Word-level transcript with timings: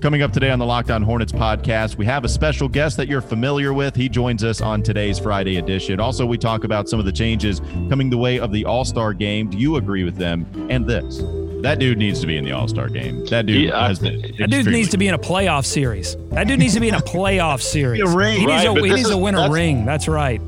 Coming 0.00 0.22
up 0.22 0.32
today 0.32 0.50
on 0.50 0.58
the 0.58 0.66
Locked 0.66 0.90
On 0.90 1.02
Hornets 1.02 1.32
podcast, 1.32 1.96
we 1.96 2.04
have 2.04 2.24
a 2.24 2.28
special 2.28 2.68
guest 2.68 2.96
that 2.98 3.08
you're 3.08 3.22
familiar 3.22 3.72
with. 3.72 3.96
He 3.96 4.08
joins 4.08 4.44
us 4.44 4.60
on 4.60 4.82
today's 4.82 5.18
Friday 5.18 5.56
edition. 5.56 6.00
Also, 6.00 6.26
we 6.26 6.36
talk 6.38 6.64
about 6.64 6.88
some 6.88 6.98
of 6.98 7.06
the 7.06 7.12
changes 7.12 7.60
coming 7.88 8.10
the 8.10 8.18
way 8.18 8.38
of 8.38 8.52
the 8.52 8.64
All 8.66 8.84
Star 8.84 9.12
game. 9.14 9.48
Do 9.48 9.56
you 9.58 9.76
agree 9.76 10.04
with 10.04 10.16
them? 10.16 10.46
And 10.70 10.86
this. 10.86 11.22
That 11.62 11.78
dude 11.78 11.98
needs 11.98 12.20
to 12.20 12.26
be 12.26 12.36
in 12.36 12.44
the 12.44 12.52
All 12.52 12.68
Star 12.68 12.88
game. 12.88 13.24
That 13.26 13.46
dude 13.46 13.68
Yeah, 13.70 13.88
has 13.88 13.98
been. 13.98 14.20
That 14.38 14.50
dude 14.50 14.66
needs 14.66 14.90
to 14.90 14.98
be 14.98 15.08
in 15.08 15.14
a 15.14 15.18
playoff 15.18 15.64
series. 15.64 16.14
That 16.30 16.46
dude 16.46 16.58
needs 16.58 16.74
to 16.74 16.80
be 16.80 16.88
in 16.88 16.94
a 16.94 17.00
playoff 17.00 17.62
series. 17.62 18.02
A 18.02 18.06
ring. 18.06 18.38
He 18.38 18.46
needs, 18.46 18.66
Right, 18.66 18.78
a, 18.78 18.82
he 18.82 18.88
needs 18.90 19.00
is- 19.02 19.10
to 19.10 19.16
win 19.16 19.34
a 19.34 19.38
that's- 19.38 19.52
ring. 19.54 19.86
That's 19.86 20.06
right. 20.08 20.40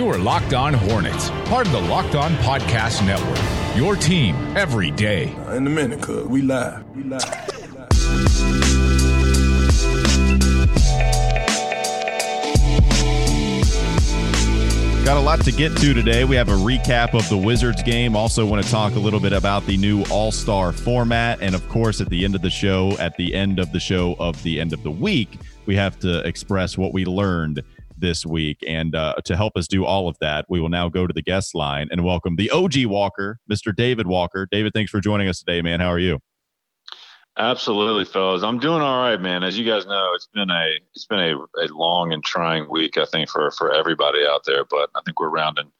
You 0.00 0.08
are 0.08 0.16
Locked 0.16 0.54
On 0.54 0.72
Hornets, 0.72 1.28
part 1.44 1.66
of 1.66 1.74
the 1.74 1.80
Locked 1.82 2.14
On 2.14 2.32
Podcast 2.36 3.04
Network. 3.04 3.76
Your 3.76 3.96
team 3.96 4.34
every 4.56 4.90
day. 4.90 5.34
Uh, 5.46 5.56
in 5.56 5.66
a 5.66 5.68
minute, 5.68 6.00
cuz 6.00 6.26
we 6.26 6.40
live. 6.40 6.82
We 6.96 7.02
live. 7.02 7.22
We 7.60 7.66
live. 7.66 8.24
Got 15.04 15.18
a 15.18 15.20
lot 15.20 15.44
to 15.44 15.52
get 15.52 15.76
to 15.76 15.92
today. 15.92 16.24
We 16.24 16.34
have 16.34 16.48
a 16.48 16.52
recap 16.52 17.12
of 17.12 17.28
the 17.28 17.36
Wizards 17.36 17.82
game. 17.82 18.16
Also, 18.16 18.46
want 18.46 18.64
to 18.64 18.70
talk 18.70 18.94
a 18.94 18.98
little 18.98 19.20
bit 19.20 19.34
about 19.34 19.66
the 19.66 19.76
new 19.76 20.04
All 20.04 20.32
Star 20.32 20.72
format. 20.72 21.42
And 21.42 21.54
of 21.54 21.68
course, 21.68 22.00
at 22.00 22.08
the 22.08 22.24
end 22.24 22.34
of 22.34 22.40
the 22.40 22.48
show, 22.48 22.92
at 22.92 23.18
the 23.18 23.34
end 23.34 23.58
of 23.58 23.70
the 23.70 23.80
show 23.80 24.16
of 24.18 24.42
the 24.44 24.60
end 24.60 24.72
of 24.72 24.82
the 24.82 24.90
week, 24.90 25.28
we 25.66 25.76
have 25.76 25.98
to 26.00 26.26
express 26.26 26.78
what 26.78 26.94
we 26.94 27.04
learned 27.04 27.62
this 28.00 28.26
week. 28.26 28.58
And 28.66 28.94
uh, 28.94 29.16
to 29.24 29.36
help 29.36 29.56
us 29.56 29.68
do 29.68 29.84
all 29.84 30.08
of 30.08 30.16
that, 30.20 30.46
we 30.48 30.60
will 30.60 30.68
now 30.68 30.88
go 30.88 31.06
to 31.06 31.12
the 31.12 31.22
guest 31.22 31.54
line 31.54 31.88
and 31.90 32.04
welcome 32.04 32.36
the 32.36 32.50
OG 32.50 32.86
Walker, 32.86 33.38
Mr. 33.50 33.74
David 33.74 34.06
Walker. 34.06 34.46
David, 34.50 34.72
thanks 34.74 34.90
for 34.90 35.00
joining 35.00 35.28
us 35.28 35.38
today, 35.38 35.62
man. 35.62 35.80
How 35.80 35.88
are 35.88 35.98
you? 35.98 36.20
Absolutely, 37.38 38.04
fellas. 38.04 38.42
I'm 38.42 38.58
doing 38.58 38.82
all 38.82 39.00
right, 39.02 39.20
man. 39.20 39.44
As 39.44 39.58
you 39.58 39.64
guys 39.64 39.86
know, 39.86 40.10
it's 40.14 40.28
been 40.34 40.50
a 40.50 40.72
it's 40.94 41.06
been 41.06 41.20
a, 41.20 41.36
a 41.62 41.66
long 41.72 42.12
and 42.12 42.22
trying 42.22 42.68
week, 42.68 42.98
I 42.98 43.04
think, 43.06 43.30
for 43.30 43.50
for 43.52 43.72
everybody 43.72 44.26
out 44.26 44.42
there. 44.44 44.64
But 44.64 44.90
I 44.94 45.00
think 45.04 45.20
we're 45.20 45.30
rounding 45.30 45.70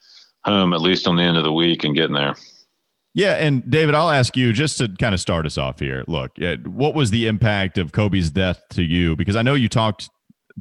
home 0.45 0.73
at 0.73 0.81
least 0.81 1.07
on 1.07 1.17
the 1.17 1.23
end 1.23 1.37
of 1.37 1.45
the 1.45 1.53
week 1.53 1.85
and 1.85 1.95
getting 1.95 2.15
there. 2.15 2.35
Yeah, 3.13 3.35
and 3.35 3.69
David, 3.69 3.95
I'll 3.97 4.11
ask 4.11 4.37
you 4.37 4.53
just 4.53 4.79
to 4.79 4.89
kind 4.89 5.15
of 5.15 5.21
start 5.21 5.45
us 5.45 5.59
off 5.59 5.81
here. 5.81 6.05
Look, 6.07 6.31
uh, 6.41 6.57
what 6.65 6.95
was 6.95 7.11
the 7.11 7.27
impact 7.27 7.77
of 7.77 7.91
Kobe's 7.91 8.31
death 8.31 8.63
to 8.71 8.83
you? 8.83 9.17
Because 9.17 9.35
I 9.35 9.43
know 9.43 9.55
you 9.55 9.69
talked 9.69 10.09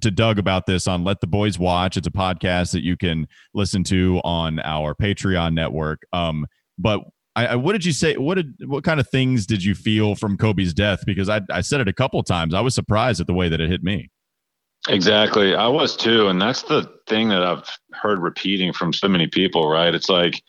to 0.02 0.12
Doug 0.12 0.40
about 0.40 0.66
this 0.66 0.88
on 0.88 1.04
Let 1.04 1.22
the 1.22 1.28
Boys 1.28 1.60
Watch. 1.60 1.98
It's 1.98 2.08
a 2.08 2.12
podcast 2.12 2.72
that 2.74 2.84
you 2.84 2.98
can 2.98 3.28
listen 3.54 3.84
to 3.86 4.22
on 4.24 4.60
our 4.60 4.96
Patreon 4.96 5.54
network. 5.54 6.04
Um, 6.14 6.46
but 6.78 7.02
I, 7.36 7.48
I, 7.48 7.56
what 7.56 7.74
did 7.74 7.86
you 7.86 7.92
say? 7.92 8.18
What 8.18 8.36
did 8.36 8.54
what 8.66 8.84
kind 8.84 9.00
of 9.00 9.10
things 9.10 9.46
did 9.46 9.64
you 9.64 9.76
feel 9.76 10.16
from 10.16 10.38
Kobe's 10.38 10.74
death? 10.74 11.02
Because 11.06 11.30
I, 11.30 11.42
I 11.52 11.62
said 11.62 11.82
it 11.82 11.88
a 11.88 11.94
couple 11.94 12.22
times. 12.24 12.54
I 12.54 12.62
was 12.62 12.76
surprised 12.76 13.22
at 13.22 13.28
the 13.28 13.34
way 13.34 13.50
that 13.50 13.62
it 13.62 13.70
hit 13.70 13.84
me. 13.84 14.10
Exactly. 14.88 15.56
I 15.56 15.68
was 15.68 15.96
too. 15.96 16.28
And 16.28 16.42
that's 16.42 16.64
the 16.64 16.90
thing 17.08 17.30
that 17.30 17.44
I've 17.44 17.70
heard 17.94 18.20
repeating 18.20 18.72
from 18.72 18.94
so 18.94 19.08
many 19.08 19.28
people, 19.28 19.70
right? 19.70 19.94
It's 19.94 20.10
like, 20.10 20.42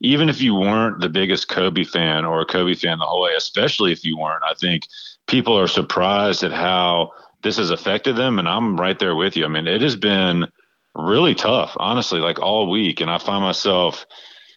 even 0.00 0.28
if 0.28 0.40
you 0.40 0.54
weren't 0.54 1.00
the 1.00 1.08
biggest 1.08 1.48
Kobe 1.48 1.84
fan 1.84 2.24
or 2.24 2.40
a 2.40 2.46
Kobe 2.46 2.74
fan 2.74 2.98
the 2.98 3.06
whole 3.06 3.22
way, 3.22 3.32
especially 3.36 3.90
if 3.90 4.04
you 4.04 4.16
weren't, 4.16 4.44
I 4.44 4.54
think 4.54 4.84
people 5.26 5.58
are 5.58 5.66
surprised 5.66 6.44
at 6.44 6.52
how 6.52 7.10
this 7.42 7.56
has 7.56 7.70
affected 7.70 8.16
them. 8.16 8.38
And 8.38 8.48
I'm 8.48 8.78
right 8.78 8.98
there 8.98 9.14
with 9.14 9.36
you. 9.36 9.44
I 9.44 9.48
mean, 9.48 9.66
it 9.66 9.82
has 9.82 9.96
been 9.96 10.46
really 10.94 11.34
tough, 11.34 11.76
honestly, 11.78 12.20
like 12.20 12.40
all 12.40 12.70
week. 12.70 13.00
And 13.00 13.10
I 13.10 13.18
find 13.18 13.42
myself, 13.42 14.06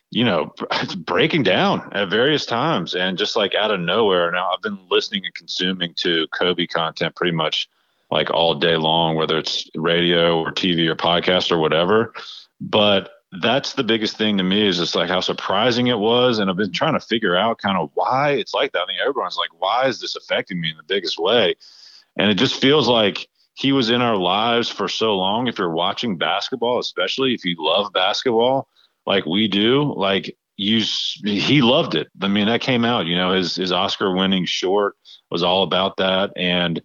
you 0.10 0.24
know, 0.24 0.54
breaking 0.98 1.44
down 1.44 1.92
at 1.94 2.10
various 2.10 2.46
times 2.46 2.96
and 2.96 3.18
just 3.18 3.36
like 3.36 3.56
out 3.56 3.72
of 3.72 3.80
nowhere. 3.80 4.32
Now, 4.32 4.52
I've 4.52 4.62
been 4.62 4.80
listening 4.90 5.26
and 5.26 5.36
consuming 5.36 5.94
to 5.96 6.28
Kobe 6.28 6.68
content 6.68 7.16
pretty 7.16 7.36
much 7.36 7.70
like 8.10 8.30
all 8.30 8.56
day 8.56 8.76
long, 8.76 9.16
whether 9.16 9.38
it's 9.38 9.70
radio 9.76 10.40
or 10.40 10.52
TV 10.52 10.88
or 10.88 10.96
podcast 10.96 11.52
or 11.52 11.60
whatever. 11.60 12.14
But 12.60 13.12
that's 13.40 13.74
the 13.74 13.84
biggest 13.84 14.18
thing 14.18 14.38
to 14.38 14.44
me 14.44 14.68
is 14.68 14.78
just 14.78 14.96
like 14.96 15.10
how 15.10 15.22
surprising 15.22 15.88
it 15.88 15.98
was. 15.98 16.38
And 16.38 16.50
I've 16.50 16.58
been 16.58 16.74
trying 16.74 16.94
to 16.94 17.00
figure 17.00 17.36
out 17.36 17.60
kind 17.60 17.78
of 17.78 17.90
why 17.94 18.32
it's 18.32 18.54
like 18.54 18.74
that. 18.74 18.82
I 18.82 18.86
think 18.88 19.00
everyone's 19.00 19.38
like, 19.38 19.50
why 19.58 19.88
is 19.88 20.02
this 20.02 20.18
affecting 20.18 20.60
me 20.60 20.70
in 20.70 20.78
the 20.78 20.84
biggest 20.84 21.18
way? 21.18 21.56
And 22.18 22.30
it 22.30 22.36
just 22.36 22.60
feels 22.60 22.88
like 22.88 23.28
he 23.54 23.72
was 23.72 23.90
in 23.90 24.02
our 24.02 24.18
lives 24.18 24.70
for 24.70 24.88
so 24.88 25.16
long. 25.16 25.48
If 25.48 25.58
you're 25.58 25.74
watching 25.74 26.18
basketball, 26.18 26.80
especially 26.80 27.34
if 27.34 27.46
you 27.46 27.56
love 27.58 27.94
basketball 27.94 28.68
like 29.06 29.26
we 29.26 29.48
do, 29.48 29.94
like 29.96 30.36
you, 30.58 30.84
he 31.24 31.62
loved 31.62 31.96
it. 31.96 32.08
I 32.22 32.28
mean, 32.28 32.48
that 32.48 32.62
came 32.62 32.86
out, 32.86 33.08
you 33.08 33.16
know, 33.16 33.34
his, 33.34 33.56
his 33.56 33.72
Oscar 33.72 34.16
winning 34.16 34.46
short 34.46 34.96
was 35.30 35.44
all 35.44 35.64
about 35.64 35.98
that. 35.98 36.32
And 36.36 36.82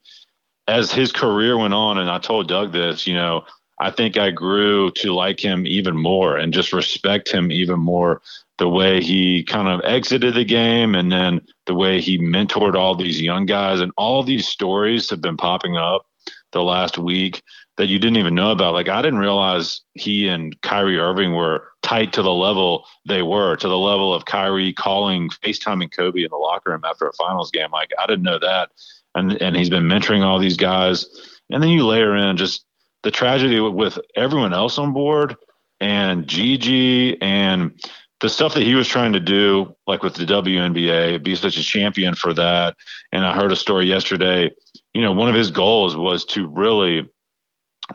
as 0.67 0.93
his 0.93 1.13
career 1.13 1.57
went 1.57 1.75
on, 1.75 1.99
and 1.99 2.11
I 2.11 2.19
told 2.19 2.49
Doug 2.49 2.73
this, 2.73 3.07
you 3.07 3.15
know, 3.15 3.45
I 3.79 3.91
think 3.91 4.17
I 4.17 4.31
grew 4.31 4.91
to 4.93 5.13
like 5.13 5.41
him 5.41 5.67
even 5.67 5.97
more 5.97 6.37
and 6.37 6.53
just 6.53 6.73
respect 6.73 7.31
him 7.31 7.53
even 7.53 7.79
more. 7.79 8.23
The 8.59 8.69
way 8.69 9.03
he 9.03 9.45
kind 9.45 9.69
of 9.69 9.83
exited 9.85 10.35
the 10.35 10.45
game 10.45 10.95
and 10.95 11.13
then 11.13 11.43
the 11.67 11.75
way 11.75 12.01
he 12.01 12.19
mentored 12.19 12.75
all 12.75 12.95
these 12.95 13.21
young 13.21 13.45
guys 13.45 13.81
and 13.81 13.93
all 13.99 14.23
these 14.23 14.49
stories 14.49 15.11
have 15.11 15.21
been 15.21 15.37
popping 15.37 15.77
up 15.77 16.07
the 16.53 16.63
last 16.63 16.97
week 16.97 17.43
that 17.77 17.89
you 17.89 17.99
didn't 17.99 18.17
even 18.17 18.35
know 18.35 18.51
about. 18.51 18.73
Like 18.73 18.89
I 18.89 19.03
didn't 19.03 19.19
realize 19.19 19.83
he 19.93 20.29
and 20.29 20.59
Kyrie 20.63 20.99
Irving 20.99 21.35
were 21.35 21.69
tight 21.83 22.13
to 22.15 22.23
the 22.23 22.33
level 22.33 22.87
they 23.07 23.23
were, 23.23 23.57
to 23.57 23.69
the 23.69 23.79
level 23.79 24.15
of 24.15 24.25
Kyrie 24.25 24.73
calling 24.73 25.29
FaceTiming 25.29 25.93
Kobe 25.93 26.23
in 26.23 26.31
the 26.31 26.37
locker 26.37 26.71
room 26.71 26.85
after 26.85 27.07
a 27.07 27.13
finals 27.13 27.51
game. 27.51 27.71
Like 27.71 27.91
I 27.99 28.07
didn't 28.07 28.25
know 28.25 28.39
that. 28.39 28.71
And 29.15 29.41
and 29.43 29.55
he's 29.57 29.71
been 29.71 29.85
mentoring 29.85 30.23
all 30.23 30.39
these 30.39 30.57
guys. 30.57 31.07
And 31.51 31.63
then 31.63 31.71
you 31.71 31.87
layer 31.87 32.17
in 32.17 32.37
just 32.37 32.66
the 33.07 33.13
tragedy 33.13 33.61
with 33.61 34.01
everyone 34.17 34.53
else 34.53 34.79
on 34.79 34.93
board 34.93 35.37
and 35.79 36.27
Gigi 36.27 37.17
and 37.23 37.71
the 38.19 38.29
stuff 38.29 38.55
that 38.55 38.65
he 38.65 38.75
was 38.75 38.89
trying 38.89 39.13
to 39.13 39.21
do, 39.21 39.77
like 39.87 40.03
with 40.03 40.15
the 40.15 40.25
WNBA, 40.25 41.23
be 41.23 41.37
such 41.37 41.57
a 41.57 41.63
champion 41.63 42.17
for 42.17 42.35
that. 42.35 42.75
And 43.13 43.25
I 43.25 43.33
heard 43.33 43.53
a 43.53 43.57
story 43.57 43.87
yesterday. 43.87 44.51
You 44.93 45.03
know, 45.03 45.13
one 45.13 45.29
of 45.29 45.37
his 45.37 45.53
goals 45.53 45.97
was 45.97 46.25
to 46.25 46.49
really 46.49 47.09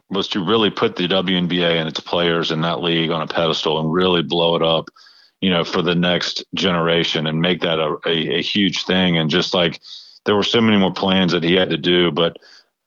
was 0.10 0.30
to 0.30 0.46
really 0.46 0.70
put 0.70 0.96
the 0.96 1.10
WNBA 1.10 1.78
and 1.78 1.90
its 1.90 2.00
players 2.00 2.50
in 2.50 2.62
that 2.62 2.82
league 2.82 3.12
on 3.12 3.22
a 3.22 3.28
pedestal 3.28 3.82
and 3.82 3.92
really 3.92 4.24
blow 4.24 4.56
it 4.56 4.64
up, 4.64 4.90
you 5.42 5.50
know, 5.50 5.66
for 5.66 5.82
the 5.82 5.94
next 5.94 6.46
generation 6.56 7.28
and 7.28 7.42
make 7.42 7.60
that 7.60 7.80
a, 7.80 7.98
a, 8.06 8.38
a 8.38 8.42
huge 8.42 8.86
thing. 8.86 9.18
And 9.18 9.30
just 9.30 9.54
like 9.54 9.82
there 10.24 10.38
were 10.38 10.44
so 10.44 10.62
many 10.62 10.78
more 10.78 10.94
plans 10.94 11.34
that 11.34 11.44
he 11.44 11.56
had 11.56 11.70
to 11.70 11.78
do, 11.78 12.12
but 12.12 12.38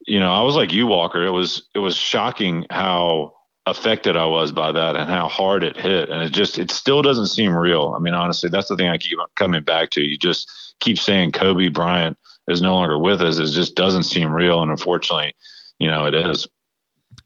you 0.06 0.20
know, 0.20 0.32
I 0.32 0.42
was 0.42 0.56
like 0.56 0.72
you, 0.72 0.86
Walker. 0.86 1.24
It 1.24 1.30
was 1.30 1.68
it 1.74 1.78
was 1.78 1.96
shocking 1.96 2.66
how 2.70 3.34
affected 3.66 4.16
I 4.16 4.26
was 4.26 4.52
by 4.52 4.72
that 4.72 4.96
and 4.96 5.08
how 5.08 5.28
hard 5.28 5.64
it 5.64 5.76
hit. 5.76 6.10
And 6.10 6.22
it 6.22 6.30
just 6.30 6.58
it 6.58 6.70
still 6.70 7.02
doesn't 7.02 7.28
seem 7.28 7.54
real. 7.54 7.94
I 7.96 8.00
mean, 8.00 8.14
honestly, 8.14 8.50
that's 8.50 8.68
the 8.68 8.76
thing 8.76 8.88
I 8.88 8.98
keep 8.98 9.18
coming 9.36 9.62
back 9.62 9.90
to. 9.90 10.02
You 10.02 10.18
just 10.18 10.50
keep 10.80 10.98
saying 10.98 11.32
Kobe 11.32 11.68
Bryant 11.68 12.18
is 12.48 12.60
no 12.60 12.74
longer 12.74 12.98
with 12.98 13.22
us. 13.22 13.38
It 13.38 13.46
just 13.46 13.74
doesn't 13.74 14.02
seem 14.04 14.32
real. 14.32 14.62
And 14.62 14.70
unfortunately, 14.70 15.34
you 15.78 15.90
know, 15.90 16.06
it 16.06 16.14
is. 16.14 16.46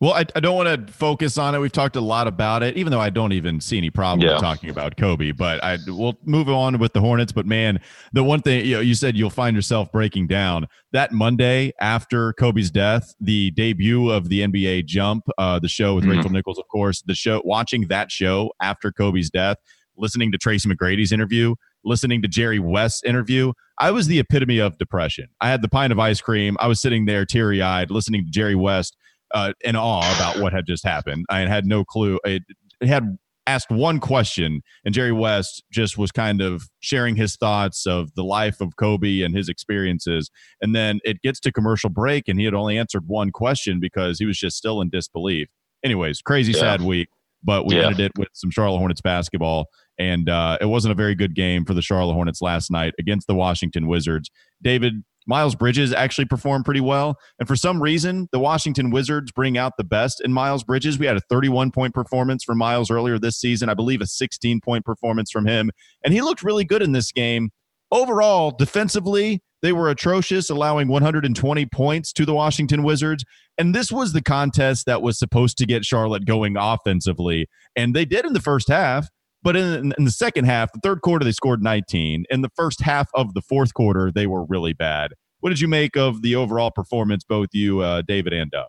Well, 0.01 0.13
I, 0.13 0.25
I 0.37 0.41
don't 0.41 0.55
want 0.57 0.87
to 0.87 0.93
focus 0.93 1.39
on 1.39 1.55
it. 1.55 1.59
We've 1.59 1.73
talked 1.73 1.97
a 1.97 2.01
lot 2.01 2.27
about 2.29 2.63
it, 2.63 2.77
even 2.77 2.91
though 2.93 3.01
I 3.01 3.11
don't 3.11 3.33
even 3.33 3.61
see 3.61 3.79
any 3.79 3.91
problem 3.91 4.27
Yeah. 4.29 4.39
talking 4.39 4.71
about 4.71 4.97
Kobe. 4.97 5.33
But 5.33 5.63
I 5.65 5.79
we'll 5.87 6.19
move 6.25 6.49
on 6.49 6.79
with 6.79 6.93
the 6.93 7.01
Hornets. 7.01 7.33
But 7.33 7.47
man, 7.47 7.81
the 8.13 8.23
one 8.23 8.41
thing 8.41 8.65
you 8.65 8.75
know, 8.77 8.81
you 8.81 8.95
said 8.95 9.17
you'll 9.17 9.31
find 9.31 9.57
yourself 9.57 9.91
breaking 9.91 10.29
down 10.29 10.67
that 10.93 11.13
Monday 11.13 11.73
after 11.81 12.33
Kobe's 12.35 12.71
death, 12.71 13.15
the 13.21 13.51
debut 13.53 14.11
of 14.11 14.29
the 14.29 14.41
NBA 14.43 14.87
Jump, 14.87 15.25
uh, 15.37 15.59
the 15.59 15.69
show 15.69 15.95
with 15.95 16.05
Mhm. 16.05 16.17
Rachel 16.17 16.31
Nichols, 16.31 16.59
of 16.59 16.69
course. 16.69 17.03
The 17.03 17.15
show, 17.15 17.43
watching 17.45 17.89
that 17.89 18.13
show 18.13 18.53
after 18.63 18.93
Kobe's 18.93 19.31
death, 19.31 19.57
listening 19.97 20.31
to 20.33 20.39
Tracy 20.39 20.69
McGrady's 20.69 21.11
interview, 21.11 21.55
listening 21.85 22.23
to 22.23 22.29
Jerry 22.29 22.59
West's 22.61 23.03
interview. 23.05 23.53
I 23.81 23.91
was 23.91 24.07
the 24.07 24.19
epitome 24.19 24.59
of 24.59 24.79
depression. 24.79 25.27
I 25.41 25.49
had 25.49 25.63
the 25.63 25.69
pint 25.69 25.93
of 25.93 25.99
ice 25.99 26.21
cream. 26.21 26.57
I 26.61 26.67
was 26.69 26.81
sitting 26.81 27.07
there 27.07 27.25
teary 27.25 27.63
eyed, 27.63 27.91
listening 27.91 28.25
to 28.25 28.31
Jerry 28.31 28.55
West 28.55 28.97
uh, 29.35 29.53
in 29.63 29.77
awe 29.77 30.15
about 30.17 30.39
what 30.43 30.53
had 30.53 30.67
just 30.67 30.85
happened. 30.85 31.27
I 31.29 31.41
had 31.41 31.67
no 31.67 31.85
clue. 31.85 32.19
It, 32.25 32.43
it 32.81 32.89
had 32.89 33.17
asked 33.47 33.71
one 33.71 33.99
question, 33.99 34.61
and 34.85 34.93
Jerry 34.95 35.13
West 35.13 35.63
just 35.73 35.97
was 35.97 36.13
kind 36.13 36.41
of 36.43 36.65
sharing 36.81 37.17
his 37.17 37.35
thoughts 37.37 37.87
of 37.87 38.15
the 38.15 38.23
life 38.25 38.61
of 38.61 38.77
Kobe 38.77 39.23
and 39.23 39.35
his 39.35 39.49
experiences. 39.49 40.31
And 40.61 40.75
then 40.75 41.01
it 41.05 41.23
gets 41.23 41.41
to 41.41 41.53
commercial 41.53 41.89
break, 41.91 42.29
and 42.29 42.39
he 42.39 42.45
had 42.45 42.55
only 42.55 42.77
answered 42.77 43.05
one 43.07 43.31
question 43.31 43.81
because 43.81 44.19
he 44.19 44.27
was 44.27 44.39
just 44.39 44.57
still 44.57 44.81
in 44.81 44.91
disbelief. 44.91 45.49
Anyways, 45.83 46.21
crazy, 46.21 46.53
Yeah. 46.53 46.59
sad 46.61 46.83
week, 46.83 47.09
but 47.43 47.65
we 47.65 47.77
Yeah. 47.77 47.87
ended 47.87 48.01
it 48.01 48.13
with 48.19 48.29
some 48.35 48.51
Charlotte 48.51 48.79
Hornets 48.79 49.01
basketball. 49.01 49.67
And 49.99 50.29
uh, 50.29 50.59
it 50.61 50.67
wasn't 50.67 50.93
a 50.93 50.95
very 50.95 51.15
good 51.15 51.35
game 51.35 51.65
for 51.65 51.75
the 51.75 51.83
Charlotte 51.83 52.15
Hornets 52.15 52.41
last 52.43 52.71
night 52.71 52.95
against 53.01 53.27
the 53.27 53.35
Washington 53.35 53.87
Wizards. 53.89 54.31
David, 54.63 55.03
Miles 55.29 55.55
Bridges 55.55 55.93
actually 55.93 56.25
performed 56.25 56.65
pretty 56.65 56.81
well. 56.81 57.19
And 57.39 57.47
for 57.47 57.55
some 57.55 57.83
reason, 57.83 58.29
the 58.33 58.39
Washington 58.39 58.91
Wizards 58.91 59.31
bring 59.31 59.59
out 59.59 59.75
the 59.77 59.85
best 59.85 60.23
in 60.25 60.33
Miles 60.33 60.65
Bridges. 60.65 60.99
We 60.99 61.07
had 61.07 61.17
a 61.17 61.23
31 61.29 61.71
point 61.71 61.95
performance 61.95 62.43
from 62.43 62.59
Miles 62.59 62.91
earlier 62.91 63.19
this 63.19 63.39
season, 63.39 63.69
I 63.69 63.75
believe 63.75 64.01
a 64.01 64.07
16 64.07 64.61
point 64.61 64.85
performance 64.85 65.31
from 65.31 65.47
him. 65.47 65.71
And 66.03 66.15
he 66.15 66.23
looked 66.23 66.43
really 66.43 66.65
good 66.65 66.83
in 66.83 66.93
this 66.93 67.13
game. 67.13 67.51
Overall, 67.93 68.51
defensively, 68.51 69.43
they 69.61 69.73
were 69.73 69.91
atrocious, 69.91 70.51
allowing 70.51 70.89
120 70.89 71.67
points 71.67 72.13
to 72.13 72.25
the 72.25 72.35
Washington 72.35 72.83
Wizards. 72.83 73.25
And 73.59 73.75
this 73.75 73.93
was 73.93 74.13
the 74.13 74.23
contest 74.23 74.87
that 74.87 75.03
was 75.03 75.19
supposed 75.19 75.59
to 75.59 75.67
get 75.67 75.85
Charlotte 75.85 76.25
going 76.25 76.57
offensively. 76.57 77.49
And 77.77 77.95
they 77.95 78.05
did 78.05 78.25
in 78.25 78.33
the 78.33 78.41
first 78.41 78.69
half. 78.69 79.09
But 79.49 79.57
in, 79.57 79.95
in 79.97 80.05
the 80.05 80.11
second 80.11 80.45
half, 80.45 80.75
the 80.75 80.81
third 80.81 81.01
quarter, 81.01 81.25
they 81.25 81.33
scored 81.33 81.63
19. 81.63 82.27
In 82.29 82.43
the 82.43 82.51
first 82.55 82.83
half 82.83 83.09
of 83.15 83.33
the 83.33 83.41
fourth 83.41 83.73
quarter, 83.73 84.13
they 84.15 84.27
were 84.27 84.45
really 84.45 84.75
bad. 84.75 85.15
What 85.41 85.49
did 85.49 85.59
you 85.59 85.69
make 85.69 85.97
of 85.97 86.21
the 86.21 86.37
overall 86.37 86.71
performance, 86.71 87.25
both 87.25 87.49
you, 87.53 87.81
uh, 87.81 88.03
David, 88.07 88.35
and 88.35 88.51
Doug? 88.51 88.69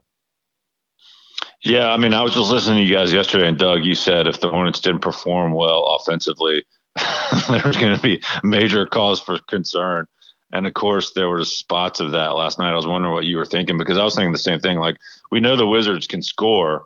Yeah, 1.65 1.91
I 1.91 1.97
mean, 1.97 2.13
I 2.13 2.21
was 2.21 2.33
just 2.33 2.49
listening 2.49 2.77
to 2.77 2.89
you 2.89 2.95
guys 2.95 3.11
yesterday, 3.11 3.49
and 3.49 3.59
Doug, 3.59 3.83
you 3.83 3.93
said 3.93 4.25
if 4.25 4.39
the 4.39 4.49
Hornets 4.49 4.79
didn't 4.79 5.01
perform 5.01 5.51
well 5.51 5.83
offensively, 5.83 6.63
there's 7.49 7.75
going 7.75 7.97
to 7.97 8.01
be 8.01 8.23
major 8.43 8.85
cause 8.85 9.19
for 9.19 9.37
concern. 9.49 10.05
And 10.53 10.65
of 10.65 10.75
course, 10.75 11.11
there 11.11 11.27
were 11.27 11.43
spots 11.43 11.99
of 11.99 12.11
that 12.11 12.35
last 12.35 12.57
night. 12.57 12.71
I 12.71 12.77
was 12.77 12.87
wondering 12.87 13.13
what 13.13 13.25
you 13.25 13.35
were 13.35 13.45
thinking 13.45 13.77
because 13.77 13.97
I 13.97 14.05
was 14.05 14.15
thinking 14.15 14.31
the 14.31 14.37
same 14.37 14.61
thing. 14.61 14.77
Like, 14.77 14.95
we 15.29 15.41
know 15.41 15.57
the 15.57 15.67
Wizards 15.67 16.07
can 16.07 16.21
score, 16.21 16.85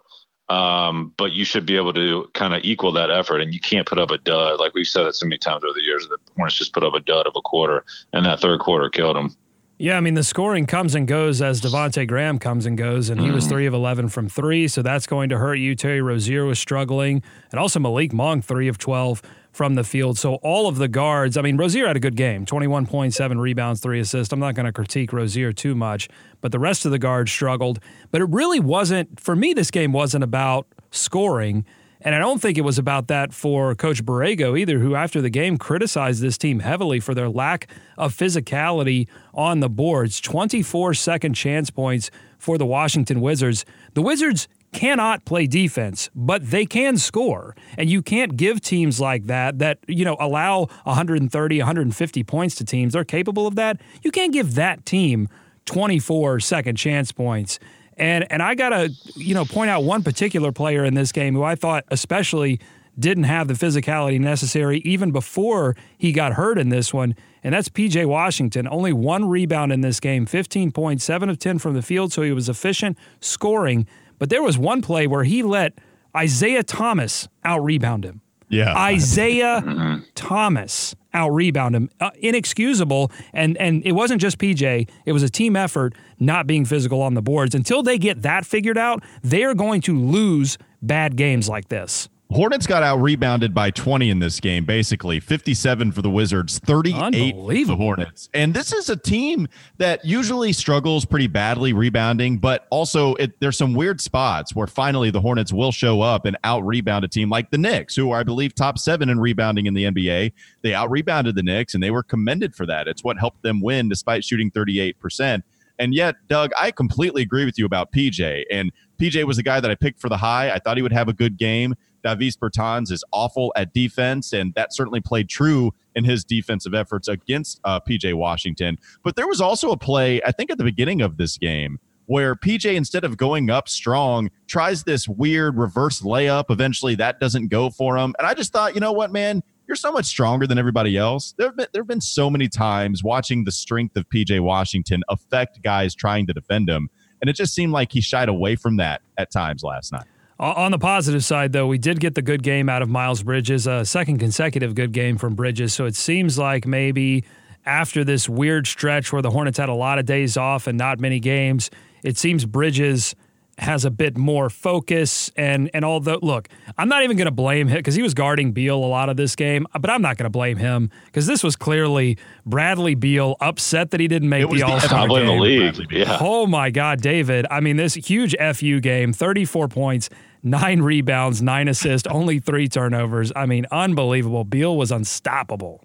um, 0.50 1.14
but 1.18 1.32
you 1.32 1.46
should 1.46 1.66
be 1.66 1.78
able 1.78 1.94
to 1.94 2.30
kind 2.34 2.54
of 2.54 2.62
equal 2.64 2.92
that 2.94 3.10
effort, 3.10 3.40
and 3.40 3.54
you 3.54 3.60
can't 3.60 3.88
put 3.88 4.00
up 4.00 4.12
a 4.12 4.18
dud. 4.18 4.60
Like 4.60 4.74
we've 4.74 4.88
said 4.88 5.06
it 5.06 5.16
so 5.16 5.26
many 5.26 5.38
times 5.38 5.64
over 5.64 5.74
the 5.74 5.84
years, 5.84 6.08
the 6.08 6.18
Hornets 6.36 6.58
just 6.58 6.74
put 6.74 6.84
up 6.84 6.94
a 6.94 7.00
dud 7.00 7.28
of 7.28 7.34
a 7.36 7.42
quarter, 7.42 7.84
and 8.12 8.26
that 8.26 8.40
third 8.40 8.60
quarter 8.60 8.90
killed 8.90 9.16
them. 9.16 9.36
Yeah, 9.80 9.98
I 9.98 10.02
mean 10.02 10.14
the 10.14 10.24
scoring 10.24 10.66
comes 10.66 10.96
and 10.96 11.08
goes 11.08 11.42
as 11.42 11.60
Devonte 11.60 12.08
Graham 12.08 12.40
comes 12.40 12.66
and 12.66 12.78
goes, 12.78 13.10
and 13.10 13.20
he 13.20 13.32
was 13.32 13.48
three 13.48 13.66
of 13.66 13.74
eleven 13.74 14.08
from 14.08 14.30
three, 14.30 14.68
so 14.68 14.82
that's 14.82 15.08
going 15.08 15.30
to 15.30 15.38
hurt 15.38 15.56
you. 15.56 15.76
Terry 15.76 16.02
Rozier 16.02 16.46
was 16.46 16.60
struggling, 16.60 17.24
and 17.52 17.60
also 17.60 17.80
Malik 17.80 18.14
Monk 18.14 18.46
three 18.46 18.68
of 18.68 18.78
twelve 18.78 19.22
from 19.54 19.76
the 19.76 19.84
field. 19.84 20.18
So 20.18 20.36
all 20.36 20.68
of 20.68 20.78
the 20.78 20.90
guards, 20.90 21.38
I 21.38 21.42
mean 21.42 21.56
Rozier 21.56 21.88
had 21.88 21.96
a 21.96 22.02
good 22.02 22.18
game, 22.18 22.46
twenty 22.46 22.68
one 22.68 22.86
point 22.86 23.14
seven 23.14 23.40
rebounds, 23.40 23.80
three 23.80 24.02
assists. 24.02 24.34
I'm 24.34 24.40
not 24.40 24.56
going 24.56 24.66
to 24.66 24.74
critique 24.74 25.14
Rozier 25.14 25.54
too 25.54 25.76
much, 25.76 26.10
but 26.42 26.52
the 26.52 26.60
rest 26.60 26.84
of 26.86 26.92
the 26.92 27.00
guards 27.00 27.32
struggled. 27.32 27.80
But 28.12 28.22
it 28.22 28.30
really 28.30 28.60
wasn't 28.60 29.20
for 29.20 29.36
me. 29.36 29.54
This 29.54 29.72
game 29.72 29.94
wasn't 29.94 30.24
about 30.24 30.68
scoring. 30.92 31.66
And 32.06 32.14
I 32.14 32.18
don't 32.20 32.42
think 32.42 32.58
it 32.58 32.62
was 32.62 32.78
about 32.78 33.08
that 33.08 33.34
for 33.34 33.74
Coach 33.76 34.04
Borrego 34.04 34.60
either, 34.60 34.80
who 34.80 34.94
after 34.94 35.22
the 35.22 35.30
game 35.30 35.58
criticized 35.58 36.22
this 36.22 36.38
team 36.38 36.60
heavily 36.60 37.00
for 37.00 37.14
their 37.14 37.30
lack 37.30 37.70
of 37.98 38.14
physicality 38.14 39.08
on 39.34 39.62
the 39.62 39.70
boards. 39.70 40.20
24 40.20 40.96
second 40.96 41.34
chance 41.34 41.70
points 41.70 42.12
for 42.38 42.58
the 42.58 42.66
Washington 42.66 43.22
Wizards. 43.22 43.64
The 43.94 44.02
Wizards 44.02 44.50
cannot 44.74 45.26
play 45.26 45.48
defense, 45.48 46.10
but 46.16 46.50
they 46.50 46.66
can 46.66 46.98
score. 46.98 47.56
And 47.78 47.90
you 47.90 48.02
can't 48.02 48.36
give 48.36 48.62
teams 48.62 49.00
like 49.00 49.26
that 49.28 49.60
that, 49.60 49.80
you 49.88 50.04
know, 50.04 50.18
allow 50.20 50.66
130, 50.84 51.58
150 51.60 52.24
points 52.24 52.56
to 52.56 52.66
teams. 52.66 52.94
They're 52.94 53.04
capable 53.04 53.48
of 53.48 53.56
that. 53.56 53.80
You 54.02 54.12
can't 54.12 54.34
give 54.34 54.56
that 54.56 54.86
team 54.86 55.30
24 55.66 56.40
second 56.40 56.76
chance 56.76 57.12
points. 57.12 57.60
And 57.98 58.30
and 58.32 58.42
I 58.42 58.56
gotta 58.56 58.90
you 59.16 59.36
know 59.36 59.46
point 59.46 59.70
out 59.70 59.84
one 59.84 60.04
particular 60.04 60.52
player 60.52 60.84
in 60.84 60.96
this 60.96 61.12
game 61.12 61.36
who 61.36 61.44
I 61.44 61.56
thought 61.56 61.86
especially 61.90 62.60
didn't 62.98 63.24
have 63.24 63.48
the 63.48 63.54
physicality 63.54 64.20
necessary 64.20 64.80
even 64.80 65.12
before 65.12 65.76
he 65.98 66.12
got 66.12 66.34
hurt 66.34 66.60
in 66.60 66.70
this 66.70 66.94
one, 66.94 67.16
and 67.44 67.54
that's 67.54 67.70
PJ 67.70 68.06
Washington. 68.06 68.68
Only 68.68 68.94
one 68.94 69.28
rebound 69.28 69.72
in 69.72 69.82
this 69.82 70.00
game, 70.00 70.26
15 70.28 70.72
points, 70.72 71.04
seven 71.04 71.30
of 71.30 71.40
10 71.40 71.58
from 71.60 71.74
the 71.74 71.82
field, 71.82 72.14
so 72.14 72.22
he 72.22 72.32
was 72.32 72.50
efficient 72.50 72.98
scoring. 73.20 73.88
But 74.20 74.30
there 74.30 74.44
was 74.44 74.58
one 74.58 74.82
play 74.82 75.08
where 75.08 75.24
he 75.24 75.44
let 75.44 75.74
Isaiah 76.16 76.64
Thomas 76.64 77.28
out 77.44 77.64
rebound 77.64 78.06
him. 78.06 78.22
Yeah. 78.50 78.76
Isaiah 78.76 80.02
Thomas 80.16 80.96
out 81.14 81.30
rebound 81.30 81.76
him. 81.76 81.90
Uh, 82.00 82.12
inexcusable. 82.20 83.12
And 83.34 83.58
and 83.58 83.86
it 83.86 83.94
wasn't 83.94 84.22
just 84.22 84.38
PJ, 84.38 84.90
it 85.06 85.12
was 85.12 85.24
a 85.24 85.30
team 85.30 85.56
effort 85.56 85.96
not 86.20 86.48
being 86.48 86.66
physical 86.66 87.02
on 87.02 87.14
the 87.14 87.22
boards. 87.22 87.56
Until 87.56 87.84
they 87.84 87.98
get 87.98 88.22
that 88.22 88.46
figured 88.46 88.78
out, 88.78 89.04
they 89.24 89.44
are 89.44 89.54
going 89.54 89.82
to 89.82 89.98
lose 89.98 90.58
bad 90.82 91.16
games 91.16 91.50
like 91.50 91.70
this. 91.70 92.10
Hornets 92.34 92.66
got 92.66 92.82
out 92.82 92.98
rebounded 92.98 93.54
by 93.54 93.70
20 93.70 94.10
in 94.10 94.18
this 94.18 94.40
game, 94.40 94.66
basically 94.66 95.20
57 95.20 95.92
for 95.92 96.02
the 96.02 96.10
Wizards, 96.10 96.58
38 96.58 97.36
for 97.36 97.54
the. 97.54 97.76
Hornets. 97.76 98.28
And 98.34 98.56
this 98.56 98.74
is 98.74 98.90
a 98.90 98.96
team 98.96 99.48
that 99.78 100.04
usually 100.04 100.52
struggles 100.52 101.06
pretty 101.06 101.28
badly 101.28 101.74
rebounding, 101.74 102.40
but 102.40 102.66
also 102.72 103.14
it, 103.16 103.40
there's 103.40 103.58
some 103.58 103.76
weird 103.76 104.02
spots 104.02 104.56
where 104.56 104.66
finally 104.66 105.12
the 105.12 105.22
Hornets 105.22 105.54
will 105.54 105.72
show 105.72 106.02
up 106.02 106.26
and 106.26 106.36
out 106.44 106.66
rebound 106.66 107.06
a 107.06 107.08
team 107.08 107.30
like 107.30 107.52
the 107.52 107.58
Knicks, 107.60 107.96
who 107.96 108.10
are, 108.10 108.22
I 108.22 108.24
believe, 108.24 108.56
top 108.56 108.80
seven 108.80 109.10
in 109.10 109.20
rebounding 109.20 109.68
in 109.68 109.76
the 109.76 109.84
NBA. 109.84 110.34
They 110.64 110.74
out 110.74 110.90
rebounded 110.90 111.36
the 111.36 111.44
Knicks 111.44 111.76
and 111.76 111.84
they 111.84 111.92
were 111.92 112.04
commended 112.04 112.56
for 112.56 112.66
that. 112.66 112.88
It's 112.88 113.04
what 113.04 113.20
helped 113.20 113.44
them 113.44 113.62
win 113.62 113.90
despite 113.90 114.24
shooting 114.24 114.50
38%. 114.50 115.44
And 115.78 115.94
yet, 115.94 116.16
Doug, 116.28 116.52
I 116.58 116.72
completely 116.72 117.22
agree 117.22 117.46
with 117.46 117.60
you 117.60 117.66
about 117.66 117.92
PJ. 117.92 118.44
And 118.50 118.72
PJ 119.00 119.24
was 119.26 119.38
the 119.38 119.44
guy 119.44 119.60
that 119.60 119.70
I 119.70 119.76
picked 119.76 120.00
for 120.00 120.10
the 120.10 120.18
high. 120.18 120.52
I 120.52 120.60
thought 120.60 120.78
he 120.78 120.84
would 120.84 120.94
have 120.94 121.08
a 121.08 121.14
good 121.14 121.38
game. 121.38 121.76
Davis 122.04 122.36
Bertans 122.36 122.92
is 122.92 123.04
awful 123.12 123.54
at 123.56 123.74
defense, 123.74 124.34
and 124.34 124.54
that 124.56 124.74
certainly 124.74 125.02
played 125.02 125.30
true 125.30 125.72
in 125.96 126.04
his 126.04 126.24
defensive 126.24 126.74
efforts 126.74 127.08
against 127.08 127.60
uh, 127.64 127.80
PJ 127.80 128.14
Washington. 128.14 128.78
But 129.04 129.16
there 129.16 129.28
was 129.28 129.42
also 129.42 129.72
a 129.72 129.78
play, 129.78 130.22
I 130.26 130.32
think, 130.32 130.52
at 130.52 130.58
the 130.58 130.64
beginning 130.64 131.02
of 131.02 131.18
this 131.18 131.38
game 131.38 131.80
where 132.06 132.36
PJ, 132.36 132.74
instead 132.74 133.04
of 133.04 133.18
going 133.18 133.50
up 133.50 133.70
strong, 133.70 134.30
tries 134.48 134.84
this 134.84 135.08
weird 135.08 135.58
reverse 135.58 136.02
layup. 136.02 136.46
Eventually, 136.50 136.96
that 136.96 137.20
doesn't 137.20 137.48
go 137.48 137.70
for 137.70 137.98
him. 137.98 138.14
And 138.20 138.28
I 138.28 138.34
just 138.34 138.52
thought, 138.52 138.76
you 138.76 138.82
know 138.82 138.92
what, 138.92 139.12
man? 139.12 139.42
You're 139.68 139.76
so 139.76 139.92
much 139.92 140.06
stronger 140.06 140.46
than 140.46 140.58
everybody 140.58 140.98
else. 140.98 141.34
There 141.38 141.48
have 141.48 141.56
been, 141.56 141.68
there 141.72 141.82
have 141.82 141.88
been 141.88 142.02
so 142.02 142.30
many 142.30 142.50
times 142.50 143.04
watching 143.04 143.46
the 143.46 143.52
strength 143.52 143.96
of 143.96 144.08
PJ 144.10 144.42
Washington 144.42 145.04
affect 145.08 145.62
guys 145.62 145.96
trying 145.96 146.28
to 146.28 146.34
defend 146.34 146.70
him. 146.70 146.90
And 147.22 147.30
it 147.30 147.38
just 147.38 147.56
seemed 147.56 147.72
like 147.72 147.94
he 147.94 148.02
shied 148.02 148.28
away 148.28 148.58
from 148.58 148.76
that 148.78 149.02
at 149.18 149.32
times 149.32 149.64
last 149.64 149.94
night. 149.94 150.04
On 150.40 150.72
the 150.72 150.80
positive 150.80 151.24
side, 151.24 151.54
though, 151.54 151.68
we 151.68 151.78
did 151.78 152.00
get 152.00 152.16
the 152.16 152.22
good 152.22 152.42
game 152.42 152.68
out 152.68 152.82
of 152.82 152.90
Miles 152.90 153.22
Bridges, 153.22 153.68
a 153.68 153.86
second 153.86 154.18
consecutive 154.18 154.74
good 154.74 154.92
game 154.92 155.18
from 155.18 155.36
Bridges. 155.36 155.74
So 155.74 155.86
it 155.86 155.96
seems 155.96 156.38
like 156.38 156.66
maybe 156.66 157.24
after 157.66 158.04
this 158.04 158.28
weird 158.28 158.68
stretch 158.68 159.14
where 159.14 159.22
the 159.22 159.30
Hornets 159.30 159.58
had 159.58 159.70
a 159.70 159.74
lot 159.74 160.00
of 160.00 160.06
days 160.06 160.36
off 160.36 160.68
and 160.68 160.78
not 160.78 161.00
many 161.00 161.20
games, 161.20 161.70
it 162.04 162.18
seems 162.18 162.46
Bridges 162.46 163.16
has 163.60 163.86
a 163.86 163.92
bit 163.92 164.18
more 164.18 164.50
focus 164.50 165.32
and 165.36 165.70
and 165.74 165.86
although 165.86 166.18
look 166.24 166.50
i'm 166.78 166.90
not 166.90 167.04
even 167.04 167.16
going 167.16 167.26
to 167.26 167.32
blame 167.32 167.68
him 167.68 167.78
because 167.78 167.94
he 167.94 168.02
was 168.02 168.14
guarding 168.16 168.52
beal 168.52 168.78
a 168.78 168.86
lot 168.86 169.10
of 169.10 169.16
this 169.18 169.36
game 169.36 169.68
but 169.80 169.90
i'm 169.92 170.02
not 170.02 170.18
going 170.18 170.26
to 170.26 170.30
blame 170.30 170.58
him 170.58 170.90
because 171.06 171.28
this 171.28 171.44
was 171.44 171.56
clearly 171.56 172.18
bradley 172.48 172.96
beal 172.96 173.36
upset 173.42 173.92
that 173.92 174.00
he 174.00 174.08
didn't 174.08 174.30
make 174.30 174.50
the 174.50 174.56
the 174.56 174.64
all-star 174.64 175.02
I 175.02 175.08
blame 175.08 175.26
the 175.28 175.32
game. 175.34 175.42
league. 175.42 175.92
Yeah. 175.92 176.18
Oh 176.20 176.48
my 176.48 176.70
God, 176.72 177.02
David. 177.02 177.46
I 177.52 177.60
mean, 177.60 177.78
this 177.78 177.94
huge 177.94 178.36
FU 178.56 178.80
game 178.80 179.14
34 179.14 179.68
points, 179.68 180.10
nine 180.42 180.82
rebounds, 180.82 181.42
nine 181.42 181.68
assists, 181.68 182.08
only 182.08 182.40
three 182.40 182.68
turnovers. 182.68 183.32
I 183.36 183.46
mean, 183.46 183.66
unbelievable. 183.72 184.44
Beal 184.44 184.76
was 184.78 184.92
unstoppable. 184.92 185.84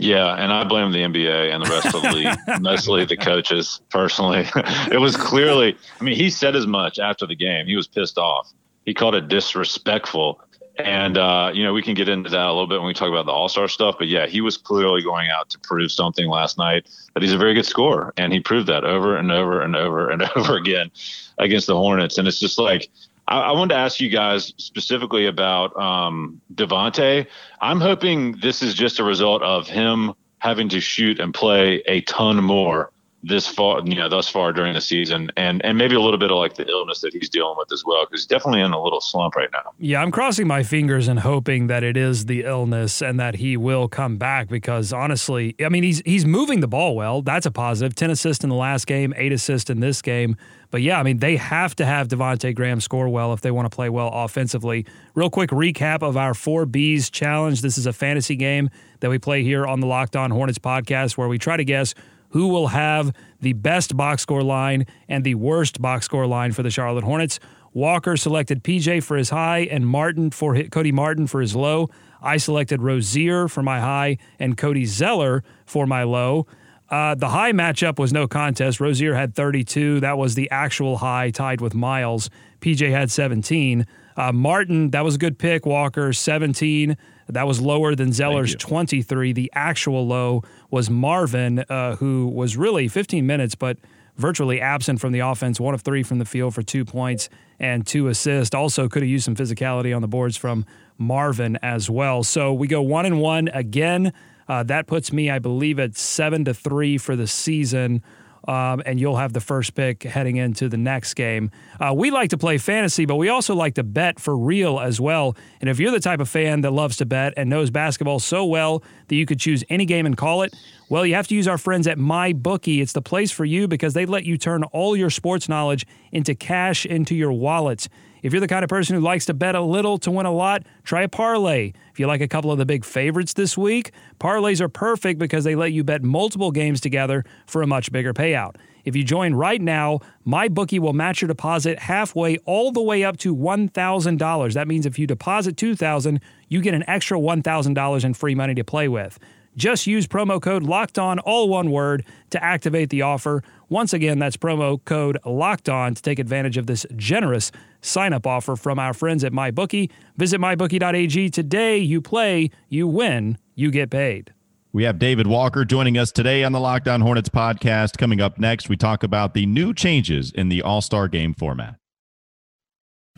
Yeah, 0.00 0.34
and 0.34 0.50
I 0.50 0.64
blame 0.64 0.92
the 0.92 1.02
NBA 1.02 1.52
and 1.52 1.64
the 1.64 1.68
rest 1.68 1.94
of 1.94 2.00
the 2.00 2.12
league, 2.12 2.36
mostly 2.62 3.04
the 3.04 3.18
coaches 3.18 3.82
personally. 3.90 4.46
it 4.90 4.98
was 4.98 5.14
clearly, 5.14 5.76
I 6.00 6.04
mean, 6.04 6.16
he 6.16 6.30
said 6.30 6.56
as 6.56 6.66
much 6.66 6.98
after 6.98 7.26
the 7.26 7.36
game. 7.36 7.66
He 7.66 7.76
was 7.76 7.86
pissed 7.86 8.16
off. 8.16 8.50
He 8.86 8.94
called 8.94 9.14
it 9.14 9.28
disrespectful. 9.28 10.40
And, 10.78 11.18
uh, 11.18 11.50
you 11.52 11.62
know, 11.62 11.74
we 11.74 11.82
can 11.82 11.92
get 11.92 12.08
into 12.08 12.30
that 12.30 12.46
a 12.46 12.52
little 12.52 12.66
bit 12.66 12.78
when 12.78 12.86
we 12.86 12.94
talk 12.94 13.10
about 13.10 13.26
the 13.26 13.32
All 13.32 13.50
Star 13.50 13.68
stuff. 13.68 13.96
But 13.98 14.08
yeah, 14.08 14.26
he 14.26 14.40
was 14.40 14.56
clearly 14.56 15.02
going 15.02 15.28
out 15.28 15.50
to 15.50 15.58
prove 15.58 15.92
something 15.92 16.28
last 16.28 16.56
night 16.56 16.88
that 17.12 17.22
he's 17.22 17.34
a 17.34 17.38
very 17.38 17.52
good 17.52 17.66
scorer. 17.66 18.14
And 18.16 18.32
he 18.32 18.40
proved 18.40 18.68
that 18.68 18.84
over 18.84 19.18
and 19.18 19.30
over 19.30 19.60
and 19.60 19.76
over 19.76 20.08
and 20.08 20.22
over 20.36 20.56
again 20.56 20.90
against 21.36 21.66
the 21.66 21.76
Hornets. 21.76 22.16
And 22.16 22.26
it's 22.26 22.40
just 22.40 22.58
like, 22.58 22.88
I, 23.30 23.40
I 23.40 23.52
wanted 23.52 23.74
to 23.74 23.80
ask 23.80 24.00
you 24.00 24.10
guys 24.10 24.52
specifically 24.58 25.26
about 25.26 25.74
um, 25.80 26.40
Devonte. 26.54 27.26
I'm 27.60 27.80
hoping 27.80 28.32
this 28.32 28.62
is 28.62 28.74
just 28.74 28.98
a 28.98 29.04
result 29.04 29.42
of 29.42 29.68
him 29.68 30.12
having 30.38 30.68
to 30.70 30.80
shoot 30.80 31.20
and 31.20 31.32
play 31.32 31.82
a 31.86 32.00
ton 32.02 32.42
more 32.42 32.90
this 33.22 33.46
far, 33.46 33.82
you 33.84 33.94
know, 33.94 34.08
thus 34.08 34.28
far 34.28 34.52
during 34.52 34.72
the 34.72 34.80
season, 34.80 35.30
and 35.36 35.62
and 35.64 35.76
maybe 35.76 35.94
a 35.94 36.00
little 36.00 36.18
bit 36.18 36.30
of 36.30 36.38
like 36.38 36.54
the 36.54 36.66
illness 36.68 37.00
that 37.00 37.12
he's 37.12 37.28
dealing 37.28 37.54
with 37.58 37.70
as 37.72 37.84
well, 37.84 38.04
because 38.06 38.22
he's 38.22 38.26
definitely 38.26 38.62
in 38.62 38.72
a 38.72 38.82
little 38.82 39.00
slump 39.00 39.36
right 39.36 39.50
now. 39.52 39.72
Yeah, 39.78 40.00
I'm 40.00 40.10
crossing 40.10 40.46
my 40.46 40.62
fingers 40.62 41.06
and 41.06 41.20
hoping 41.20 41.66
that 41.66 41.82
it 41.82 41.96
is 41.96 42.26
the 42.26 42.44
illness 42.44 43.02
and 43.02 43.20
that 43.20 43.36
he 43.36 43.56
will 43.56 43.88
come 43.88 44.16
back 44.16 44.48
because 44.48 44.92
honestly, 44.92 45.54
I 45.60 45.68
mean, 45.68 45.82
he's 45.82 46.02
he's 46.06 46.24
moving 46.24 46.60
the 46.60 46.68
ball 46.68 46.96
well. 46.96 47.20
That's 47.20 47.46
a 47.46 47.50
positive. 47.50 47.94
10 47.94 48.10
assists 48.10 48.42
in 48.42 48.50
the 48.50 48.56
last 48.56 48.86
game, 48.86 49.12
8 49.16 49.32
assists 49.32 49.68
in 49.68 49.80
this 49.80 50.00
game. 50.00 50.36
But 50.70 50.82
yeah, 50.82 50.98
I 51.00 51.02
mean, 51.02 51.18
they 51.18 51.36
have 51.36 51.74
to 51.76 51.84
have 51.84 52.08
Devonte 52.08 52.54
Graham 52.54 52.80
score 52.80 53.08
well 53.08 53.32
if 53.32 53.40
they 53.40 53.50
want 53.50 53.70
to 53.70 53.74
play 53.74 53.88
well 53.88 54.08
offensively. 54.12 54.86
Real 55.14 55.28
quick 55.28 55.50
recap 55.50 56.02
of 56.02 56.16
our 56.16 56.32
4Bs 56.32 57.10
challenge. 57.10 57.60
This 57.60 57.76
is 57.76 57.86
a 57.86 57.92
fantasy 57.92 58.36
game 58.36 58.70
that 59.00 59.10
we 59.10 59.18
play 59.18 59.42
here 59.42 59.66
on 59.66 59.80
the 59.80 59.86
Locked 59.86 60.14
On 60.14 60.30
Hornets 60.30 60.58
podcast 60.58 61.16
where 61.16 61.28
we 61.28 61.38
try 61.38 61.56
to 61.56 61.64
guess 61.64 61.94
who 62.30 62.48
will 62.48 62.68
have 62.68 63.12
the 63.40 63.52
best 63.52 63.96
box 63.96 64.22
score 64.22 64.42
line 64.42 64.86
and 65.08 65.24
the 65.24 65.34
worst 65.34 65.80
box 65.80 66.04
score 66.06 66.26
line 66.26 66.52
for 66.52 66.62
the 66.62 66.70
Charlotte 66.70 67.04
Hornets. 67.04 67.38
Walker 67.72 68.16
selected 68.16 68.64
PJ 68.64 69.02
for 69.02 69.16
his 69.16 69.30
high 69.30 69.60
and 69.60 69.86
Martin 69.86 70.30
for 70.30 70.54
his, 70.54 70.68
Cody 70.70 70.92
Martin 70.92 71.26
for 71.26 71.40
his 71.40 71.54
low. 71.54 71.88
I 72.20 72.36
selected 72.36 72.82
Rozier 72.82 73.48
for 73.48 73.62
my 73.62 73.80
high 73.80 74.18
and 74.38 74.56
Cody 74.56 74.84
Zeller 74.84 75.44
for 75.64 75.86
my 75.86 76.02
low. 76.02 76.46
Uh, 76.90 77.14
the 77.14 77.28
high 77.28 77.52
matchup 77.52 77.98
was 77.98 78.12
no 78.12 78.26
contest. 78.26 78.80
Rozier 78.80 79.14
had 79.14 79.34
32. 79.34 80.00
That 80.00 80.18
was 80.18 80.34
the 80.34 80.50
actual 80.50 80.98
high, 80.98 81.30
tied 81.30 81.60
with 81.60 81.72
Miles. 81.72 82.28
PJ 82.60 82.90
had 82.90 83.10
17. 83.10 83.86
Uh, 84.20 84.32
Martin, 84.32 84.90
that 84.90 85.02
was 85.02 85.14
a 85.14 85.18
good 85.18 85.38
pick. 85.38 85.64
Walker, 85.64 86.12
17. 86.12 86.94
That 87.30 87.46
was 87.46 87.58
lower 87.58 87.94
than 87.94 88.12
Zeller's 88.12 88.54
23. 88.54 89.32
The 89.32 89.50
actual 89.54 90.06
low 90.06 90.42
was 90.70 90.90
Marvin, 90.90 91.60
uh, 91.70 91.96
who 91.96 92.26
was 92.26 92.54
really 92.54 92.86
15 92.86 93.26
minutes, 93.26 93.54
but 93.54 93.78
virtually 94.18 94.60
absent 94.60 95.00
from 95.00 95.12
the 95.12 95.20
offense, 95.20 95.58
one 95.58 95.72
of 95.72 95.80
three 95.80 96.02
from 96.02 96.18
the 96.18 96.26
field 96.26 96.54
for 96.54 96.62
two 96.62 96.84
points 96.84 97.30
and 97.58 97.86
two 97.86 98.08
assists. 98.08 98.54
Also, 98.54 98.90
could 98.90 99.00
have 99.00 99.08
used 99.08 99.24
some 99.24 99.34
physicality 99.34 99.96
on 99.96 100.02
the 100.02 100.08
boards 100.08 100.36
from 100.36 100.66
Marvin 100.98 101.58
as 101.62 101.88
well. 101.88 102.22
So 102.22 102.52
we 102.52 102.68
go 102.68 102.82
one 102.82 103.06
and 103.06 103.22
one 103.22 103.48
again. 103.48 104.12
Uh, 104.46 104.62
that 104.64 104.86
puts 104.86 105.14
me, 105.14 105.30
I 105.30 105.38
believe, 105.38 105.78
at 105.78 105.96
seven 105.96 106.44
to 106.44 106.52
three 106.52 106.98
for 106.98 107.16
the 107.16 107.26
season 107.26 108.02
um, 108.48 108.82
and 108.86 108.98
you'll 108.98 109.16
have 109.16 109.32
the 109.32 109.40
first 109.40 109.74
pick 109.74 110.02
heading 110.02 110.36
into 110.36 110.68
the 110.68 110.76
next 110.76 111.14
game. 111.14 111.50
Uh, 111.78 111.92
we 111.94 112.10
like 112.10 112.30
to 112.30 112.38
play 112.38 112.58
fantasy, 112.58 113.04
but 113.04 113.16
we 113.16 113.28
also 113.28 113.54
like 113.54 113.74
to 113.74 113.82
bet 113.82 114.18
for 114.18 114.36
real 114.36 114.80
as 114.80 115.00
well. 115.00 115.36
And 115.60 115.68
if 115.68 115.78
you're 115.78 115.90
the 115.90 116.00
type 116.00 116.20
of 116.20 116.28
fan 116.28 116.62
that 116.62 116.72
loves 116.72 116.96
to 116.98 117.06
bet 117.06 117.34
and 117.36 117.50
knows 117.50 117.70
basketball 117.70 118.18
so 118.18 118.44
well 118.44 118.82
that 119.08 119.16
you 119.16 119.26
could 119.26 119.40
choose 119.40 119.64
any 119.68 119.84
game 119.84 120.06
and 120.06 120.16
call 120.16 120.42
it, 120.42 120.54
well, 120.88 121.06
you 121.06 121.14
have 121.14 121.28
to 121.28 121.34
use 121.34 121.46
our 121.46 121.58
friends 121.58 121.86
at 121.86 121.98
MyBookie. 121.98 122.82
It's 122.82 122.92
the 122.92 123.02
place 123.02 123.30
for 123.30 123.44
you 123.44 123.68
because 123.68 123.94
they 123.94 124.06
let 124.06 124.24
you 124.24 124.36
turn 124.36 124.64
all 124.64 124.96
your 124.96 125.10
sports 125.10 125.48
knowledge 125.48 125.86
into 126.10 126.34
cash 126.34 126.84
into 126.84 127.14
your 127.14 127.32
wallet. 127.32 127.88
If 128.22 128.32
you're 128.32 128.40
the 128.40 128.48
kind 128.48 128.64
of 128.64 128.68
person 128.68 128.96
who 128.96 129.02
likes 129.02 129.26
to 129.26 129.34
bet 129.34 129.54
a 129.54 129.60
little 129.60 129.98
to 129.98 130.10
win 130.10 130.26
a 130.26 130.32
lot, 130.32 130.64
try 130.84 131.02
a 131.02 131.08
parlay. 131.08 131.72
If 131.92 131.98
you 131.98 132.06
like 132.06 132.20
a 132.20 132.28
couple 132.28 132.52
of 132.52 132.58
the 132.58 132.66
big 132.66 132.84
favorites 132.84 133.32
this 133.32 133.56
week, 133.56 133.92
parlays 134.18 134.60
are 134.60 134.68
perfect 134.68 135.18
because 135.18 135.44
they 135.44 135.54
let 135.54 135.72
you 135.72 135.84
bet 135.84 136.02
multiple 136.02 136.50
games 136.50 136.80
together 136.80 137.24
for 137.46 137.62
a 137.62 137.66
much 137.66 137.90
bigger 137.92 138.12
payout. 138.12 138.56
If 138.84 138.96
you 138.96 139.04
join 139.04 139.34
right 139.34 139.60
now, 139.60 140.00
MyBookie 140.26 140.78
will 140.78 140.92
match 140.92 141.20
your 141.20 141.28
deposit 141.28 141.78
halfway 141.78 142.38
all 142.38 142.72
the 142.72 142.82
way 142.82 143.04
up 143.04 143.16
to 143.18 143.34
$1,000. 143.34 144.54
That 144.54 144.68
means 144.68 144.86
if 144.86 144.98
you 144.98 145.06
deposit 145.06 145.56
2,000, 145.56 146.20
you 146.48 146.60
get 146.60 146.74
an 146.74 146.84
extra 146.88 147.18
$1,000 147.18 148.04
in 148.04 148.14
free 148.14 148.34
money 148.34 148.54
to 148.54 148.64
play 148.64 148.88
with. 148.88 149.18
Just 149.56 149.86
use 149.86 150.06
promo 150.06 150.40
code 150.40 150.62
locked 150.62 150.98
on, 150.98 151.18
all 151.18 151.48
one 151.48 151.70
word, 151.70 152.04
to 152.30 152.42
activate 152.42 152.90
the 152.90 153.02
offer. 153.02 153.42
Once 153.70 153.92
again, 153.92 154.18
that's 154.18 154.36
promo 154.36 154.84
code 154.84 155.16
locked 155.24 155.68
on 155.68 155.94
to 155.94 156.02
take 156.02 156.18
advantage 156.18 156.56
of 156.56 156.66
this 156.66 156.84
generous 156.96 157.52
sign 157.80 158.12
up 158.12 158.26
offer 158.26 158.56
from 158.56 158.80
our 158.80 158.92
friends 158.92 159.22
at 159.22 159.32
MyBookie. 159.32 159.88
Visit 160.16 160.40
mybookie.ag 160.40 161.30
today. 161.30 161.78
You 161.78 162.00
play, 162.02 162.50
you 162.68 162.88
win, 162.88 163.38
you 163.54 163.70
get 163.70 163.88
paid. 163.90 164.34
We 164.72 164.82
have 164.84 164.98
David 164.98 165.28
Walker 165.28 165.64
joining 165.64 165.96
us 165.96 166.10
today 166.10 166.42
on 166.42 166.50
the 166.50 166.58
Locked 166.58 166.88
On 166.88 167.00
Hornets 167.00 167.28
podcast. 167.28 167.96
Coming 167.96 168.20
up 168.20 168.40
next, 168.40 168.68
we 168.68 168.76
talk 168.76 169.04
about 169.04 169.34
the 169.34 169.46
new 169.46 169.72
changes 169.72 170.32
in 170.32 170.48
the 170.48 170.62
All 170.62 170.80
Star 170.80 171.06
game 171.06 171.32
format. 171.32 171.76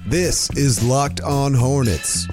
This 0.07 0.51
is 0.57 0.83
Locked 0.83 1.23
On 1.23 1.55
Hornets. 1.55 2.27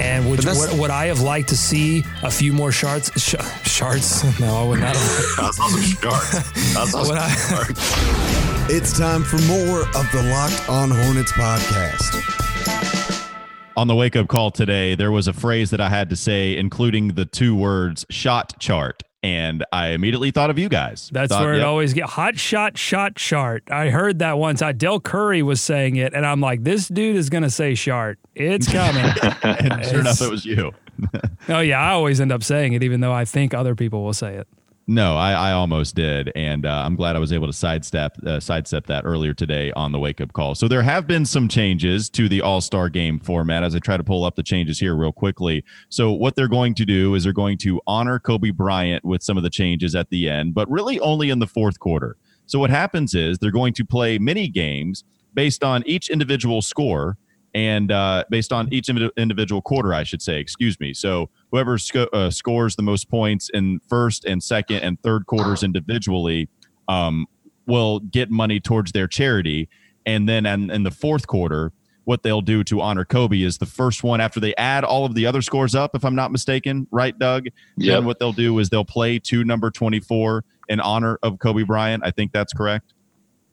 And 0.00 0.28
would, 0.28 0.44
would, 0.44 0.78
would, 0.78 0.90
I 0.90 1.06
have 1.06 1.20
liked 1.20 1.48
to 1.50 1.56
see 1.56 2.04
a 2.22 2.30
few 2.30 2.52
more 2.52 2.72
shards? 2.72 3.10
Sh- 3.16 3.34
shards? 3.64 4.24
No, 4.40 4.56
I 4.56 4.68
would 4.68 4.80
not 4.80 4.96
have. 4.96 5.36
That's 5.36 5.60
awesome 5.60 5.82
shards. 5.82 6.74
That's 6.74 6.94
awesome 6.94 7.16
I, 7.18 8.66
It's 8.68 8.98
time 8.98 9.22
for 9.22 9.38
more 9.42 9.80
of 9.82 10.10
the 10.12 10.22
Locked 10.30 10.68
On 10.68 10.90
Hornets 10.90 11.32
podcast. 11.32 12.20
On 13.76 13.88
the 13.88 13.94
wake 13.94 14.16
up 14.16 14.28
call 14.28 14.50
today, 14.50 14.94
there 14.94 15.10
was 15.10 15.26
a 15.26 15.32
phrase 15.32 15.70
that 15.70 15.80
I 15.80 15.88
had 15.88 16.10
to 16.10 16.16
say, 16.16 16.56
including 16.56 17.08
the 17.08 17.24
two 17.24 17.56
words 17.56 18.06
shot 18.10 18.58
chart 18.60 19.02
and 19.24 19.64
I 19.72 19.88
immediately 19.88 20.30
thought 20.32 20.50
of 20.50 20.58
you 20.58 20.68
guys. 20.68 21.08
That's 21.10 21.32
thought, 21.32 21.42
where 21.42 21.54
it 21.54 21.62
always 21.62 21.94
get 21.94 22.04
hot 22.04 22.38
shot 22.38 22.76
shot 22.76 23.16
chart. 23.16 23.64
I 23.70 23.88
heard 23.88 24.18
that 24.18 24.36
once. 24.36 24.60
I 24.60 24.72
Del 24.72 25.00
Curry 25.00 25.42
was 25.42 25.62
saying 25.62 25.96
it, 25.96 26.12
and 26.12 26.26
I'm 26.26 26.42
like, 26.42 26.62
this 26.62 26.88
dude 26.88 27.16
is 27.16 27.30
gonna 27.30 27.48
say 27.48 27.74
shart. 27.74 28.18
It's 28.34 28.70
coming. 28.70 29.02
and 29.42 29.72
sure 29.72 29.78
it's, 29.80 29.92
enough, 29.92 30.20
it 30.20 30.30
was 30.30 30.44
you. 30.44 30.72
oh 31.48 31.60
yeah, 31.60 31.80
I 31.80 31.92
always 31.92 32.20
end 32.20 32.32
up 32.32 32.42
saying 32.42 32.74
it, 32.74 32.82
even 32.82 33.00
though 33.00 33.14
I 33.14 33.24
think 33.24 33.54
other 33.54 33.74
people 33.74 34.04
will 34.04 34.12
say 34.12 34.34
it. 34.34 34.46
No, 34.86 35.16
I, 35.16 35.32
I 35.32 35.52
almost 35.52 35.94
did, 35.94 36.30
and 36.36 36.66
uh, 36.66 36.82
I'm 36.84 36.94
glad 36.94 37.16
I 37.16 37.18
was 37.18 37.32
able 37.32 37.46
to 37.46 37.54
sidestep 37.54 38.18
uh, 38.26 38.38
sidestep 38.38 38.86
that 38.86 39.06
earlier 39.06 39.32
today 39.32 39.72
on 39.72 39.92
the 39.92 39.98
wake 39.98 40.20
up 40.20 40.34
call. 40.34 40.54
So 40.54 40.68
there 40.68 40.82
have 40.82 41.06
been 41.06 41.24
some 41.24 41.48
changes 41.48 42.10
to 42.10 42.28
the 42.28 42.42
All 42.42 42.60
Star 42.60 42.90
Game 42.90 43.18
format. 43.18 43.62
As 43.62 43.74
I 43.74 43.78
try 43.78 43.96
to 43.96 44.04
pull 44.04 44.24
up 44.24 44.36
the 44.36 44.42
changes 44.42 44.78
here 44.78 44.94
real 44.94 45.12
quickly. 45.12 45.64
So 45.88 46.12
what 46.12 46.36
they're 46.36 46.48
going 46.48 46.74
to 46.74 46.84
do 46.84 47.14
is 47.14 47.24
they're 47.24 47.32
going 47.32 47.56
to 47.58 47.80
honor 47.86 48.18
Kobe 48.18 48.50
Bryant 48.50 49.06
with 49.06 49.22
some 49.22 49.38
of 49.38 49.42
the 49.42 49.48
changes 49.48 49.94
at 49.94 50.10
the 50.10 50.28
end, 50.28 50.52
but 50.52 50.70
really 50.70 51.00
only 51.00 51.30
in 51.30 51.38
the 51.38 51.46
fourth 51.46 51.80
quarter. 51.80 52.18
So 52.44 52.58
what 52.58 52.68
happens 52.68 53.14
is 53.14 53.38
they're 53.38 53.50
going 53.50 53.72
to 53.74 53.86
play 53.86 54.18
mini 54.18 54.48
games 54.48 55.02
based 55.32 55.64
on 55.64 55.82
each 55.86 56.10
individual 56.10 56.60
score 56.60 57.16
and 57.54 57.92
uh, 57.92 58.24
based 58.30 58.52
on 58.52 58.70
each 58.72 58.88
individual 59.16 59.62
quarter, 59.62 59.94
I 59.94 60.02
should 60.02 60.20
say, 60.20 60.40
excuse 60.40 60.78
me. 60.80 60.92
So 60.92 61.30
whoever 61.54 61.78
sco- 61.78 62.08
uh, 62.12 62.30
scores 62.30 62.74
the 62.74 62.82
most 62.82 63.08
points 63.08 63.48
in 63.54 63.78
first 63.88 64.24
and 64.24 64.42
second 64.42 64.78
and 64.78 65.00
third 65.02 65.24
quarters 65.26 65.62
individually 65.62 66.48
um, 66.88 67.26
will 67.68 68.00
get 68.00 68.28
money 68.28 68.58
towards 68.58 68.90
their 68.90 69.06
charity. 69.06 69.68
And 70.04 70.28
then 70.28 70.46
in, 70.46 70.68
in 70.68 70.82
the 70.82 70.90
fourth 70.90 71.28
quarter, 71.28 71.70
what 72.02 72.24
they'll 72.24 72.40
do 72.40 72.64
to 72.64 72.80
honor 72.80 73.04
Kobe 73.04 73.40
is 73.40 73.58
the 73.58 73.66
first 73.66 74.02
one 74.02 74.20
after 74.20 74.40
they 74.40 74.52
add 74.56 74.82
all 74.82 75.04
of 75.04 75.14
the 75.14 75.26
other 75.26 75.40
scores 75.42 75.76
up, 75.76 75.94
if 75.94 76.04
I'm 76.04 76.16
not 76.16 76.32
mistaken, 76.32 76.88
right, 76.90 77.16
Doug? 77.16 77.46
Yeah. 77.76 77.94
Then 77.94 78.04
what 78.04 78.18
they'll 78.18 78.32
do 78.32 78.58
is 78.58 78.68
they'll 78.68 78.84
play 78.84 79.20
to 79.20 79.44
number 79.44 79.70
24 79.70 80.44
in 80.68 80.80
honor 80.80 81.20
of 81.22 81.38
Kobe 81.38 81.62
Bryant. 81.62 82.02
I 82.04 82.10
think 82.10 82.32
that's 82.32 82.52
correct 82.52 82.94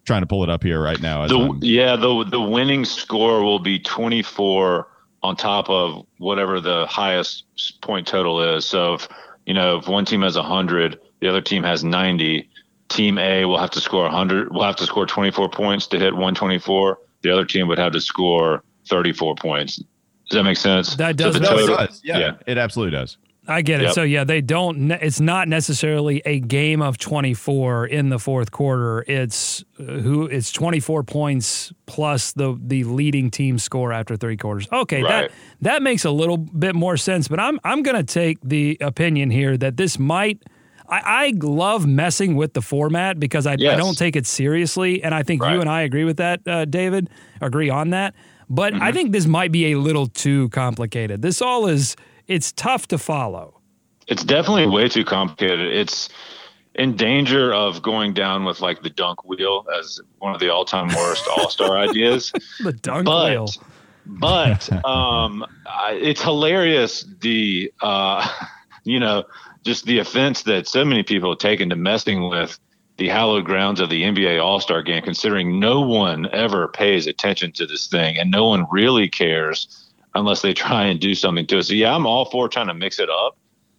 trying 0.03 0.23
to 0.23 0.27
pull 0.27 0.41
it 0.43 0.49
up 0.49 0.63
here 0.63 0.81
right 0.81 0.99
now. 0.99 1.27
The, 1.27 1.59
yeah, 1.61 1.95
the 1.95 2.25
the 2.27 2.41
winning 2.41 2.85
score 2.85 3.43
will 3.43 3.59
be 3.59 3.77
24 3.77 4.87
on 5.23 5.35
top 5.35 5.69
of 5.69 6.05
whatever 6.17 6.59
the 6.59 6.85
highest 6.87 7.43
point 7.81 8.07
total 8.07 8.55
is. 8.55 8.65
So 8.65 8.95
if 8.95 9.07
you 9.45 9.53
know 9.53 9.77
if 9.77 9.87
one 9.87 10.05
team 10.05 10.21
has 10.21 10.35
100, 10.35 10.99
the 11.19 11.29
other 11.29 11.41
team 11.41 11.63
has 11.63 11.83
90. 11.83 12.47
Team 12.89 13.17
A 13.17 13.45
will 13.45 13.57
have 13.57 13.71
to 13.71 13.79
score 13.79 14.03
100. 14.03 14.53
Will 14.53 14.63
have 14.63 14.75
to 14.75 14.85
score 14.85 15.05
24 15.05 15.49
points 15.49 15.87
to 15.87 15.97
hit 15.97 16.13
124. 16.13 16.97
The 17.21 17.31
other 17.31 17.45
team 17.45 17.69
would 17.69 17.77
have 17.77 17.93
to 17.93 18.01
score 18.01 18.63
34 18.89 19.35
points. 19.35 19.77
Does 19.77 20.37
that 20.37 20.43
make 20.43 20.57
sense? 20.57 20.95
That 20.95 21.15
does. 21.15 21.35
So 21.35 21.41
total, 21.41 21.77
does. 21.77 22.01
Yeah, 22.03 22.19
yeah, 22.19 22.31
it 22.47 22.57
absolutely 22.57 22.97
does. 22.97 23.17
I 23.47 23.63
get 23.63 23.81
it. 23.81 23.85
Yep. 23.85 23.93
So 23.93 24.03
yeah, 24.03 24.23
they 24.23 24.41
don't. 24.41 24.91
It's 24.91 25.19
not 25.19 25.47
necessarily 25.47 26.21
a 26.25 26.39
game 26.39 26.81
of 26.81 26.99
twenty 26.99 27.33
four 27.33 27.87
in 27.87 28.09
the 28.09 28.19
fourth 28.19 28.51
quarter. 28.51 29.03
It's 29.07 29.63
uh, 29.79 29.83
who. 29.83 30.25
It's 30.27 30.51
twenty 30.51 30.79
four 30.79 31.03
points 31.03 31.73
plus 31.87 32.33
the 32.33 32.55
the 32.61 32.83
leading 32.83 33.31
team 33.31 33.57
score 33.57 33.91
after 33.93 34.15
three 34.15 34.37
quarters. 34.37 34.67
Okay, 34.71 35.01
right. 35.01 35.29
that 35.29 35.31
that 35.61 35.81
makes 35.81 36.05
a 36.05 36.11
little 36.11 36.37
bit 36.37 36.75
more 36.75 36.97
sense. 36.97 37.27
But 37.27 37.39
I'm 37.39 37.59
I'm 37.63 37.81
going 37.81 37.97
to 37.97 38.03
take 38.03 38.37
the 38.43 38.77
opinion 38.79 39.31
here 39.31 39.57
that 39.57 39.75
this 39.75 39.97
might. 39.97 40.43
I, 40.87 41.01
I 41.05 41.33
love 41.41 41.87
messing 41.87 42.35
with 42.35 42.53
the 42.53 42.61
format 42.61 43.17
because 43.17 43.47
I, 43.47 43.55
yes. 43.57 43.75
I, 43.75 43.77
don't 43.77 43.97
take 43.97 44.17
it 44.17 44.27
seriously, 44.27 45.01
and 45.01 45.15
I 45.15 45.23
think 45.23 45.41
right. 45.41 45.53
you 45.53 45.61
and 45.61 45.69
I 45.69 45.83
agree 45.83 46.03
with 46.03 46.17
that, 46.17 46.45
uh, 46.45 46.65
David. 46.65 47.09
Agree 47.39 47.69
on 47.69 47.91
that. 47.91 48.13
But 48.49 48.73
mm-hmm. 48.73 48.83
I 48.83 48.91
think 48.91 49.13
this 49.13 49.25
might 49.25 49.53
be 49.53 49.71
a 49.71 49.79
little 49.79 50.07
too 50.07 50.49
complicated. 50.49 51.21
This 51.21 51.41
all 51.41 51.67
is 51.67 51.95
it's 52.27 52.51
tough 52.51 52.87
to 52.87 52.97
follow. 52.97 53.59
It's 54.07 54.23
definitely 54.23 54.67
way 54.67 54.89
too 54.89 55.05
complicated. 55.05 55.73
It's 55.73 56.09
in 56.75 56.95
danger 56.95 57.53
of 57.53 57.81
going 57.81 58.13
down 58.13 58.45
with 58.45 58.61
like 58.61 58.81
the 58.81 58.89
dunk 58.89 59.23
wheel 59.25 59.65
as 59.77 59.99
one 60.19 60.33
of 60.33 60.39
the 60.39 60.49
all-time 60.49 60.87
worst 60.95 61.27
all-star 61.37 61.77
ideas. 61.77 62.31
the 62.63 62.73
dunk 62.73 63.05
but, 63.05 63.29
wheel. 63.29 63.47
But 64.05 64.71
um, 64.85 65.45
I, 65.65 65.99
it's 66.01 66.21
hilarious 66.21 67.05
the 67.21 67.71
uh, 67.81 68.27
you 68.83 68.99
know 68.99 69.23
just 69.63 69.85
the 69.85 69.99
offense 69.99 70.43
that 70.43 70.67
so 70.67 70.83
many 70.83 71.03
people 71.03 71.29
have 71.29 71.39
taken 71.39 71.69
to 71.69 71.75
messing 71.75 72.27
with 72.29 72.59
the 72.97 73.07
hallowed 73.07 73.45
grounds 73.45 73.79
of 73.79 73.89
the 73.89 74.03
NBA 74.03 74.43
All 74.43 74.59
Star 74.59 74.81
game, 74.81 75.03
considering 75.03 75.59
no 75.59 75.81
one 75.81 76.27
ever 76.31 76.67
pays 76.67 77.07
attention 77.07 77.51
to 77.53 77.65
this 77.65 77.87
thing 77.87 78.17
and 78.17 78.29
no 78.29 78.47
one 78.47 78.65
really 78.71 79.07
cares 79.07 79.90
unless 80.15 80.41
they 80.41 80.53
try 80.53 80.85
and 80.85 80.99
do 80.99 81.15
something 81.15 81.45
to 81.47 81.59
it. 81.59 81.63
So 81.63 81.73
yeah, 81.73 81.95
I'm 81.95 82.05
all 82.05 82.25
for 82.25 82.47
trying 82.47 82.67
to 82.67 82.73
mix 82.73 82.99
it 82.99 83.09
up 83.09 83.37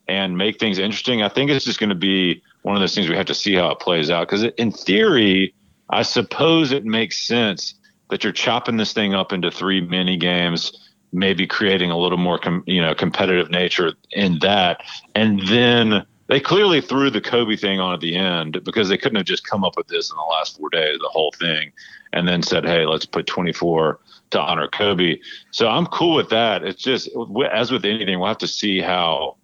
and 0.09 0.37
make 0.37 0.59
things 0.59 0.79
interesting. 0.79 1.23
I 1.23 1.29
think 1.29 1.51
it's 1.51 1.65
just 1.65 1.79
going 1.79 1.91
to 1.91 1.95
be 1.95 2.43
one 2.63 2.77
of 2.77 2.81
those 2.81 2.95
things 2.95 3.09
we 3.09 3.17
have 3.17 3.27
to 3.27 3.35
see 3.35 3.55
how 3.55 3.71
it 3.71 3.81
plays 3.81 4.11
out 4.11 4.29
because 4.29 4.45
in 4.45 4.73
theory, 4.73 5.55
I 5.91 6.03
suppose 6.03 6.73
it 6.73 6.85
makes 6.85 7.19
sense 7.19 7.75
that 8.11 8.25
you're 8.25 8.33
chopping 8.33 8.77
this 8.77 8.93
thing 8.93 9.15
up 9.15 9.33
into 9.33 9.51
three 9.51 9.81
mini 9.81 10.17
games, 10.17 10.91
maybe 11.13 11.47
creating 11.47 11.91
a 11.91 11.99
little 11.99 12.19
more 12.19 12.39
com- 12.39 12.65
you 12.67 12.81
know 12.81 12.95
competitive 12.95 13.51
nature 13.51 13.95
in 14.13 14.39
that, 14.41 14.83
and 15.15 15.41
then 15.49 16.05
they 16.33 16.41
clearly 16.41 16.81
threw 16.81 17.11
the 17.11 17.21
Kobe 17.21 17.57
thing 17.57 17.79
on 17.79 17.93
at 17.93 18.01
the 18.01 18.17
end 18.17 18.65
because 18.65 18.89
they 18.89 18.97
couldn't 18.97 19.17
have 19.17 19.27
just 19.27 19.47
come 19.47 19.65
up 19.65 19.77
with 19.77 19.89
this 19.89 20.11
in 20.11 20.17
the 20.17 20.23
last 20.23 20.57
four 20.57 20.71
days, 20.71 20.99
the 20.99 21.11
whole 21.11 21.31
thing, 21.39 21.73
and 22.15 22.27
then 22.27 22.43
said, 22.43 22.65
"Hey, 22.65 22.87
let's 22.87 23.05
put 23.05 23.27
24 23.27 24.01
to 24.31 24.41
honor 24.41 24.67
Kobe." 24.67 25.19
So 25.51 25.69
I'm 25.69 25.85
cool 25.85 26.15
with 26.15 26.31
that. 26.31 26.65
It's 26.65 26.83
just 26.83 27.11
as 27.53 27.71
with 27.71 27.85
anything, 27.85 28.19
we'll 28.19 28.29
have 28.29 28.39
to 28.39 28.49
see 28.49 28.81
how 28.81 29.37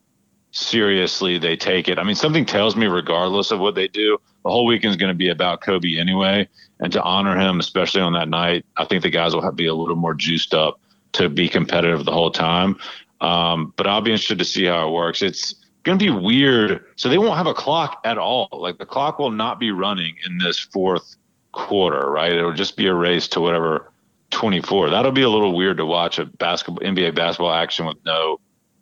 seriously 0.52 1.37
they 1.37 1.57
take 1.57 1.88
it. 1.88 1.99
I 1.99 2.04
mean, 2.04 2.14
something 2.14 2.47
tells 2.47 2.75
me, 2.75 2.87
regardless 2.87 3.50
of 3.50 3.61
what 3.61 3.75
they 3.75 3.88
do, 3.88 4.16
the 4.42 4.50
whole 4.50 4.64
weekend 4.64 4.92
is 4.92 4.97
going 4.97 5.12
to 5.12 5.14
be 5.14 5.28
about 5.28 5.61
Kobe 5.61 5.99
anyway, 5.99 6.49
and 6.80 6.90
to 6.95 7.02
honor 7.02 7.38
him, 7.38 7.61
especially 7.61 8.00
on 8.00 8.14
that 8.14 8.30
night, 8.30 8.64
I 8.78 8.87
think 8.87 9.02
the 9.02 9.11
guys 9.11 9.35
will 9.35 9.42
have 9.42 9.52
to 9.52 9.57
be 9.57 9.66
a 9.66 9.75
little 9.75 9.95
more 9.95 10.14
juiced 10.14 10.54
up 10.54 10.80
to 11.12 11.28
be 11.28 11.50
competitive 11.50 12.07
the 12.07 12.12
whole 12.12 12.30
time. 12.30 12.76
Um, 13.21 13.75
but 13.76 13.87
I'll 13.87 14.00
be 14.00 14.12
interested 14.12 14.38
to 14.38 14.45
see 14.47 14.64
how 14.64 14.88
it 14.88 14.92
works. 14.92 15.21
It's 15.21 15.54
going 15.85 15.99
to 15.99 16.04
be 16.04 16.11
weird. 16.11 16.85
So 16.97 17.08
they 17.08 17.18
won't 17.18 17.37
have 17.37 17.47
a 17.47 17.54
clock 17.54 18.00
at 18.04 18.18
all. 18.18 18.49
Like 18.52 18.78
the 18.78 18.87
clock 18.87 19.18
will 19.18 19.30
not 19.30 19.58
be 19.58 19.70
running 19.70 20.16
in 20.26 20.38
this 20.38 20.58
fourth 20.58 21.16
quarter, 21.52 22.11
right? 22.11 22.32
It'll 22.32 22.52
just 22.52 22.76
be 22.76 22.87
a 22.87 22.94
race 22.94 23.28
to 23.28 23.40
whatever 23.40 23.92
24. 24.30 24.90
That'll 24.90 25.12
be 25.12 25.23
a 25.23 25.28
little 25.28 25.54
weird 25.54 25.78
to 25.78 25.87
watch 25.87 26.18
a 26.18 26.26
basketball 26.26 26.87
NBA 26.87 27.14
basketball 27.14 27.52
action 27.52 27.87
with 27.87 27.97
no 28.04 28.40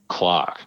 clock. 0.09 0.61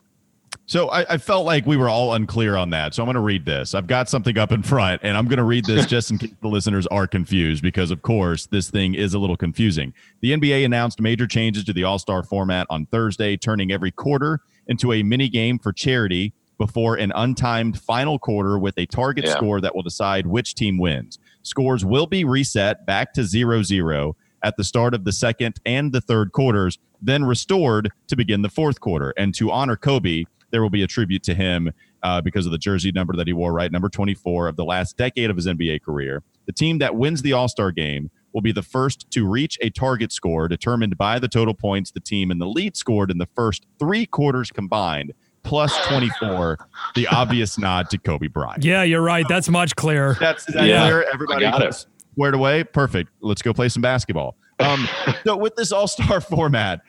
So 0.65 0.89
I, 0.89 1.13
I, 1.13 1.17
felt 1.17 1.48
like 1.48 1.65
we 1.65 1.77
were 1.77 1.89
all 1.89 2.13
unclear 2.13 2.55
on 2.55 2.69
that. 2.69 2.93
So 2.93 3.01
I'm 3.01 3.07
going 3.07 3.15
to 3.15 3.21
read 3.21 3.43
this. 3.43 3.74
I've 3.74 3.88
got 3.88 4.07
something 4.07 4.38
up 4.38 4.51
in 4.51 4.62
front, 4.62 5.01
and 5.03 5.17
I'm 5.17 5.25
going 5.25 5.38
to 5.38 5.43
read 5.43 5.65
this 5.65 5.86
just 5.88 6.12
in 6.12 6.19
case 6.19 6.29
the 6.41 6.48
listeners 6.48 6.86
are 6.88 7.07
confused, 7.07 7.63
because 7.63 7.89
of 7.89 8.03
course 8.03 8.45
this 8.45 8.69
thing 8.69 8.93
is 8.93 9.15
a 9.15 9.19
little 9.19 9.36
confusing. 9.36 9.95
The 10.21 10.31
NBA 10.31 10.63
announced 10.63 11.01
major 11.01 11.25
changes 11.25 11.63
to 11.63 11.74
the 11.74 11.86
All 11.86 11.98
Star 11.98 12.21
format 12.21 12.67
on 12.69 12.86
Thursday, 12.86 13.36
turning 13.36 13.71
every 13.71 13.89
quarter 13.89 14.41
into 14.69 14.93
a 14.93 15.03
mini 15.03 15.27
game 15.27 15.59
for 15.59 15.73
charity 15.73 16.33
before 16.57 16.95
an 16.95 17.11
untimed 17.15 17.77
final 17.77 18.17
quarter 18.17 18.57
with 18.57 18.77
a 18.77 18.85
target 18.85 19.25
yeah. 19.25 19.33
score 19.33 19.59
that 19.59 19.75
will 19.75 19.83
decide 19.83 20.27
which 20.27 20.55
team 20.55 20.77
wins. 20.77 21.19
Scores 21.41 21.83
will 21.83 22.05
be 22.05 22.23
reset 22.23 22.85
back 22.85 23.13
to 23.13 23.23
0 23.23 23.63
0 23.63 24.15
at 24.43 24.55
the 24.55 24.63
start 24.63 24.93
of 24.93 25.03
the 25.03 25.11
second 25.11 25.59
and 25.65 25.91
the 25.91 26.01
third 26.01 26.31
quarters, 26.31 26.77
then 27.01 27.25
restored 27.25 27.91
to 28.07 28.15
begin 28.15 28.41
the 28.41 28.49
fourth 28.49 28.79
quarter. 28.79 29.13
And 29.17 29.33
to 29.35 29.51
honor 29.51 29.75
Kobe, 29.75 30.25
there 30.51 30.61
will 30.61 30.69
be 30.69 30.83
a 30.83 30.88
tribute 30.88 31.23
to 31.23 31.33
him 31.33 31.71
uh, 32.03 32.21
because 32.21 32.45
of 32.45 32.51
the 32.51 32.57
jersey 32.57 32.91
number 32.91 33.15
that 33.15 33.27
he 33.27 33.33
wore, 33.33 33.53
right? 33.53 33.71
Number 33.71 33.89
24 33.89 34.47
of 34.47 34.55
the 34.55 34.65
last 34.65 34.97
decade 34.97 35.29
of 35.29 35.35
his 35.35 35.47
NBA 35.47 35.83
career. 35.83 36.23
The 36.45 36.53
team 36.53 36.79
that 36.79 36.95
wins 36.95 37.21
the 37.21 37.33
All 37.33 37.47
Star 37.47 37.71
game 37.71 38.09
will 38.33 38.41
be 38.41 38.51
the 38.51 38.62
first 38.62 39.09
to 39.12 39.27
reach 39.27 39.57
a 39.62 39.69
target 39.69 40.12
score 40.12 40.48
determined 40.48 40.98
by 40.98 41.19
the 41.19 41.27
total 41.27 41.53
points 41.53 41.91
the 41.91 42.00
team 42.00 42.31
in 42.31 42.39
the 42.39 42.45
lead 42.45 42.75
scored 42.75 43.12
in 43.12 43.17
the 43.17 43.27
first 43.36 43.65
three 43.79 44.05
quarters 44.05 44.51
combined, 44.51 45.13
plus 45.43 45.75
24, 45.88 46.57
the 46.95 47.07
obvious 47.07 47.57
nod 47.57 47.89
to 47.89 47.98
Kobe 47.98 48.27
Bryant. 48.27 48.63
Yeah, 48.63 48.83
you're 48.83 49.01
right. 49.01 49.25
That's 49.27 49.50
much 49.50 49.75
clearer. 49.75 50.15
That's 50.19 50.45
that 50.45 50.65
yeah, 50.65 50.88
clear. 50.88 51.05
Everybody 51.12 51.41
got 51.41 51.62
it. 51.62 51.86
squared 52.13 52.36
away. 52.36 52.63
Perfect. 52.63 53.09
Let's 53.21 53.41
go 53.41 53.53
play 53.53 53.69
some 53.69 53.81
basketball. 53.81 54.36
Um, 54.59 54.88
so 55.25 55.38
with 55.38 55.55
this 55.55 55.71
All 55.71 55.88
Star 55.88 56.21
format, 56.21 56.81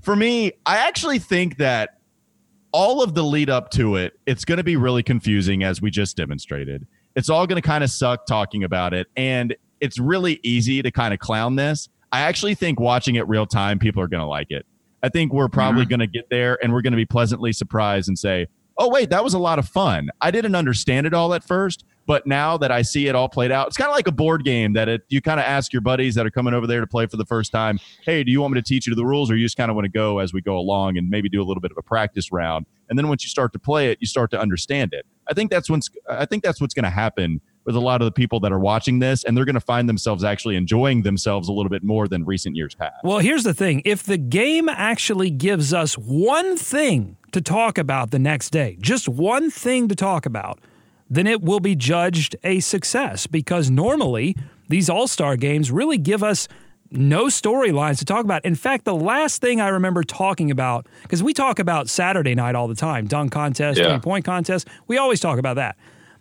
for 0.00 0.16
me, 0.16 0.52
I 0.64 0.78
actually 0.78 1.18
think 1.18 1.58
that 1.58 1.98
all 2.72 3.02
of 3.02 3.14
the 3.14 3.24
lead 3.24 3.50
up 3.50 3.70
to 3.70 3.96
it, 3.96 4.18
it's 4.26 4.44
going 4.44 4.58
to 4.58 4.64
be 4.64 4.76
really 4.76 5.02
confusing 5.02 5.62
as 5.62 5.80
we 5.80 5.90
just 5.90 6.16
demonstrated. 6.16 6.86
It's 7.14 7.30
all 7.30 7.46
going 7.46 7.60
to 7.60 7.66
kind 7.66 7.82
of 7.82 7.90
suck 7.90 8.26
talking 8.26 8.64
about 8.64 8.92
it. 8.92 9.06
And 9.16 9.56
it's 9.80 9.98
really 9.98 10.40
easy 10.42 10.82
to 10.82 10.90
kind 10.90 11.12
of 11.12 11.20
clown 11.20 11.56
this. 11.56 11.88
I 12.12 12.20
actually 12.20 12.54
think 12.54 12.80
watching 12.80 13.16
it 13.16 13.26
real 13.28 13.46
time, 13.46 13.78
people 13.78 14.02
are 14.02 14.08
going 14.08 14.22
to 14.22 14.26
like 14.26 14.50
it. 14.50 14.66
I 15.02 15.08
think 15.08 15.32
we're 15.32 15.48
probably 15.48 15.82
mm-hmm. 15.82 15.90
going 15.90 16.00
to 16.00 16.06
get 16.06 16.30
there 16.30 16.58
and 16.62 16.72
we're 16.72 16.82
going 16.82 16.92
to 16.92 16.96
be 16.96 17.06
pleasantly 17.06 17.52
surprised 17.52 18.08
and 18.08 18.18
say, 18.18 18.46
oh, 18.78 18.88
wait, 18.88 19.10
that 19.10 19.24
was 19.24 19.34
a 19.34 19.38
lot 19.38 19.58
of 19.58 19.68
fun. 19.68 20.08
I 20.20 20.30
didn't 20.30 20.54
understand 20.54 21.06
it 21.06 21.14
all 21.14 21.32
at 21.34 21.42
first, 21.44 21.84
but 22.06 22.26
now 22.26 22.56
that 22.58 22.70
I 22.70 22.82
see 22.82 23.06
it 23.06 23.14
all 23.14 23.28
played 23.28 23.50
out, 23.50 23.68
it's 23.68 23.76
kind 23.76 23.88
of 23.88 23.96
like 23.96 24.06
a 24.06 24.12
board 24.12 24.44
game 24.44 24.74
that 24.74 24.88
it, 24.88 25.02
you 25.08 25.22
kind 25.22 25.40
of 25.40 25.46
ask 25.46 25.72
your 25.72 25.82
buddies 25.82 26.14
that 26.14 26.26
are 26.26 26.30
coming 26.30 26.54
over 26.54 26.66
there 26.66 26.80
to 26.80 26.86
play 26.86 27.06
for 27.06 27.16
the 27.16 27.24
first 27.24 27.52
time, 27.52 27.78
hey, 28.04 28.22
do 28.22 28.30
you 28.30 28.40
want 28.40 28.54
me 28.54 28.60
to 28.60 28.66
teach 28.66 28.86
you 28.86 28.94
the 28.94 29.04
rules 29.04 29.30
or 29.30 29.36
you 29.36 29.44
just 29.44 29.56
kind 29.56 29.70
of 29.70 29.76
want 29.76 29.86
to 29.86 29.90
go 29.90 30.18
as 30.18 30.32
we 30.32 30.40
go 30.40 30.56
along 30.58 30.98
and 30.98 31.08
maybe 31.08 31.28
do 31.28 31.42
a 31.42 31.44
little 31.44 31.60
bit 31.60 31.70
of 31.70 31.78
a 31.78 31.82
practice 31.82 32.30
round? 32.30 32.66
And 32.88 32.98
then 32.98 33.08
once 33.08 33.24
you 33.24 33.28
start 33.28 33.52
to 33.54 33.58
play 33.58 33.90
it, 33.90 33.98
you 34.00 34.06
start 34.06 34.30
to 34.32 34.40
understand 34.40 34.92
it. 34.92 35.06
I 35.28 35.34
think 35.34 35.50
that's 35.50 35.68
what's 35.68 35.90
I 36.08 36.24
think 36.24 36.44
that's 36.44 36.60
what's 36.60 36.74
going 36.74 36.84
to 36.84 36.90
happen 36.90 37.40
with 37.66 37.76
a 37.76 37.80
lot 37.80 38.00
of 38.00 38.06
the 38.06 38.12
people 38.12 38.40
that 38.40 38.52
are 38.52 38.58
watching 38.58 39.00
this, 39.00 39.24
and 39.24 39.36
they're 39.36 39.44
going 39.44 39.54
to 39.54 39.60
find 39.60 39.88
themselves 39.88 40.24
actually 40.24 40.56
enjoying 40.56 41.02
themselves 41.02 41.48
a 41.48 41.52
little 41.52 41.68
bit 41.68 41.82
more 41.82 42.08
than 42.08 42.24
recent 42.24 42.56
years 42.56 42.74
past. 42.74 42.94
Well, 43.04 43.18
here's 43.18 43.42
the 43.42 43.54
thing: 43.54 43.82
if 43.84 44.02
the 44.02 44.16
game 44.16 44.68
actually 44.68 45.30
gives 45.30 45.74
us 45.74 45.94
one 45.98 46.56
thing 46.56 47.16
to 47.32 47.40
talk 47.42 47.76
about 47.76 48.12
the 48.12 48.18
next 48.18 48.50
day, 48.50 48.78
just 48.80 49.08
one 49.08 49.50
thing 49.50 49.88
to 49.88 49.94
talk 49.94 50.24
about 50.24 50.60
then 51.08 51.26
it 51.26 51.42
will 51.42 51.60
be 51.60 51.76
judged 51.76 52.36
a 52.42 52.60
success 52.60 53.26
because 53.26 53.70
normally 53.70 54.36
these 54.68 54.90
All 54.90 55.06
Star 55.06 55.36
games 55.36 55.70
really 55.70 55.98
give 55.98 56.22
us 56.22 56.48
no 56.90 57.26
storylines 57.26 57.98
to 57.98 58.04
talk 58.04 58.24
about. 58.24 58.44
In 58.44 58.54
fact, 58.54 58.84
the 58.84 58.94
last 58.94 59.40
thing 59.40 59.60
I 59.60 59.68
remember 59.68 60.02
talking 60.02 60.50
about, 60.50 60.86
because 61.02 61.22
we 61.22 61.32
talk 61.32 61.58
about 61.58 61.88
Saturday 61.88 62.34
night 62.34 62.54
all 62.54 62.68
the 62.68 62.74
time 62.74 63.06
dunk 63.06 63.32
contest, 63.32 63.78
yeah. 63.78 63.98
point 63.98 64.24
contest, 64.24 64.68
we 64.86 64.98
always 64.98 65.20
talk 65.20 65.38
about 65.38 65.56
that. 65.56 65.76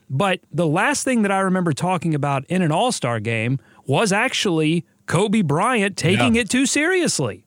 But 0.09 0.41
the 0.51 0.67
last 0.67 1.03
thing 1.03 1.23
that 1.23 1.31
I 1.31 1.39
remember 1.39 1.73
talking 1.73 2.13
about 2.13 2.45
in 2.45 2.61
an 2.61 2.71
All 2.71 2.91
Star 2.91 3.19
game 3.19 3.59
was 3.85 4.11
actually 4.11 4.85
Kobe 5.05 5.41
Bryant 5.41 5.97
taking 5.97 6.35
yeah. 6.35 6.41
it 6.41 6.49
too 6.49 6.65
seriously. 6.65 7.45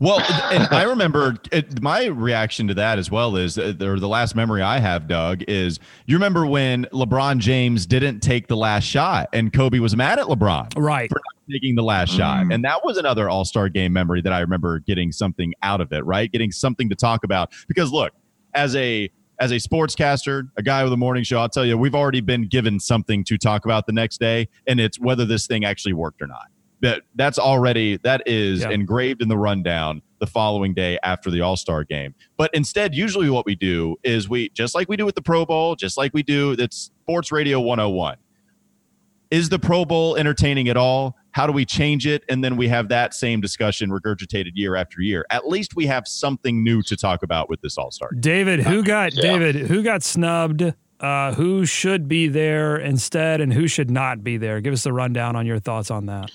Well, 0.00 0.20
and 0.50 0.66
I 0.70 0.84
remember 0.84 1.36
it, 1.52 1.82
my 1.82 2.06
reaction 2.06 2.66
to 2.68 2.74
that 2.74 2.98
as 2.98 3.10
well 3.10 3.36
is, 3.36 3.58
uh, 3.58 3.74
or 3.82 4.00
the 4.00 4.08
last 4.08 4.34
memory 4.34 4.62
I 4.62 4.78
have, 4.78 5.06
Doug, 5.06 5.42
is 5.46 5.78
you 6.06 6.16
remember 6.16 6.46
when 6.46 6.86
LeBron 6.86 7.38
James 7.38 7.84
didn't 7.84 8.20
take 8.20 8.48
the 8.48 8.56
last 8.56 8.84
shot 8.84 9.28
and 9.34 9.52
Kobe 9.52 9.78
was 9.78 9.94
mad 9.94 10.18
at 10.18 10.24
LeBron 10.24 10.72
right. 10.76 11.10
for 11.10 11.16
not 11.16 11.52
taking 11.52 11.74
the 11.74 11.82
last 11.82 12.14
mm. 12.14 12.16
shot. 12.16 12.46
And 12.50 12.64
that 12.64 12.82
was 12.82 12.96
another 12.96 13.28
All 13.28 13.44
Star 13.44 13.68
game 13.68 13.92
memory 13.92 14.22
that 14.22 14.32
I 14.32 14.40
remember 14.40 14.78
getting 14.78 15.12
something 15.12 15.52
out 15.62 15.82
of 15.82 15.92
it, 15.92 16.04
right? 16.06 16.32
Getting 16.32 16.50
something 16.50 16.88
to 16.88 16.94
talk 16.94 17.22
about. 17.22 17.52
Because 17.68 17.92
look, 17.92 18.14
as 18.54 18.74
a 18.76 19.10
as 19.40 19.50
a 19.50 19.56
sportscaster, 19.56 20.50
a 20.56 20.62
guy 20.62 20.84
with 20.84 20.92
a 20.92 20.96
morning 20.96 21.24
show, 21.24 21.38
I'll 21.38 21.48
tell 21.48 21.64
you, 21.64 21.76
we've 21.76 21.94
already 21.94 22.20
been 22.20 22.46
given 22.46 22.78
something 22.78 23.24
to 23.24 23.38
talk 23.38 23.64
about 23.64 23.86
the 23.86 23.92
next 23.92 24.20
day, 24.20 24.48
and 24.66 24.78
it's 24.78 25.00
whether 25.00 25.24
this 25.24 25.46
thing 25.46 25.64
actually 25.64 25.94
worked 25.94 26.20
or 26.20 26.26
not. 26.26 26.46
That 26.82 27.02
that's 27.14 27.38
already 27.38 27.98
that 28.04 28.22
is 28.26 28.60
yeah. 28.60 28.70
engraved 28.70 29.20
in 29.22 29.28
the 29.28 29.36
rundown 29.36 30.02
the 30.18 30.26
following 30.26 30.72
day 30.72 30.98
after 31.02 31.30
the 31.30 31.40
all-star 31.40 31.84
game. 31.84 32.14
But 32.36 32.50
instead 32.54 32.94
usually 32.94 33.28
what 33.28 33.44
we 33.44 33.54
do 33.54 33.96
is 34.02 34.28
we 34.28 34.50
just 34.50 34.74
like 34.74 34.88
we 34.88 34.96
do 34.96 35.04
with 35.04 35.14
the 35.14 35.22
pro 35.22 35.44
bowl 35.44 35.76
just 35.76 35.98
like 35.98 36.14
we 36.14 36.22
do 36.22 36.52
it's 36.58 36.90
sports 37.02 37.32
radio 37.32 37.60
101 37.60 38.16
is 39.30 39.50
the 39.50 39.58
pro 39.58 39.84
bowl 39.84 40.16
entertaining 40.16 40.68
at 40.70 40.76
all 40.78 41.16
how 41.32 41.46
do 41.46 41.52
we 41.52 41.64
change 41.64 42.06
it 42.06 42.24
and 42.28 42.42
then 42.42 42.56
we 42.56 42.68
have 42.68 42.88
that 42.88 43.14
same 43.14 43.40
discussion 43.40 43.90
regurgitated 43.90 44.50
year 44.54 44.76
after 44.76 45.00
year 45.00 45.24
at 45.30 45.46
least 45.46 45.76
we 45.76 45.86
have 45.86 46.06
something 46.06 46.62
new 46.62 46.82
to 46.82 46.96
talk 46.96 47.22
about 47.22 47.48
with 47.48 47.60
this 47.60 47.76
all-star 47.78 48.10
david 48.20 48.60
who 48.60 48.82
got 48.82 49.14
yeah. 49.14 49.22
david 49.22 49.54
who 49.54 49.82
got 49.82 50.02
snubbed 50.02 50.74
uh, 51.00 51.32
who 51.32 51.64
should 51.64 52.08
be 52.08 52.28
there 52.28 52.76
instead 52.76 53.40
and 53.40 53.54
who 53.54 53.66
should 53.66 53.90
not 53.90 54.22
be 54.22 54.36
there 54.36 54.60
give 54.60 54.72
us 54.72 54.84
the 54.84 54.92
rundown 54.92 55.34
on 55.34 55.46
your 55.46 55.58
thoughts 55.58 55.90
on 55.90 56.06
that 56.06 56.30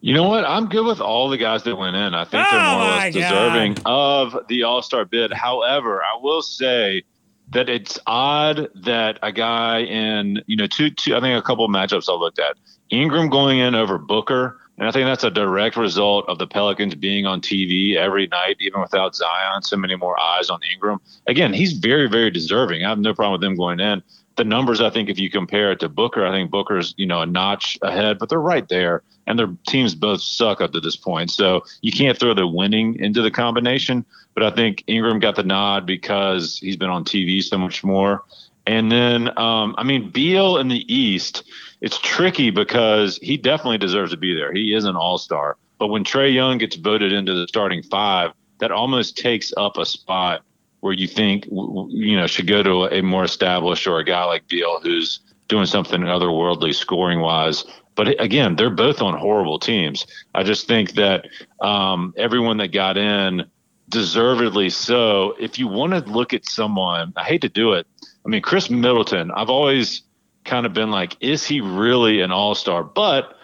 you 0.00 0.12
know 0.12 0.28
what? 0.28 0.44
I'm 0.44 0.68
good 0.68 0.84
with 0.84 1.00
all 1.00 1.30
the 1.30 1.38
guys 1.38 1.62
that 1.62 1.76
went 1.76 1.96
in. 1.96 2.12
I 2.12 2.24
think 2.24 2.46
they're 2.50 2.60
oh 2.60 2.76
more 2.76 2.88
or 2.88 2.90
less 2.90 3.14
deserving 3.14 3.78
of 3.86 4.36
the 4.48 4.62
All 4.62 4.82
Star 4.82 5.06
bid. 5.06 5.32
However, 5.32 6.02
I 6.02 6.18
will 6.20 6.42
say 6.42 7.04
that 7.50 7.70
it's 7.70 7.98
odd 8.06 8.68
that 8.82 9.18
a 9.22 9.32
guy 9.32 9.80
in 9.80 10.42
you 10.46 10.56
know 10.56 10.66
two 10.66 10.90
two 10.90 11.16
I 11.16 11.20
think 11.20 11.38
a 11.38 11.46
couple 11.46 11.64
of 11.64 11.70
matchups 11.70 12.08
I 12.08 12.12
looked 12.12 12.38
at 12.38 12.56
Ingram 12.90 13.28
going 13.28 13.58
in 13.58 13.74
over 13.74 13.98
Booker, 13.98 14.60
and 14.78 14.88
I 14.88 14.90
think 14.90 15.06
that's 15.06 15.24
a 15.24 15.30
direct 15.30 15.76
result 15.76 16.28
of 16.28 16.38
the 16.38 16.46
Pelicans 16.46 16.94
being 16.94 17.26
on 17.26 17.40
TV 17.40 17.96
every 17.96 18.26
night, 18.26 18.56
even 18.60 18.80
without 18.80 19.14
Zion. 19.14 19.62
So 19.62 19.76
many 19.76 19.96
more 19.96 20.18
eyes 20.18 20.50
on 20.50 20.60
Ingram. 20.72 21.00
Again, 21.26 21.52
he's 21.52 21.72
very 21.72 22.08
very 22.08 22.30
deserving. 22.30 22.84
I 22.84 22.88
have 22.88 22.98
no 22.98 23.14
problem 23.14 23.40
with 23.40 23.48
him 23.48 23.56
going 23.56 23.80
in. 23.80 24.02
The 24.36 24.44
numbers, 24.44 24.80
I 24.80 24.90
think, 24.90 25.08
if 25.08 25.18
you 25.18 25.30
compare 25.30 25.70
it 25.70 25.80
to 25.80 25.88
Booker, 25.88 26.26
I 26.26 26.32
think 26.32 26.50
Booker's 26.50 26.94
you 26.96 27.06
know 27.06 27.22
a 27.22 27.26
notch 27.26 27.78
ahead, 27.82 28.18
but 28.18 28.28
they're 28.28 28.40
right 28.40 28.68
there 28.68 29.02
and 29.26 29.38
their 29.38 29.54
teams 29.66 29.94
both 29.94 30.20
suck 30.20 30.60
up 30.60 30.72
to 30.72 30.80
this 30.80 30.96
point. 30.96 31.30
So 31.30 31.64
you 31.80 31.92
can't 31.92 32.18
throw 32.18 32.34
the 32.34 32.46
winning 32.46 32.96
into 32.96 33.22
the 33.22 33.30
combination. 33.30 34.04
But 34.34 34.42
I 34.42 34.50
think 34.50 34.84
Ingram 34.86 35.20
got 35.20 35.36
the 35.36 35.44
nod 35.44 35.86
because 35.86 36.58
he's 36.58 36.76
been 36.76 36.90
on 36.90 37.04
TV 37.04 37.42
so 37.42 37.56
much 37.56 37.84
more. 37.84 38.24
And 38.66 38.90
then, 38.90 39.36
um, 39.38 39.74
I 39.76 39.84
mean, 39.84 40.10
Beal 40.10 40.56
in 40.56 40.68
the 40.68 40.92
East, 40.92 41.44
it's 41.84 41.98
tricky 41.98 42.48
because 42.48 43.18
he 43.18 43.36
definitely 43.36 43.76
deserves 43.76 44.10
to 44.10 44.16
be 44.16 44.34
there. 44.34 44.50
He 44.54 44.74
is 44.74 44.84
an 44.84 44.96
all 44.96 45.18
star. 45.18 45.58
But 45.78 45.88
when 45.88 46.02
Trae 46.02 46.32
Young 46.32 46.56
gets 46.56 46.76
voted 46.76 47.12
into 47.12 47.34
the 47.34 47.46
starting 47.46 47.82
five, 47.82 48.30
that 48.60 48.70
almost 48.70 49.18
takes 49.18 49.52
up 49.58 49.76
a 49.76 49.84
spot 49.84 50.40
where 50.80 50.94
you 50.94 51.06
think, 51.06 51.44
you 51.44 52.16
know, 52.16 52.26
should 52.26 52.46
go 52.46 52.62
to 52.62 52.86
a 52.86 53.02
more 53.02 53.22
established 53.22 53.86
or 53.86 53.98
a 53.98 54.04
guy 54.04 54.24
like 54.24 54.48
Beal 54.48 54.80
who's 54.82 55.20
doing 55.48 55.66
something 55.66 56.00
otherworldly 56.00 56.74
scoring 56.74 57.20
wise. 57.20 57.66
But 57.96 58.18
again, 58.18 58.56
they're 58.56 58.70
both 58.70 59.02
on 59.02 59.18
horrible 59.18 59.58
teams. 59.58 60.06
I 60.34 60.42
just 60.42 60.66
think 60.66 60.92
that 60.92 61.26
um, 61.60 62.14
everyone 62.16 62.56
that 62.58 62.72
got 62.72 62.96
in, 62.96 63.44
deservedly 63.90 64.70
so. 64.70 65.34
If 65.38 65.58
you 65.58 65.68
want 65.68 65.92
to 65.92 66.10
look 66.10 66.32
at 66.32 66.46
someone, 66.46 67.12
I 67.14 67.24
hate 67.24 67.42
to 67.42 67.50
do 67.50 67.74
it, 67.74 67.86
I 68.24 68.30
mean, 68.30 68.40
Khris 68.40 68.70
Middleton, 68.70 69.30
I've 69.32 69.50
always 69.50 70.00
kind 70.44 70.66
of 70.66 70.72
been 70.72 70.90
like, 70.90 71.16
is 71.20 71.46
he 71.46 71.60
really 71.60 72.20
an 72.20 72.30
all 72.30 72.54
star? 72.54 72.82
But 72.84 73.36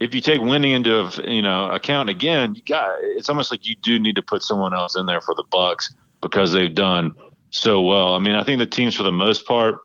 if 0.00 0.14
you 0.14 0.20
take 0.20 0.40
winning 0.40 0.72
into 0.72 1.10
you 1.24 1.42
know 1.42 1.70
account 1.70 2.08
again, 2.08 2.54
you 2.54 2.62
got 2.62 2.98
it's 3.00 3.28
almost 3.28 3.50
like 3.50 3.66
you 3.66 3.76
do 3.76 3.98
need 3.98 4.16
to 4.16 4.22
put 4.22 4.42
someone 4.42 4.74
else 4.74 4.96
in 4.96 5.06
there 5.06 5.20
for 5.20 5.34
the 5.34 5.44
Bucks 5.50 5.94
because 6.20 6.52
they've 6.52 6.74
done 6.74 7.14
so 7.50 7.80
well. 7.80 8.14
I 8.14 8.18
mean, 8.18 8.34
I 8.34 8.44
think 8.44 8.58
the 8.58 8.66
teams 8.66 8.94
for 8.94 9.02
the 9.02 9.12
most 9.12 9.46
part 9.46 9.80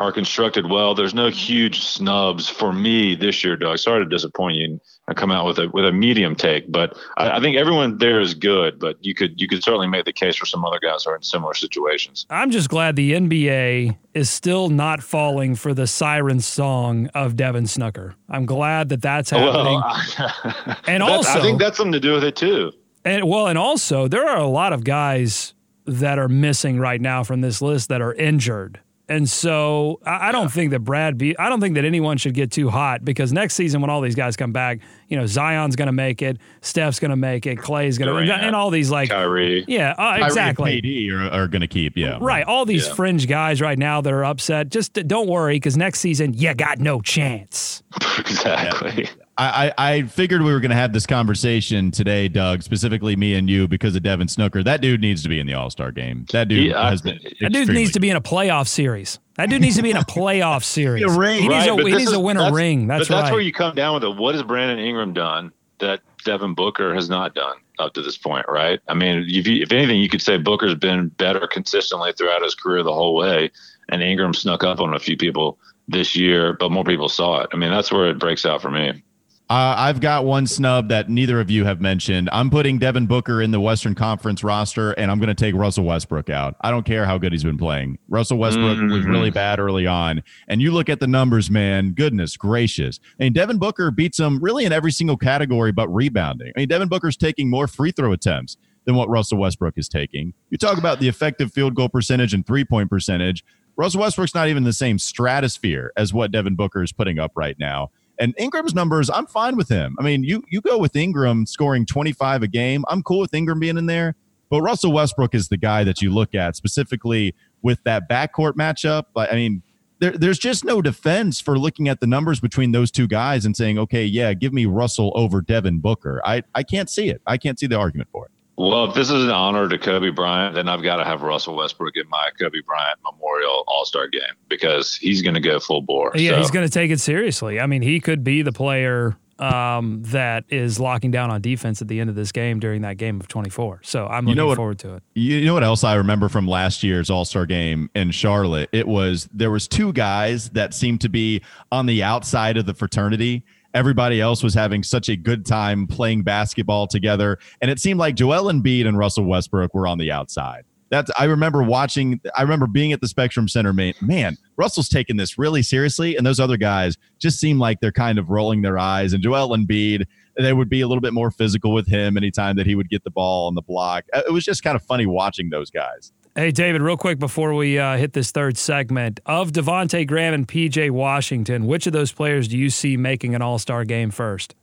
are 0.00 0.10
constructed 0.10 0.68
well. 0.70 0.94
There's 0.94 1.14
no 1.14 1.28
mm-hmm. 1.28 1.36
huge 1.36 1.84
snubs 1.84 2.48
for 2.48 2.72
me 2.72 3.14
this 3.14 3.44
year, 3.44 3.56
Doug. 3.56 3.78
Sorry 3.78 4.02
to 4.02 4.08
disappoint 4.08 4.56
you 4.56 4.80
and 5.06 5.16
come 5.16 5.30
out 5.30 5.46
with 5.46 5.58
a 5.58 5.68
with 5.68 5.84
a 5.84 5.92
medium 5.92 6.34
take, 6.34 6.72
but 6.72 6.96
I, 7.18 7.32
I, 7.32 7.40
think 7.40 7.56
everyone 7.56 7.98
there 7.98 8.20
is 8.20 8.32
good. 8.32 8.78
But 8.78 8.96
you 9.04 9.14
could 9.14 9.38
you 9.40 9.46
could 9.46 9.62
certainly 9.62 9.86
make 9.86 10.06
the 10.06 10.12
case 10.12 10.36
for 10.36 10.46
some 10.46 10.64
other 10.64 10.78
guys 10.80 11.04
who 11.04 11.10
are 11.10 11.16
in 11.16 11.22
similar 11.22 11.52
situations. 11.52 12.26
I'm 12.30 12.50
just 12.50 12.70
glad 12.70 12.96
the 12.96 13.12
NBA 13.12 13.96
is 14.14 14.30
still 14.30 14.70
not 14.70 15.02
falling 15.02 15.54
for 15.54 15.74
the 15.74 15.86
siren 15.86 16.40
song 16.40 17.08
of 17.08 17.36
Devin 17.36 17.66
Snooker. 17.66 18.14
I'm 18.28 18.46
glad 18.46 18.88
that 18.88 19.02
that's 19.02 19.30
happening. 19.30 19.82
Well, 20.18 20.76
and 20.86 21.02
also, 21.02 21.38
I 21.38 21.42
think 21.42 21.60
that's 21.60 21.76
something 21.76 21.92
to 21.92 22.00
do 22.00 22.14
with 22.14 22.24
it 22.24 22.36
too. 22.36 22.72
And 23.04 23.28
well, 23.28 23.46
and 23.46 23.58
also 23.58 24.08
there 24.08 24.26
are 24.26 24.38
a 24.38 24.46
lot 24.46 24.72
of 24.72 24.82
guys 24.84 25.54
that 25.84 26.18
are 26.18 26.28
missing 26.28 26.78
right 26.78 27.00
now 27.00 27.22
from 27.22 27.40
this 27.40 27.60
list 27.60 27.88
that 27.88 28.00
are 28.00 28.14
injured 28.14 28.80
and 29.10 29.28
so 29.28 29.98
I, 30.06 30.30
don't 30.30 30.52
think 30.52 30.70
that 30.70 30.80
Brad 30.80 31.18
Be- 31.18 31.36
I 31.36 31.48
don't 31.48 31.60
think 31.60 31.74
that 31.74 31.84
anyone 31.84 32.16
should 32.16 32.32
get 32.32 32.52
too 32.52 32.70
hot 32.70 33.04
because 33.04 33.32
next 33.32 33.54
season 33.54 33.80
when 33.80 33.90
all 33.90 34.00
these 34.00 34.14
guys 34.14 34.36
come 34.36 34.52
back, 34.52 34.78
you 35.08 35.16
know, 35.16 35.26
Zion's 35.26 35.74
going 35.74 35.86
to 35.86 35.92
make 35.92 36.22
it, 36.22 36.38
Steph's 36.60 37.00
going 37.00 37.10
to 37.10 37.16
make 37.16 37.44
it, 37.44 37.56
Clay's 37.56 37.98
going 37.98 38.24
to, 38.24 38.32
and 38.32 38.54
all 38.54 38.70
these 38.70 38.88
like 38.88 39.10
Kyrie, 39.10 39.64
yeah, 39.66 39.94
uh, 39.98 40.24
exactly. 40.24 40.80
KD 40.80 41.10
are, 41.10 41.28
are 41.42 41.48
going 41.48 41.60
to 41.60 41.66
keep, 41.66 41.96
yeah, 41.96 42.18
right. 42.20 42.44
All 42.44 42.64
these 42.64 42.86
yeah. 42.86 42.94
fringe 42.94 43.26
guys 43.26 43.60
right 43.60 43.78
now 43.78 44.00
that 44.00 44.12
are 44.12 44.24
upset. 44.24 44.68
Just 44.70 44.92
don't 44.92 45.28
worry 45.28 45.56
because 45.56 45.76
next 45.76 45.98
season 45.98 46.32
you 46.32 46.54
got 46.54 46.78
no 46.78 47.00
chance. 47.00 47.82
exactly. 48.18 49.04
Yeah. 49.04 49.24
I, 49.40 49.72
I 49.78 50.02
figured 50.02 50.42
we 50.42 50.52
were 50.52 50.60
going 50.60 50.70
to 50.70 50.76
have 50.76 50.92
this 50.92 51.06
conversation 51.06 51.90
today, 51.90 52.28
Doug, 52.28 52.62
specifically 52.62 53.16
me 53.16 53.34
and 53.34 53.48
you, 53.48 53.66
because 53.66 53.96
of 53.96 54.02
Devin 54.02 54.28
Snooker. 54.28 54.62
That 54.62 54.82
dude 54.82 55.00
needs 55.00 55.22
to 55.22 55.30
be 55.30 55.40
in 55.40 55.46
the 55.46 55.54
All 55.54 55.70
Star 55.70 55.92
game. 55.92 56.26
That 56.32 56.48
dude 56.48 56.70
yeah, 56.70 56.90
has 56.90 57.00
been. 57.00 57.18
That 57.40 57.52
dude 57.52 57.68
needs 57.68 57.92
to 57.92 58.00
be 58.00 58.10
in 58.10 58.16
a 58.16 58.20
playoff 58.20 58.68
series. 58.68 59.18
That 59.36 59.48
dude 59.48 59.62
needs 59.62 59.76
to 59.76 59.82
be 59.82 59.90
in 59.90 59.96
a 59.96 60.00
playoff 60.04 60.62
series. 60.62 61.04
a 61.04 61.18
ring. 61.18 61.42
He 61.42 61.48
needs, 61.48 61.66
right, 61.66 61.80
a, 61.80 61.84
he 61.84 61.92
needs 61.92 62.10
is, 62.10 62.12
to 62.12 62.20
win 62.20 62.36
a 62.36 62.52
ring. 62.52 62.86
That's 62.86 63.08
but 63.08 63.14
right. 63.14 63.20
That's 63.22 63.32
where 63.32 63.40
you 63.40 63.52
come 63.52 63.74
down 63.74 63.94
with 63.94 64.04
it. 64.04 64.16
What 64.16 64.34
has 64.34 64.42
Brandon 64.42 64.78
Ingram 64.78 65.14
done 65.14 65.52
that 65.78 66.00
Devin 66.24 66.54
Booker 66.54 66.94
has 66.94 67.08
not 67.08 67.34
done 67.34 67.56
up 67.78 67.94
to 67.94 68.02
this 68.02 68.18
point, 68.18 68.44
right? 68.48 68.80
I 68.88 68.94
mean, 68.94 69.24
if, 69.26 69.46
you, 69.46 69.62
if 69.62 69.72
anything, 69.72 70.00
you 70.00 70.08
could 70.10 70.20
say 70.20 70.36
Booker's 70.36 70.74
been 70.74 71.08
better 71.08 71.46
consistently 71.46 72.12
throughout 72.12 72.42
his 72.42 72.54
career 72.54 72.82
the 72.82 72.92
whole 72.92 73.16
way, 73.16 73.50
and 73.88 74.02
Ingram 74.02 74.34
snuck 74.34 74.64
up 74.64 74.80
on 74.80 74.92
a 74.92 74.98
few 74.98 75.16
people 75.16 75.58
this 75.88 76.14
year, 76.14 76.52
but 76.52 76.70
more 76.70 76.84
people 76.84 77.08
saw 77.08 77.40
it. 77.40 77.50
I 77.52 77.56
mean, 77.56 77.70
that's 77.70 77.90
where 77.90 78.10
it 78.10 78.18
breaks 78.18 78.44
out 78.44 78.60
for 78.60 78.70
me. 78.70 79.02
Uh, 79.50 79.74
I've 79.76 80.00
got 80.00 80.24
one 80.24 80.46
snub 80.46 80.90
that 80.90 81.08
neither 81.08 81.40
of 81.40 81.50
you 81.50 81.64
have 81.64 81.80
mentioned. 81.80 82.28
I'm 82.32 82.50
putting 82.50 82.78
Devin 82.78 83.06
Booker 83.06 83.42
in 83.42 83.50
the 83.50 83.58
Western 83.58 83.96
Conference 83.96 84.44
roster, 84.44 84.92
and 84.92 85.10
I'm 85.10 85.18
going 85.18 85.26
to 85.26 85.34
take 85.34 85.56
Russell 85.56 85.82
Westbrook 85.82 86.30
out. 86.30 86.54
I 86.60 86.70
don't 86.70 86.86
care 86.86 87.04
how 87.04 87.18
good 87.18 87.32
he's 87.32 87.42
been 87.42 87.58
playing. 87.58 87.98
Russell 88.08 88.38
Westbrook 88.38 88.78
mm-hmm. 88.78 88.92
was 88.92 89.04
really 89.06 89.30
bad 89.30 89.58
early 89.58 89.88
on, 89.88 90.22
and 90.46 90.62
you 90.62 90.70
look 90.70 90.88
at 90.88 91.00
the 91.00 91.08
numbers, 91.08 91.50
man. 91.50 91.94
Goodness 91.94 92.36
gracious! 92.36 93.00
I 93.18 93.24
mean, 93.24 93.32
Devin 93.32 93.58
Booker 93.58 93.90
beats 93.90 94.20
him 94.20 94.38
really 94.38 94.66
in 94.66 94.72
every 94.72 94.92
single 94.92 95.16
category 95.16 95.72
but 95.72 95.88
rebounding. 95.88 96.52
I 96.56 96.60
mean, 96.60 96.68
Devin 96.68 96.86
Booker's 96.86 97.16
taking 97.16 97.50
more 97.50 97.66
free 97.66 97.90
throw 97.90 98.12
attempts 98.12 98.56
than 98.84 98.94
what 98.94 99.08
Russell 99.08 99.38
Westbrook 99.38 99.76
is 99.76 99.88
taking. 99.88 100.32
You 100.50 100.58
talk 100.58 100.78
about 100.78 101.00
the 101.00 101.08
effective 101.08 101.52
field 101.52 101.74
goal 101.74 101.88
percentage 101.88 102.32
and 102.34 102.46
three 102.46 102.64
point 102.64 102.88
percentage. 102.88 103.44
Russell 103.76 104.02
Westbrook's 104.02 104.34
not 104.34 104.46
even 104.46 104.58
in 104.58 104.64
the 104.64 104.72
same 104.72 104.98
stratosphere 104.98 105.90
as 105.96 106.14
what 106.14 106.30
Devin 106.30 106.54
Booker 106.54 106.84
is 106.84 106.92
putting 106.92 107.18
up 107.18 107.32
right 107.34 107.58
now. 107.58 107.90
And 108.20 108.34
Ingram's 108.38 108.74
numbers, 108.74 109.10
I'm 109.10 109.26
fine 109.26 109.56
with 109.56 109.68
him. 109.68 109.96
I 109.98 110.02
mean, 110.02 110.22
you 110.22 110.44
you 110.48 110.60
go 110.60 110.78
with 110.78 110.94
Ingram 110.94 111.46
scoring 111.46 111.86
25 111.86 112.42
a 112.42 112.48
game. 112.48 112.84
I'm 112.88 113.02
cool 113.02 113.18
with 113.18 113.34
Ingram 113.34 113.58
being 113.58 113.78
in 113.78 113.86
there. 113.86 114.14
But 114.50 114.62
Russell 114.62 114.92
Westbrook 114.92 115.34
is 115.34 115.48
the 115.48 115.56
guy 115.56 115.84
that 115.84 116.02
you 116.02 116.12
look 116.12 116.34
at 116.34 116.56
specifically 116.56 117.34
with 117.62 117.82
that 117.84 118.08
backcourt 118.08 118.54
matchup. 118.54 119.04
I 119.16 119.34
mean, 119.34 119.62
there, 120.00 120.10
there's 120.10 120.38
just 120.38 120.64
no 120.64 120.82
defense 120.82 121.40
for 121.40 121.58
looking 121.58 121.88
at 121.88 122.00
the 122.00 122.06
numbers 122.06 122.40
between 122.40 122.72
those 122.72 122.90
two 122.90 123.06
guys 123.06 123.44
and 123.44 123.56
saying, 123.56 123.78
okay, 123.78 124.04
yeah, 124.04 124.34
give 124.34 124.52
me 124.52 124.66
Russell 124.66 125.12
over 125.14 125.40
Devin 125.40 125.78
Booker. 125.78 126.20
I, 126.24 126.42
I 126.54 126.62
can't 126.62 126.90
see 126.90 127.10
it. 127.10 127.22
I 127.26 127.36
can't 127.36 127.58
see 127.58 127.66
the 127.66 127.76
argument 127.76 128.08
for 128.10 128.26
it. 128.26 128.32
Well, 128.60 128.84
if 128.84 128.94
this 128.94 129.08
is 129.08 129.24
an 129.24 129.30
honor 129.30 129.70
to 129.70 129.78
Kobe 129.78 130.10
Bryant, 130.10 130.54
then 130.54 130.68
I've 130.68 130.82
got 130.82 130.96
to 130.96 131.04
have 131.04 131.22
Russell 131.22 131.56
Westbrook 131.56 131.96
in 131.96 132.06
my 132.10 132.28
Kobe 132.38 132.60
Bryant 132.66 132.98
Memorial 133.02 133.64
All 133.66 133.86
Star 133.86 134.06
game 134.06 134.20
because 134.50 134.96
he's 134.96 135.22
going 135.22 135.32
to 135.32 135.40
go 135.40 135.58
full 135.58 135.80
bore. 135.80 136.12
Yeah, 136.14 136.32
so. 136.32 136.36
he's 136.36 136.50
going 136.50 136.66
to 136.66 136.72
take 136.72 136.90
it 136.90 137.00
seriously. 137.00 137.58
I 137.58 137.66
mean, 137.66 137.80
he 137.80 138.00
could 138.00 138.22
be 138.22 138.42
the 138.42 138.52
player 138.52 139.16
um, 139.38 140.02
that 140.08 140.44
is 140.50 140.78
locking 140.78 141.10
down 141.10 141.30
on 141.30 141.40
defense 141.40 141.80
at 141.80 141.88
the 141.88 142.00
end 142.00 142.10
of 142.10 142.16
this 142.16 142.32
game 142.32 142.60
during 142.60 142.82
that 142.82 142.98
game 142.98 143.18
of 143.18 143.28
24. 143.28 143.80
So 143.82 144.06
I'm 144.06 144.26
looking 144.26 144.28
you 144.28 144.34
know 144.34 144.46
what, 144.48 144.56
forward 144.56 144.78
to 144.80 144.96
it. 144.96 145.02
You 145.14 145.42
know 145.46 145.54
what 145.54 145.64
else 145.64 145.82
I 145.82 145.94
remember 145.94 146.28
from 146.28 146.46
last 146.46 146.82
year's 146.82 147.08
All 147.08 147.24
Star 147.24 147.46
game 147.46 147.88
in 147.94 148.10
Charlotte? 148.10 148.68
It 148.72 148.86
was 148.86 149.26
there 149.32 149.50
was 149.50 149.66
two 149.68 149.94
guys 149.94 150.50
that 150.50 150.74
seemed 150.74 151.00
to 151.00 151.08
be 151.08 151.40
on 151.72 151.86
the 151.86 152.02
outside 152.02 152.58
of 152.58 152.66
the 152.66 152.74
fraternity 152.74 153.42
everybody 153.74 154.20
else 154.20 154.42
was 154.42 154.54
having 154.54 154.82
such 154.82 155.08
a 155.08 155.16
good 155.16 155.46
time 155.46 155.86
playing 155.86 156.22
basketball 156.22 156.86
together. 156.86 157.38
And 157.60 157.70
it 157.70 157.78
seemed 157.78 158.00
like 158.00 158.14
Joel 158.14 158.52
Embiid 158.52 158.86
and 158.86 158.98
Russell 158.98 159.24
Westbrook 159.24 159.74
were 159.74 159.86
on 159.86 159.98
the 159.98 160.10
outside. 160.10 160.64
That's 160.90 161.08
I 161.16 161.24
remember 161.24 161.62
watching. 161.62 162.20
I 162.36 162.42
remember 162.42 162.66
being 162.66 162.92
at 162.92 163.00
the 163.00 163.06
Spectrum 163.06 163.46
Center. 163.46 163.72
Man, 163.72 163.94
man, 164.00 164.36
Russell's 164.56 164.88
taking 164.88 165.16
this 165.16 165.38
really 165.38 165.62
seriously, 165.62 166.16
and 166.16 166.26
those 166.26 166.40
other 166.40 166.56
guys 166.56 166.96
just 167.20 167.38
seem 167.38 167.60
like 167.60 167.78
they're 167.80 167.92
kind 167.92 168.18
of 168.18 168.28
rolling 168.28 168.62
their 168.62 168.76
eyes. 168.76 169.12
And 169.12 169.22
Joel 169.22 169.56
Embiid, 169.56 170.04
they 170.36 170.52
would 170.52 170.68
be 170.68 170.80
a 170.80 170.88
little 170.88 171.00
bit 171.00 171.12
more 171.12 171.30
physical 171.30 171.72
with 171.72 171.86
him 171.86 172.16
anytime 172.16 172.56
that 172.56 172.66
he 172.66 172.74
would 172.74 172.90
get 172.90 173.04
the 173.04 173.10
ball 173.10 173.46
on 173.46 173.54
the 173.54 173.62
block. 173.62 174.04
Uh, 174.12 174.22
it 174.26 174.32
was 174.32 174.44
just 174.44 174.64
kind 174.64 174.74
of 174.74 174.82
funny 174.82 175.06
watching 175.06 175.50
those 175.50 175.70
guys. 175.70 176.12
Hey, 176.36 176.52
David, 176.52 176.80
real 176.80 176.96
quick 176.96 177.18
before 177.18 177.54
we 177.54 177.76
uh, 177.76 177.96
hit 177.96 178.12
this 178.12 178.30
third 178.30 178.56
segment 178.56 179.18
of 179.26 179.50
Devonte 179.50 180.06
Graham 180.06 180.32
and 180.32 180.46
PJ 180.46 180.92
Washington, 180.92 181.66
which 181.66 181.88
of 181.88 181.92
those 181.92 182.12
players 182.12 182.46
do 182.46 182.56
you 182.56 182.70
see 182.70 182.96
making 182.96 183.34
an 183.34 183.42
All 183.42 183.58
Star 183.58 183.84
game 183.84 184.12
first? 184.12 184.54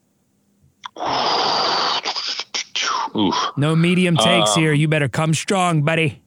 Oof. 3.13 3.35
No 3.57 3.75
medium 3.75 4.15
takes 4.15 4.55
um, 4.55 4.63
here. 4.63 4.71
You 4.71 4.87
better 4.87 5.09
come 5.09 5.33
strong, 5.33 5.81
buddy. 5.83 6.21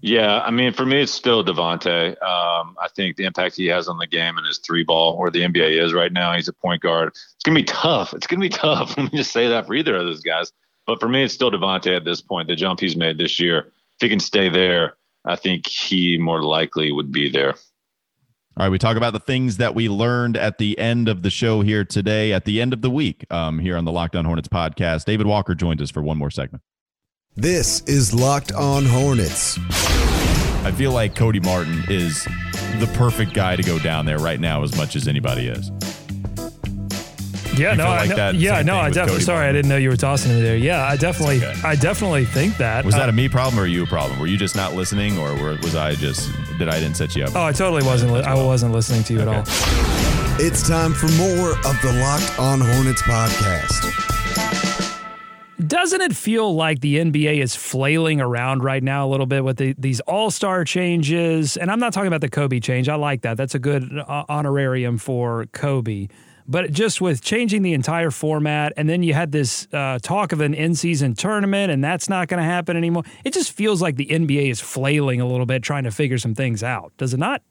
Yeah, 0.00 0.40
I 0.40 0.50
mean, 0.50 0.72
for 0.72 0.84
me, 0.84 1.02
it's 1.02 1.12
still 1.12 1.44
Devonte. 1.44 2.20
Um, 2.20 2.76
I 2.82 2.88
think 2.96 3.16
the 3.16 3.26
impact 3.26 3.54
he 3.54 3.66
has 3.66 3.86
on 3.86 3.98
the 3.98 4.06
game 4.08 4.36
and 4.36 4.44
his 4.44 4.58
three 4.58 4.82
ball, 4.82 5.16
where 5.16 5.30
the 5.30 5.42
NBA 5.42 5.80
is 5.80 5.92
right 5.92 6.12
now, 6.12 6.34
he's 6.34 6.48
a 6.48 6.52
point 6.52 6.82
guard. 6.82 7.10
It's 7.10 7.44
gonna 7.44 7.54
be 7.60 7.64
tough. 7.64 8.14
It's 8.14 8.26
gonna 8.26 8.40
be 8.40 8.48
tough. 8.48 8.96
Let 8.96 9.12
me 9.12 9.16
just 9.16 9.30
say 9.30 9.46
that 9.46 9.68
for 9.68 9.74
either 9.74 9.94
of 9.94 10.06
those 10.06 10.22
guys. 10.22 10.50
But 10.88 10.98
for 10.98 11.08
me, 11.08 11.22
it's 11.22 11.34
still 11.34 11.52
Devonte 11.52 11.94
at 11.94 12.04
this 12.04 12.20
point. 12.20 12.48
The 12.48 12.56
jump 12.56 12.80
he's 12.80 12.96
made 12.96 13.16
this 13.16 13.38
year 13.38 13.72
he 14.02 14.08
can 14.08 14.20
stay 14.20 14.48
there, 14.48 14.94
I 15.24 15.36
think 15.36 15.66
he 15.66 16.18
more 16.18 16.42
likely 16.42 16.92
would 16.92 17.12
be 17.12 17.30
there. 17.30 17.54
All 18.56 18.66
right, 18.66 18.68
we 18.68 18.78
talk 18.78 18.96
about 18.96 19.12
the 19.12 19.20
things 19.20 19.58
that 19.58 19.74
we 19.74 19.88
learned 19.88 20.36
at 20.36 20.58
the 20.58 20.78
end 20.78 21.08
of 21.08 21.22
the 21.22 21.30
show 21.30 21.62
here 21.62 21.84
today, 21.84 22.32
at 22.32 22.44
the 22.44 22.60
end 22.60 22.72
of 22.72 22.82
the 22.82 22.90
week, 22.90 23.24
um, 23.30 23.58
here 23.58 23.76
on 23.76 23.84
the 23.84 23.92
Locked 23.92 24.16
On 24.16 24.24
Hornets 24.24 24.48
podcast. 24.48 25.04
David 25.04 25.26
Walker 25.26 25.54
joins 25.54 25.80
us 25.80 25.90
for 25.90 26.02
one 26.02 26.18
more 26.18 26.30
segment. 26.30 26.62
This 27.36 27.80
is 27.82 28.12
Locked 28.12 28.52
On 28.52 28.84
Hornets. 28.84 29.56
I 30.62 30.72
feel 30.72 30.92
like 30.92 31.14
Cody 31.14 31.40
Martin 31.40 31.84
is 31.88 32.24
the 32.80 32.90
perfect 32.98 33.34
guy 33.34 33.56
to 33.56 33.62
go 33.62 33.78
down 33.78 34.04
there 34.04 34.18
right 34.18 34.40
now, 34.40 34.62
as 34.62 34.76
much 34.76 34.96
as 34.96 35.06
anybody 35.06 35.46
is. 35.46 35.70
Yeah, 37.60 37.74
no, 37.74 37.84
like 37.84 38.10
I, 38.12 38.30
yeah, 38.30 38.62
no, 38.62 38.78
I 38.78 38.88
definitely. 38.88 39.20
Sorry, 39.22 39.46
I 39.46 39.52
didn't 39.52 39.68
know 39.68 39.76
you 39.76 39.90
were 39.90 39.96
tossing 39.96 40.34
me 40.34 40.40
there. 40.40 40.56
Yeah, 40.56 40.82
I 40.82 40.96
definitely, 40.96 41.44
okay. 41.44 41.60
I 41.62 41.74
definitely 41.74 42.24
think 42.24 42.56
that. 42.56 42.86
Was 42.86 42.94
that 42.94 43.10
a 43.10 43.12
uh, 43.12 43.12
me 43.12 43.28
problem 43.28 43.62
or 43.62 43.66
you 43.66 43.82
a 43.82 43.86
problem? 43.86 44.18
Were 44.18 44.26
you 44.26 44.38
just 44.38 44.56
not 44.56 44.74
listening, 44.74 45.18
or 45.18 45.34
were, 45.34 45.56
was 45.56 45.74
I 45.74 45.94
just 45.94 46.30
did 46.58 46.70
I 46.70 46.80
didn't 46.80 46.96
set 46.96 47.14
you 47.14 47.24
up? 47.24 47.36
Oh, 47.36 47.42
I 47.42 47.52
totally 47.52 47.84
wasn't. 47.84 48.12
Li- 48.12 48.22
I 48.22 48.34
wasn't 48.34 48.72
listening 48.72 49.04
to 49.04 49.12
you 49.12 49.20
okay. 49.20 49.30
at 49.30 49.36
all. 49.36 50.40
It's 50.42 50.66
time 50.66 50.94
for 50.94 51.08
more 51.18 51.50
of 51.50 51.82
the 51.82 51.92
Locked 52.00 52.38
On 52.38 52.60
Hornets 52.62 53.02
podcast. 53.02 54.06
Doesn't 55.66 56.00
it 56.00 56.16
feel 56.16 56.54
like 56.54 56.80
the 56.80 56.96
NBA 56.96 57.42
is 57.42 57.54
flailing 57.54 58.22
around 58.22 58.64
right 58.64 58.82
now 58.82 59.06
a 59.06 59.08
little 59.08 59.26
bit 59.26 59.44
with 59.44 59.58
the, 59.58 59.74
these 59.76 60.00
all 60.00 60.30
star 60.30 60.64
changes? 60.64 61.58
And 61.58 61.70
I'm 61.70 61.78
not 61.78 61.92
talking 61.92 62.08
about 62.08 62.22
the 62.22 62.30
Kobe 62.30 62.58
change. 62.60 62.88
I 62.88 62.94
like 62.94 63.20
that. 63.22 63.36
That's 63.36 63.54
a 63.54 63.58
good 63.58 63.92
uh, 63.98 64.24
honorarium 64.30 64.96
for 64.96 65.44
Kobe. 65.52 66.08
But 66.50 66.72
just 66.72 67.00
with 67.00 67.22
changing 67.22 67.62
the 67.62 67.74
entire 67.74 68.10
format, 68.10 68.72
and 68.76 68.88
then 68.88 69.04
you 69.04 69.14
had 69.14 69.30
this 69.30 69.68
uh, 69.72 70.00
talk 70.02 70.32
of 70.32 70.40
an 70.40 70.52
in 70.52 70.74
season 70.74 71.14
tournament, 71.14 71.70
and 71.70 71.82
that's 71.82 72.08
not 72.08 72.26
going 72.26 72.38
to 72.38 72.44
happen 72.44 72.76
anymore. 72.76 73.04
It 73.24 73.32
just 73.32 73.52
feels 73.52 73.80
like 73.80 73.94
the 73.94 74.06
NBA 74.06 74.50
is 74.50 74.60
flailing 74.60 75.20
a 75.20 75.26
little 75.26 75.46
bit, 75.46 75.62
trying 75.62 75.84
to 75.84 75.92
figure 75.92 76.18
some 76.18 76.34
things 76.34 76.64
out. 76.64 76.92
Does 76.96 77.14
it 77.14 77.18
not? 77.18 77.42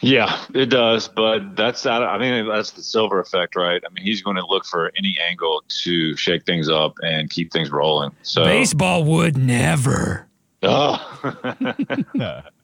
Yeah, 0.00 0.42
it 0.54 0.66
does. 0.66 1.06
But 1.06 1.54
that's 1.54 1.84
I 1.84 2.16
mean 2.18 2.48
that's 2.48 2.72
the 2.72 2.82
silver 2.82 3.20
effect, 3.20 3.54
right? 3.54 3.82
I 3.86 3.92
mean 3.92 4.04
he's 4.04 4.22
going 4.22 4.36
to 4.36 4.46
look 4.46 4.64
for 4.64 4.90
any 4.96 5.16
angle 5.28 5.62
to 5.84 6.16
shake 6.16 6.44
things 6.44 6.68
up 6.68 6.94
and 7.02 7.28
keep 7.28 7.52
things 7.52 7.70
rolling. 7.70 8.10
So 8.22 8.42
baseball 8.42 9.04
would 9.04 9.36
never. 9.36 10.26
Oh. 10.62 10.98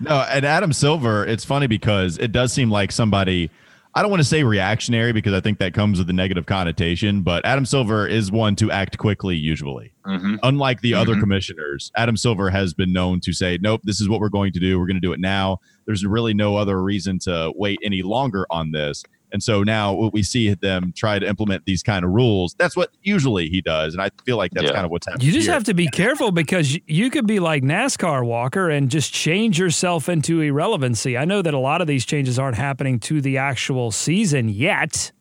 No, 0.00 0.24
and 0.30 0.44
Adam 0.44 0.72
Silver, 0.72 1.24
it's 1.26 1.44
funny 1.44 1.66
because 1.66 2.18
it 2.18 2.32
does 2.32 2.52
seem 2.52 2.70
like 2.70 2.92
somebody 2.92 3.50
I 3.94 4.02
don't 4.02 4.10
want 4.12 4.20
to 4.20 4.28
say 4.28 4.44
reactionary 4.44 5.12
because 5.12 5.32
I 5.32 5.40
think 5.40 5.58
that 5.58 5.72
comes 5.74 5.98
with 5.98 6.08
a 6.08 6.12
negative 6.12 6.46
connotation, 6.46 7.22
but 7.22 7.44
Adam 7.44 7.64
Silver 7.66 8.06
is 8.06 8.30
one 8.30 8.54
to 8.56 8.70
act 8.70 8.96
quickly 8.98 9.34
usually. 9.34 9.92
hmm 10.04 10.36
Unlike 10.44 10.82
the 10.82 10.94
other 10.94 11.14
Mhm. 11.16 11.20
commissioners, 11.20 11.90
Adam 11.96 12.16
Silver 12.16 12.48
has 12.50 12.74
been 12.74 12.92
known 12.92 13.18
to 13.20 13.32
say, 13.32 13.58
"Nope, 13.60 13.80
this 13.82 14.00
is 14.00 14.08
what 14.08 14.20
we're 14.20 14.28
going 14.28 14.52
to 14.52 14.60
do. 14.60 14.78
We're 14.78 14.86
going 14.86 15.00
to 15.00 15.00
do 15.00 15.12
it 15.12 15.18
now. 15.20 15.58
There's 15.86 16.04
really 16.06 16.32
no 16.34 16.54
other 16.54 16.80
reason 16.80 17.18
to 17.20 17.50
wait 17.56 17.78
any 17.82 18.02
longer 18.02 18.46
on 18.50 18.70
this." 18.70 19.02
And 19.32 19.42
so 19.42 19.62
now 19.62 19.92
what 19.92 20.12
we 20.12 20.22
see 20.22 20.54
them 20.54 20.92
try 20.96 21.18
to 21.18 21.26
implement 21.26 21.64
these 21.66 21.82
kind 21.82 22.04
of 22.04 22.10
rules. 22.10 22.54
That's 22.58 22.76
what 22.76 22.90
usually 23.02 23.48
he 23.48 23.60
does, 23.60 23.94
and 23.94 24.02
I 24.02 24.10
feel 24.24 24.36
like 24.36 24.52
that's 24.52 24.66
Yeah. 24.68 24.72
kind 24.72 24.84
of 24.84 24.90
what's 24.90 25.06
happening. 25.06 25.26
You 25.26 25.32
just 25.32 25.46
here. 25.46 25.54
have 25.54 25.64
to 25.64 25.74
be 25.74 25.86
careful 25.88 26.30
because 26.32 26.78
you 26.86 27.10
could 27.10 27.26
be 27.26 27.38
like 27.40 27.62
NASCAR 27.62 28.24
Walker 28.24 28.70
and 28.70 28.90
just 28.90 29.12
change 29.12 29.58
yourself 29.58 30.08
into 30.08 30.40
irrelevancy. 30.40 31.16
I 31.18 31.24
know 31.24 31.42
that 31.42 31.52
a 31.54 31.58
lot 31.58 31.80
of 31.80 31.86
these 31.86 32.04
changes 32.06 32.38
aren't 32.38 32.56
happening 32.56 32.98
to 33.00 33.20
the 33.20 33.36
actual 33.38 33.90
season 33.90 34.48
yet, 34.48 35.12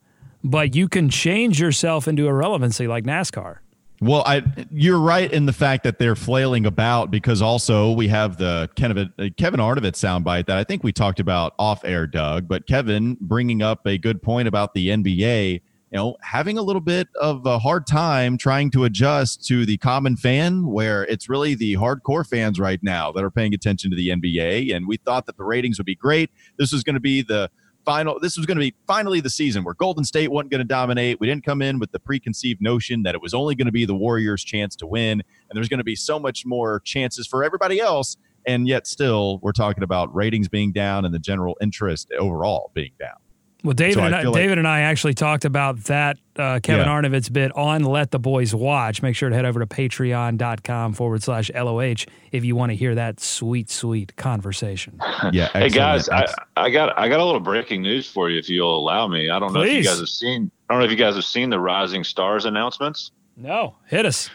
but 0.44 0.76
you 0.76 0.88
can 0.88 1.10
change 1.10 1.60
yourself 1.60 2.08
into 2.08 2.28
irrelevancy 2.28 2.88
like 2.88 3.04
NASCAR. 3.04 3.58
Well, 4.00 4.24
I 4.28 4.44
you're 4.72 5.00
right 5.00 5.32
in 5.32 5.48
the 5.48 5.54
fact 5.54 5.84
that 5.84 5.98
they're 5.98 6.16
flailing 6.16 6.68
about 6.68 7.10
because 7.10 7.42
also 7.42 7.92
we 7.92 8.08
have 8.10 8.38
the 8.38 8.70
Kevin 8.76 9.12
Kevin 9.38 9.60
Arnovitz 9.60 9.98
soundbite 9.98 10.46
that 10.46 10.58
I 10.58 10.64
think 10.64 10.84
we 10.84 10.92
talked 10.92 11.20
about 11.20 11.56
off 11.58 11.84
air, 11.84 12.06
Doug. 12.06 12.48
But 12.48 12.68
Kevin 12.68 13.18
bringing 13.20 13.64
up 13.64 13.88
a 13.88 13.98
good 13.98 14.22
point 14.22 14.48
about 14.48 14.76
the 14.76 14.90
NBA, 14.90 15.54
you 15.54 15.62
know, 15.94 16.16
having 16.22 16.60
a 16.60 16.62
little 16.62 16.82
bit 16.82 17.08
of 17.20 17.44
a 17.48 17.58
hard 17.58 17.88
time 17.88 18.38
trying 18.38 18.70
to 18.72 18.84
adjust 18.84 19.44
to 19.48 19.66
the 19.66 19.78
common 19.78 20.16
fan, 20.16 20.68
where 20.68 21.04
it's 21.06 21.28
really 21.28 21.56
the 21.56 21.74
hardcore 21.74 22.28
fans 22.28 22.60
right 22.60 22.84
now 22.84 23.12
that 23.14 23.24
are 23.24 23.32
paying 23.32 23.56
attention 23.56 23.90
to 23.90 23.98
the 23.98 24.10
NBA. 24.10 24.76
And 24.76 24.88
we 24.88 24.98
thought 24.98 25.26
that 25.26 25.38
the 25.38 25.44
ratings 25.44 25.80
would 25.80 25.88
be 25.88 25.96
great. 25.96 26.30
This 26.60 26.72
is 26.72 26.84
going 26.84 26.94
to 26.94 27.00
be 27.00 27.24
the 27.24 27.50
final 27.88 28.20
this 28.20 28.36
was 28.36 28.46
going 28.46 28.58
to 28.58 28.62
be 28.62 28.76
finally 28.86 29.22
the 29.22 29.30
season 29.30 29.64
where 29.64 29.74
golden 29.74 30.04
state 30.04 30.30
wasn't 30.30 30.52
going 30.52 30.60
to 30.60 30.66
dominate. 30.66 31.22
We 31.22 31.28
didn't 31.28 31.46
come 31.46 31.62
in 31.62 31.80
with 31.80 31.94
the 31.94 32.00
preconceived 32.00 32.62
notion 32.62 33.04
that 33.04 33.16
it 33.16 33.22
was 33.22 33.34
only 33.34 33.56
going 33.56 33.68
to 33.68 33.72
be 33.72 33.86
the 33.86 33.96
warriors 33.96 34.44
chance 34.44 34.76
to 34.76 34.86
win 34.86 35.14
and 35.22 35.56
there's 35.56 35.70
going 35.70 35.78
to 35.78 35.86
be 35.86 35.96
so 35.96 36.20
much 36.20 36.46
more 36.46 36.82
chances 36.82 37.26
for 37.26 37.46
everybody 37.46 37.80
else 37.80 38.18
and 38.46 38.68
yet 38.68 38.88
still 38.88 39.40
we're 39.42 39.54
talking 39.54 39.84
about 39.84 40.14
ratings 40.14 40.50
being 40.50 40.74
down 40.74 41.06
and 41.06 41.14
the 41.14 41.20
general 41.20 41.58
interest 41.62 42.12
overall 42.20 42.72
being 42.74 42.92
down 43.00 43.16
Well, 43.64 43.74
David, 43.74 43.96
So 43.96 44.04
and 44.04 44.16
I, 44.16 44.22
feel 44.22 44.32
like- 44.32 44.42
David 44.42 44.58
and 44.60 44.68
I 44.68 44.82
actually 44.82 45.16
talked 45.16 45.44
about 45.44 45.84
that 45.86 46.18
uh, 46.38 46.60
Kevin 46.62 46.86
Yeah. 46.86 46.92
Arnovitz 46.94 47.32
bit 47.34 47.52
on 47.56 47.84
Let 47.84 48.12
the 48.12 48.20
Boys 48.20 48.54
Watch. 48.54 49.02
Make 49.02 49.16
sure 49.16 49.30
to 49.30 49.36
head 49.36 49.46
over 49.46 49.60
to 49.60 49.66
patreon.com 49.66 50.94
forward 50.94 51.24
slash 51.24 51.50
LOH 51.54 52.06
if 52.32 52.46
you 52.46 52.56
want 52.56 52.72
to 52.72 52.76
hear 52.76 52.96
that 52.96 53.20
sweet, 53.20 53.70
sweet 53.70 54.16
conversation. 54.16 55.00
yeah 55.32 55.48
Hey 55.54 55.70
guys, 55.70 56.08
I. 56.10 56.26
I 56.56 56.70
got 56.70 56.98
I 56.98 57.08
got 57.08 57.20
a 57.20 57.26
little 57.26 57.40
breaking 57.42 57.82
news 57.82 58.10
for 58.10 58.30
you 58.30 58.40
if 58.40 58.50
you'll 58.50 58.78
allow 58.78 59.08
me. 59.08 59.30
I 59.30 59.40
don't 59.40 59.54
know 59.54 59.62
if 59.62 59.72
you 59.74 59.84
guys 59.84 60.00
have 60.00 60.10
seen 60.10 60.52
I 60.70 60.74
don't 60.74 60.80
know 60.82 60.86
if 60.86 60.92
you 60.92 60.98
guys 60.98 61.16
have 61.16 61.24
seen 61.26 61.50
the 61.50 61.60
Rising 61.60 62.04
Stars 62.04 62.46
announcements. 62.46 63.12
No, 63.36 63.76
hit 63.88 64.06
us. 64.06 64.30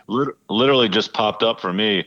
Literally 0.48 0.88
just 0.88 1.12
popped 1.12 1.42
up 1.42 1.60
for 1.60 1.72
me. 1.72 2.04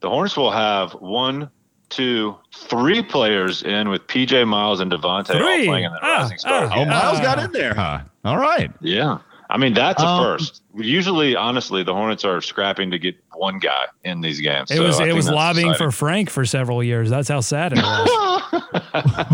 The 0.00 0.08
Hornets 0.10 0.36
will 0.36 0.52
have 0.52 0.92
one, 0.92 1.50
two, 1.88 2.36
three 2.54 3.02
players 3.02 3.62
in 3.62 3.88
with 3.88 4.06
PJ 4.06 4.46
Miles 4.46 4.80
and 4.80 4.90
Devonte 4.90 5.30
all 5.34 5.40
Three? 5.40 5.66
playing 5.66 5.84
in 5.84 5.92
the 5.92 5.98
Ah, 6.02 6.22
Rising 6.22 6.38
Stars. 6.38 6.70
ah. 6.72 6.76
oh 6.78 6.84
miles 6.84 7.18
Uh, 7.18 7.22
got 7.22 7.38
in 7.38 7.52
there 7.52 7.74
huh 7.74 8.00
all 8.24 8.38
right 8.38 8.70
Yeah. 8.80 9.18
I 9.48 9.58
mean, 9.58 9.74
that's 9.74 10.02
a 10.02 10.06
Um, 10.06 10.24
first. 10.24 10.62
Usually, 10.74 11.36
honestly, 11.36 11.84
the 11.84 11.94
Hornets 11.94 12.24
are 12.24 12.40
scrapping 12.40 12.90
to 12.90 12.98
get 12.98 13.14
one 13.34 13.60
guy 13.60 13.84
in 14.02 14.20
these 14.20 14.40
games. 14.40 14.72
It 14.72 14.76
So 14.78 14.82
was 14.82 14.98
it 14.98 15.14
was 15.14 15.30
lobbying 15.30 15.68
exciting. 15.68 15.86
for 15.86 15.92
Frank 15.92 16.30
for 16.30 16.44
several 16.44 16.82
years. 16.82 17.10
That's 17.10 17.28
how 17.28 17.38
sad 17.40 17.72
it 17.72 17.78
was. 17.78 18.52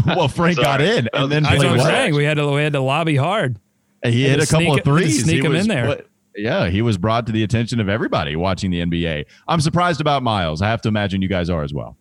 well 0.17 0.29
frank 0.29 0.59
got 0.59 0.81
in 0.83 1.09
and 1.15 1.33
then 1.33 1.43
That's 1.45 1.57
played 1.57 1.71
what 1.71 1.73
I'm 1.73 1.77
well. 1.79 1.87
saying. 1.87 2.15
We 2.15 2.25
had 2.25 2.37
to 2.37 2.47
we 2.51 2.63
had 2.63 2.75
to 2.75 2.81
lobby 2.81 3.17
hard. 3.17 3.59
He 4.05 4.25
hit 4.29 4.37
to 4.37 4.43
a 4.43 4.47
couple 4.47 4.67
sneak- 4.67 4.79
of 4.81 4.85
threes. 4.85 5.23
sneak 5.25 5.41
He 5.41 5.47
him 5.47 5.55
in 5.55 5.67
there. 5.69 5.87
what- 5.87 6.07
Yeah, 6.37 6.69
he 6.69 6.83
was 6.83 6.99
brought 6.99 7.25
to 7.27 7.33
the 7.33 7.43
attention 7.43 7.81
of 7.81 7.89
everybody 7.89 8.37
watching 8.37 8.71
the 8.71 8.81
NBA. 8.85 9.25
I'm 9.49 9.61
surprised 9.61 10.01
about 10.03 10.23
Miles. 10.23 10.61
I 10.61 10.69
have 10.69 10.83
to 10.83 10.89
imagine 10.89 11.23
you 11.23 11.29
guys 11.29 11.49
are 11.49 11.63
as 11.63 11.73
well. 11.73 11.97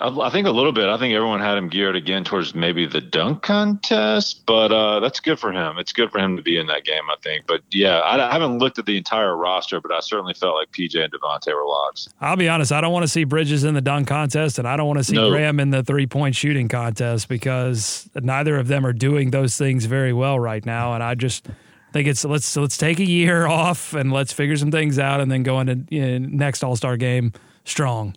I, 0.00 0.08
I 0.08 0.30
think 0.30 0.46
a 0.46 0.50
little 0.50 0.72
bit. 0.72 0.88
I 0.88 0.96
think 0.96 1.14
everyone 1.14 1.40
had 1.40 1.58
him 1.58 1.68
geared 1.68 1.96
again 1.96 2.22
towards 2.24 2.54
maybe 2.54 2.86
the 2.86 3.00
dunk 3.00 3.42
contest, 3.42 4.46
but 4.46 4.70
uh, 4.70 5.00
that's 5.00 5.18
good 5.18 5.38
for 5.38 5.52
him. 5.52 5.78
It's 5.78 5.92
good 5.92 6.10
for 6.12 6.18
him 6.18 6.36
to 6.36 6.42
be 6.42 6.56
in 6.56 6.66
that 6.68 6.84
game, 6.84 7.02
I 7.10 7.16
think. 7.22 7.46
But 7.46 7.62
yeah, 7.70 7.98
I, 7.98 8.28
I 8.28 8.32
haven't 8.32 8.58
looked 8.58 8.78
at 8.78 8.86
the 8.86 8.96
entire 8.96 9.36
roster, 9.36 9.80
but 9.80 9.90
I 9.92 10.00
certainly 10.00 10.34
felt 10.34 10.54
like 10.54 10.70
PJ 10.72 11.02
and 11.02 11.12
Devonte 11.12 11.52
were 11.52 11.66
locks. 11.66 12.08
I'll 12.20 12.36
be 12.36 12.48
honest. 12.48 12.70
I 12.70 12.80
don't 12.80 12.92
want 12.92 13.04
to 13.04 13.08
see 13.08 13.24
Bridges 13.24 13.64
in 13.64 13.74
the 13.74 13.80
dunk 13.80 14.06
contest, 14.08 14.58
and 14.58 14.68
I 14.68 14.76
don't 14.76 14.86
want 14.86 14.98
to 14.98 15.04
see 15.04 15.16
No. 15.16 15.30
Graham 15.30 15.58
in 15.58 15.70
the 15.70 15.82
three 15.82 16.06
point 16.06 16.36
shooting 16.36 16.68
contest 16.68 17.28
because 17.28 18.08
neither 18.14 18.56
of 18.56 18.68
them 18.68 18.86
are 18.86 18.92
doing 18.92 19.30
those 19.30 19.56
things 19.56 19.86
very 19.86 20.12
well 20.12 20.38
right 20.38 20.64
now. 20.64 20.94
And 20.94 21.02
I 21.02 21.16
just 21.16 21.48
think 21.92 22.06
it's 22.06 22.24
let's 22.24 22.56
let's 22.56 22.76
take 22.76 23.00
a 23.00 23.04
year 23.04 23.46
off 23.48 23.94
and 23.94 24.12
let's 24.12 24.32
figure 24.32 24.56
some 24.56 24.70
things 24.70 24.98
out, 24.98 25.20
and 25.20 25.30
then 25.30 25.42
go 25.42 25.58
into 25.58 25.84
you 25.90 26.20
know, 26.20 26.28
next 26.30 26.62
All 26.62 26.76
Star 26.76 26.96
game 26.96 27.32
strong. 27.64 28.14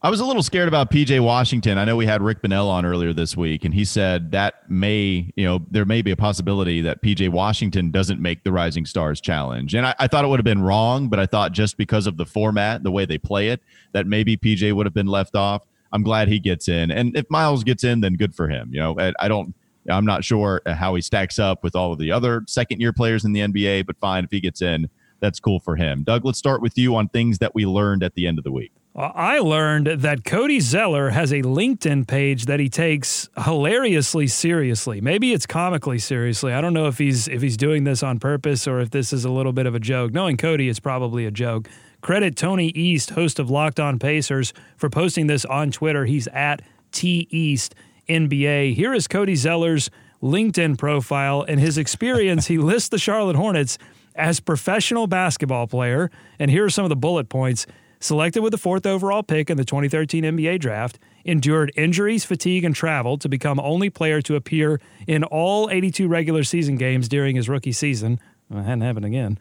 I 0.00 0.10
was 0.10 0.20
a 0.20 0.24
little 0.24 0.44
scared 0.44 0.68
about 0.68 0.92
PJ 0.92 1.18
Washington. 1.24 1.76
I 1.76 1.84
know 1.84 1.96
we 1.96 2.06
had 2.06 2.22
Rick 2.22 2.40
Bonnell 2.40 2.70
on 2.70 2.86
earlier 2.86 3.12
this 3.12 3.36
week, 3.36 3.64
and 3.64 3.74
he 3.74 3.84
said 3.84 4.30
that 4.30 4.70
may, 4.70 5.32
you 5.34 5.44
know, 5.44 5.66
there 5.72 5.84
may 5.84 6.02
be 6.02 6.12
a 6.12 6.16
possibility 6.16 6.80
that 6.82 7.02
PJ 7.02 7.30
Washington 7.30 7.90
doesn't 7.90 8.20
make 8.20 8.44
the 8.44 8.52
Rising 8.52 8.86
Stars 8.86 9.20
Challenge. 9.20 9.74
And 9.74 9.84
I, 9.84 9.96
I 9.98 10.06
thought 10.06 10.24
it 10.24 10.28
would 10.28 10.38
have 10.38 10.44
been 10.44 10.62
wrong, 10.62 11.08
but 11.08 11.18
I 11.18 11.26
thought 11.26 11.50
just 11.50 11.76
because 11.76 12.06
of 12.06 12.16
the 12.16 12.24
format, 12.24 12.84
the 12.84 12.92
way 12.92 13.06
they 13.06 13.18
play 13.18 13.48
it, 13.48 13.60
that 13.90 14.06
maybe 14.06 14.36
PJ 14.36 14.72
would 14.72 14.86
have 14.86 14.94
been 14.94 15.08
left 15.08 15.34
off. 15.34 15.66
I'm 15.90 16.04
glad 16.04 16.28
he 16.28 16.38
gets 16.38 16.68
in. 16.68 16.92
And 16.92 17.16
if 17.16 17.28
Miles 17.28 17.64
gets 17.64 17.82
in, 17.82 18.00
then 18.00 18.14
good 18.14 18.36
for 18.36 18.48
him. 18.48 18.70
You 18.72 18.78
know, 18.78 19.00
I, 19.00 19.12
I 19.18 19.26
don't. 19.26 19.52
I'm 19.90 20.04
not 20.04 20.22
sure 20.22 20.62
how 20.64 20.94
he 20.94 21.02
stacks 21.02 21.40
up 21.40 21.64
with 21.64 21.74
all 21.74 21.92
of 21.92 21.98
the 21.98 22.12
other 22.12 22.44
second 22.46 22.80
year 22.80 22.92
players 22.92 23.24
in 23.24 23.32
the 23.32 23.40
NBA, 23.40 23.86
but 23.86 23.96
fine. 23.98 24.22
If 24.22 24.30
he 24.30 24.38
gets 24.38 24.62
in, 24.62 24.88
that's 25.18 25.40
cool 25.40 25.58
for 25.58 25.74
him. 25.74 26.04
Doug, 26.04 26.24
let's 26.24 26.38
start 26.38 26.62
with 26.62 26.78
you 26.78 26.94
on 26.94 27.08
things 27.08 27.38
that 27.38 27.52
we 27.52 27.66
learned 27.66 28.04
at 28.04 28.14
the 28.14 28.28
end 28.28 28.38
of 28.38 28.44
the 28.44 28.52
week. 28.52 28.70
I 29.00 29.38
learned 29.38 29.86
that 30.00 30.24
Cody 30.24 30.58
Zeller 30.58 31.10
has 31.10 31.30
a 31.30 31.42
LinkedIn 31.42 32.08
page 32.08 32.46
that 32.46 32.58
he 32.58 32.68
takes 32.68 33.28
hilariously 33.44 34.26
seriously. 34.26 35.00
Maybe 35.00 35.32
it's 35.32 35.46
comically 35.46 36.00
seriously. 36.00 36.52
I 36.52 36.60
don't 36.60 36.74
know 36.74 36.88
if 36.88 36.98
he's 36.98 37.28
if 37.28 37.40
he's 37.40 37.56
doing 37.56 37.84
this 37.84 38.02
on 38.02 38.18
purpose 38.18 38.66
or 38.66 38.80
if 38.80 38.90
this 38.90 39.12
is 39.12 39.24
a 39.24 39.30
little 39.30 39.52
bit 39.52 39.66
of 39.66 39.76
a 39.76 39.78
joke. 39.78 40.12
Knowing 40.12 40.36
Cody, 40.36 40.68
it's 40.68 40.80
probably 40.80 41.26
a 41.26 41.30
joke. 41.30 41.68
Credit 42.00 42.34
Tony 42.34 42.70
East, 42.70 43.10
host 43.10 43.38
of 43.38 43.48
Locked 43.48 43.78
On 43.78 44.00
Pacers, 44.00 44.52
for 44.76 44.90
posting 44.90 45.28
this 45.28 45.44
on 45.44 45.70
Twitter. 45.70 46.04
He's 46.04 46.26
at 46.28 46.60
T 46.90 47.28
East 47.30 47.76
NBA. 48.08 48.74
Here 48.74 48.92
is 48.92 49.06
Cody 49.06 49.36
Zeller's 49.36 49.92
LinkedIn 50.20 50.76
profile 50.76 51.44
and 51.46 51.60
his 51.60 51.78
experience. 51.78 52.48
he 52.48 52.58
lists 52.58 52.88
the 52.88 52.98
Charlotte 52.98 53.36
Hornets 53.36 53.78
as 54.16 54.40
professional 54.40 55.06
basketball 55.06 55.68
player, 55.68 56.10
and 56.40 56.50
here 56.50 56.64
are 56.64 56.70
some 56.70 56.84
of 56.84 56.88
the 56.88 56.96
bullet 56.96 57.28
points. 57.28 57.64
Selected 58.00 58.42
with 58.42 58.52
the 58.52 58.58
fourth 58.58 58.86
overall 58.86 59.24
pick 59.24 59.50
in 59.50 59.56
the 59.56 59.64
2013 59.64 60.22
NBA 60.22 60.60
draft, 60.60 61.00
endured 61.24 61.72
injuries, 61.76 62.24
fatigue, 62.24 62.64
and 62.64 62.74
travel 62.74 63.18
to 63.18 63.28
become 63.28 63.58
only 63.58 63.90
player 63.90 64.22
to 64.22 64.36
appear 64.36 64.80
in 65.08 65.24
all 65.24 65.68
82 65.68 66.06
regular 66.06 66.44
season 66.44 66.76
games 66.76 67.08
during 67.08 67.34
his 67.34 67.48
rookie 67.48 67.72
season. 67.72 68.20
Well, 68.48 68.62
hadn't 68.62 68.82
happened 68.82 69.04
again. 69.04 69.38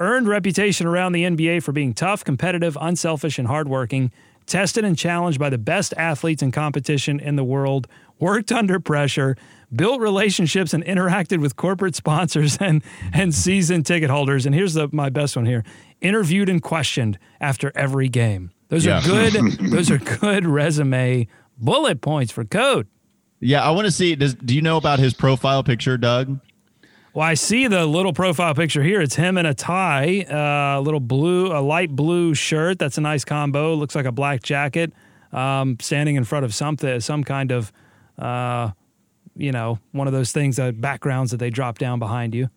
Earned 0.00 0.26
reputation 0.26 0.86
around 0.86 1.12
the 1.12 1.24
NBA 1.24 1.62
for 1.62 1.72
being 1.72 1.92
tough, 1.92 2.24
competitive, 2.24 2.78
unselfish, 2.80 3.38
and 3.38 3.46
hardworking. 3.48 4.10
Tested 4.46 4.84
and 4.84 4.96
challenged 4.96 5.38
by 5.38 5.50
the 5.50 5.58
best 5.58 5.92
athletes 5.98 6.42
in 6.42 6.50
competition 6.50 7.20
in 7.20 7.36
the 7.36 7.44
world. 7.44 7.86
Worked 8.18 8.52
under 8.52 8.80
pressure. 8.80 9.36
Built 9.74 10.00
relationships 10.00 10.72
and 10.72 10.82
interacted 10.84 11.40
with 11.40 11.56
corporate 11.56 11.94
sponsors 11.94 12.56
and, 12.60 12.82
and 13.12 13.34
season 13.34 13.82
ticket 13.82 14.08
holders. 14.08 14.46
And 14.46 14.54
here's 14.54 14.72
the, 14.72 14.88
my 14.92 15.10
best 15.10 15.36
one 15.36 15.44
here 15.44 15.64
interviewed 16.00 16.48
and 16.48 16.62
questioned 16.62 17.18
after 17.40 17.72
every 17.74 18.08
game. 18.08 18.50
Those 18.68 18.84
Yeah. 18.84 18.98
are 18.98 19.02
good. 19.02 19.32
those 19.70 19.90
are 19.90 19.98
good 19.98 20.46
resume 20.46 21.26
bullet 21.56 22.00
points 22.00 22.32
for 22.32 22.44
code. 22.44 22.86
Yeah, 23.40 23.62
I 23.62 23.70
want 23.70 23.86
to 23.86 23.90
see. 23.92 24.14
Does 24.16 24.34
do 24.34 24.54
you 24.54 24.62
know 24.62 24.76
about 24.76 24.98
his 24.98 25.14
profile 25.14 25.62
picture, 25.62 25.96
Doug? 25.96 26.40
Well, 27.14 27.26
I 27.26 27.34
see 27.34 27.66
the 27.66 27.86
little 27.86 28.12
profile 28.12 28.54
picture 28.54 28.82
here. 28.82 29.00
It's 29.00 29.16
him 29.16 29.38
in 29.38 29.46
a 29.46 29.54
tie, 29.54 30.20
uh, 30.28 30.78
a 30.78 30.82
little 30.82 31.00
blue, 31.00 31.46
a 31.52 31.58
light 31.60 31.90
blue 31.90 32.34
shirt. 32.34 32.78
That's 32.78 32.98
a 32.98 33.00
nice 33.00 33.24
combo. 33.24 33.74
Looks 33.74 33.94
like 33.94 34.04
a 34.06 34.12
black 34.12 34.42
jacket. 34.42 34.92
Um, 35.32 35.76
standing 35.80 36.16
in 36.16 36.24
front 36.24 36.44
of 36.44 36.54
something, 36.54 37.00
some 37.00 37.22
kind 37.24 37.50
of, 37.52 37.72
uh, 38.18 38.70
you 39.36 39.52
know, 39.52 39.78
one 39.92 40.06
of 40.06 40.12
those 40.12 40.32
things, 40.32 40.58
uh, 40.58 40.72
backgrounds 40.72 41.30
that 41.32 41.36
they 41.38 41.50
drop 41.50 41.78
down 41.78 41.98
behind 41.98 42.34
you. 42.34 42.48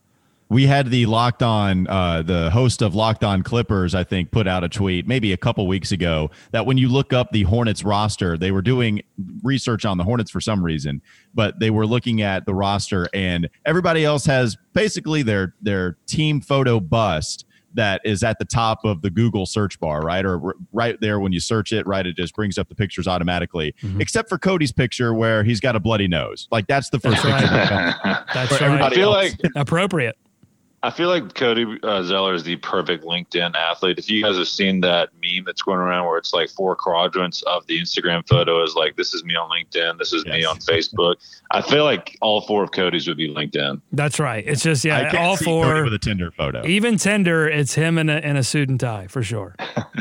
We 0.52 0.68
had 0.68 0.88
the 0.92 1.06
Locked 1.06 1.44
On, 1.44 1.88
uh, 1.88 2.24
the 2.24 2.50
host 2.50 2.82
of 2.82 2.94
Locked 2.94 3.24
On 3.24 3.42
Clippers, 3.42 3.96
I 3.96 4.04
think, 4.04 4.32
put 4.32 4.48
out 4.50 4.66
a 4.66 4.70
tweet 4.70 5.08
maybe 5.08 5.32
a 5.32 5.38
couple 5.38 5.66
weeks 5.66 5.94
ago 5.94 6.30
that 6.52 6.66
when 6.66 6.78
you 6.78 6.90
look 6.90 7.14
up 7.14 7.32
the 7.32 7.44
Hornets 7.44 7.86
roster, 7.86 8.38
they 8.38 8.52
were 8.52 8.62
doing 8.62 9.02
research 9.44 9.86
on 9.86 9.98
the 9.98 10.04
Hornets 10.04 10.30
for 10.30 10.42
some 10.42 10.62
reason, 10.62 11.02
but 11.34 11.60
they 11.62 11.70
were 11.70 11.88
looking 11.88 12.22
at 12.22 12.46
the 12.46 12.54
roster 12.54 13.08
and 13.14 13.48
everybody 13.66 14.04
else 14.04 14.26
has 14.26 14.58
basically 14.74 15.22
their 15.22 15.56
their 15.62 15.96
team 16.06 16.42
photo 16.42 16.82
bust 16.82 17.46
that 17.74 18.02
is 18.04 18.22
at 18.22 18.38
the 18.38 18.44
top 18.44 18.84
of 18.84 19.02
the 19.02 19.10
Google 19.10 19.46
search 19.46 19.80
bar, 19.80 20.02
right? 20.02 20.26
Or 20.26 20.48
r- 20.48 20.56
right 20.74 21.00
there 21.00 21.22
when 21.22 21.32
you 21.32 21.40
search 21.40 21.72
it, 21.72 21.88
right? 21.88 22.06
It 22.06 22.18
just 22.18 22.36
brings 22.36 22.58
up 22.58 22.68
the 22.68 22.76
pictures 22.76 23.08
automatically, 23.08 23.74
Mhm. 23.82 24.02
except 24.02 24.28
for 24.28 24.38
Cody's 24.38 24.74
picture 24.74 25.14
where 25.14 25.46
he's 25.46 25.62
got 25.62 25.78
a 25.78 25.80
bloody 25.80 26.10
nose. 26.10 26.50
Like 26.52 26.68
that's 26.68 26.90
the 26.90 27.00
first 27.00 27.24
That's 27.24 27.42
picture. 27.42 27.56
right. 27.56 27.96
That's 28.34 28.50
For 28.50 28.56
I 28.56 28.68
right. 28.68 28.74
everybody 28.74 28.96
feel 28.98 29.16
else. 29.16 29.32
like 29.42 29.52
Appropriate. 29.56 30.18
I 30.84 30.90
feel 30.90 31.10
like 31.10 31.36
Cody 31.36 31.78
uh, 31.84 32.02
Zeller 32.02 32.34
is 32.34 32.44
the 32.44 32.56
perfect 32.56 33.04
LinkedIn 33.04 33.54
athlete. 33.54 34.00
If 34.00 34.10
you 34.10 34.24
guys 34.24 34.36
have 34.38 34.48
seen 34.48 34.82
that 34.82 35.10
meme 35.22 35.44
that's 35.46 35.62
going 35.62 35.78
around 35.78 36.08
where 36.08 36.18
it's 36.18 36.34
like 36.34 36.50
four 36.50 36.76
quadrants 36.76 37.44
of 37.44 37.68
the 37.68 37.80
Instagram 37.80 38.28
photo 38.28 38.64
is 38.64 38.74
like 38.74 38.96
this 38.96 39.14
is 39.14 39.24
me 39.24 39.36
on 39.36 39.48
LinkedIn, 39.50 40.00
this 40.00 40.12
is 40.12 40.26
me 40.26 40.44
on 40.44 40.58
Facebook. 40.58 41.16
I 41.52 41.62
feel 41.62 41.84
like 41.84 42.18
all 42.22 42.42
four 42.42 42.64
of 42.64 42.72
Cody's 42.72 43.08
would 43.08 43.18
be 43.18 43.32
LinkedIn. 43.32 43.80
That's 43.92 44.20
right. 44.20 44.44
It's 44.48 44.64
just 44.64 44.84
I 44.86 44.90
yeah, 44.90 45.12
can't 45.12 45.24
all 45.24 45.38
see 45.38 45.46
Cody 45.46 45.64
four. 45.64 45.84
with 45.84 45.94
a 45.94 46.00
Tinder 46.00 46.32
photo. 46.32 46.66
Even 46.66 46.98
Tinder, 46.98 47.48
it's 47.48 47.76
him 47.76 48.00
in 48.00 48.10
a 48.10 48.18
in 48.18 48.36
a 48.36 48.44
suit 48.44 48.70
and 48.70 48.80
tie 48.80 49.06
for 49.06 49.22
sure. 49.22 49.56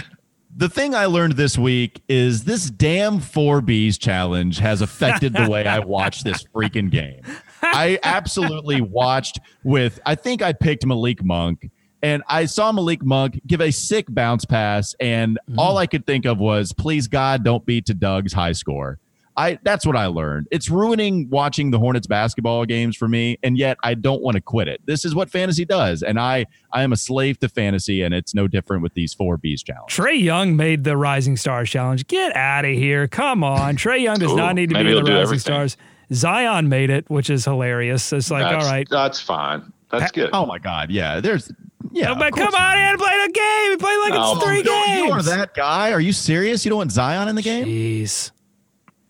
the 0.56 0.70
thing 0.70 0.94
I 0.94 1.04
learned 1.06 1.34
this 1.34 1.58
week 1.58 2.02
is 2.08 2.44
this 2.44 2.70
damn 2.70 3.20
four 3.20 3.60
Bs 3.60 3.98
challenge 3.98 4.58
has 4.60 4.80
affected 4.80 5.34
the 5.34 5.48
way 5.50 5.66
I 5.66 5.80
watch 5.80 6.24
this 6.24 6.42
freaking 6.54 6.90
game. 6.90 7.20
I 7.62 7.98
absolutely 8.02 8.80
watched 8.80 9.40
with, 9.64 10.00
I 10.06 10.14
think 10.14 10.42
I 10.42 10.52
picked 10.52 10.84
Malik 10.86 11.24
Monk, 11.24 11.70
and 12.02 12.22
I 12.28 12.46
saw 12.46 12.72
Malik 12.72 13.04
Monk 13.04 13.40
give 13.46 13.60
a 13.60 13.70
sick 13.70 14.06
bounce 14.08 14.44
pass, 14.44 14.94
and 15.00 15.38
mm. 15.48 15.54
all 15.58 15.76
I 15.76 15.86
could 15.86 16.06
think 16.06 16.24
of 16.24 16.38
was, 16.38 16.72
please 16.72 17.08
God, 17.08 17.44
don't 17.44 17.64
beat 17.66 17.86
to 17.86 17.94
Doug's 17.94 18.32
high 18.32 18.52
score. 18.52 18.98
I 19.36 19.58
that's 19.62 19.86
what 19.86 19.96
I 19.96 20.06
learned. 20.06 20.48
It's 20.50 20.68
ruining 20.68 21.28
watching 21.30 21.70
the 21.70 21.78
Hornets 21.78 22.06
basketball 22.06 22.64
games 22.66 22.96
for 22.96 23.08
me, 23.08 23.38
and 23.42 23.56
yet 23.56 23.78
I 23.82 23.94
don't 23.94 24.20
want 24.22 24.34
to 24.34 24.40
quit 24.40 24.68
it. 24.68 24.80
This 24.84 25.04
is 25.04 25.14
what 25.14 25.30
fantasy 25.30 25.64
does, 25.64 26.02
and 26.02 26.18
I 26.18 26.46
I 26.72 26.82
am 26.82 26.92
a 26.92 26.96
slave 26.96 27.38
to 27.40 27.48
fantasy, 27.48 28.02
and 28.02 28.12
it's 28.12 28.34
no 28.34 28.48
different 28.48 28.82
with 28.82 28.94
these 28.94 29.14
four 29.14 29.38
Bs 29.38 29.64
challenge. 29.64 29.94
Trae 29.94 30.20
Young 30.20 30.56
made 30.56 30.84
the 30.84 30.96
Rising 30.96 31.36
Stars 31.36 31.70
challenge. 31.70 32.06
Get 32.06 32.34
out 32.36 32.64
of 32.64 32.72
here. 32.72 33.08
Come 33.08 33.44
on. 33.44 33.76
Trae 33.76 34.02
Young 34.02 34.18
does 34.18 34.32
Ooh, 34.32 34.36
not 34.36 34.56
need 34.56 34.70
to 34.70 34.74
be 34.74 34.80
in 34.80 34.86
the 34.86 35.02
Rising 35.02 35.16
everything. 35.16 35.38
Stars. 35.38 35.76
Zion 36.12 36.68
made 36.68 36.90
it, 36.90 37.08
which 37.08 37.30
is 37.30 37.44
hilarious. 37.44 38.12
It's 38.12 38.30
like, 38.30 38.42
that's, 38.42 38.64
all 38.64 38.70
right. 38.70 38.88
that's 38.90 39.20
fine. 39.20 39.72
That's 39.90 40.12
good. 40.12 40.30
Oh 40.32 40.46
my 40.46 40.58
God! 40.58 40.90
Yeah, 40.90 41.20
there's 41.20 41.50
yeah. 41.92 42.12
Oh, 42.12 42.14
but 42.14 42.32
come 42.34 42.54
on, 42.54 42.78
in 42.78 42.84
had 42.84 42.98
play 42.98 43.26
the 43.26 43.32
game. 43.32 43.78
Play 43.78 43.96
like 43.98 44.12
Oh, 44.14 44.36
it's 44.36 44.44
three 44.44 44.56
You 44.58 44.62
don't- 44.62 44.86
games. 44.86 45.06
You 45.08 45.12
are 45.12 45.22
that 45.22 45.54
guy? 45.54 45.92
Are 45.92 46.00
you 46.00 46.12
serious? 46.12 46.64
You 46.64 46.68
don't 46.70 46.78
want 46.78 46.92
Zion 46.92 47.28
in 47.28 47.34
the 47.34 47.42
game? 47.42 47.64
Jeez. 47.66 48.30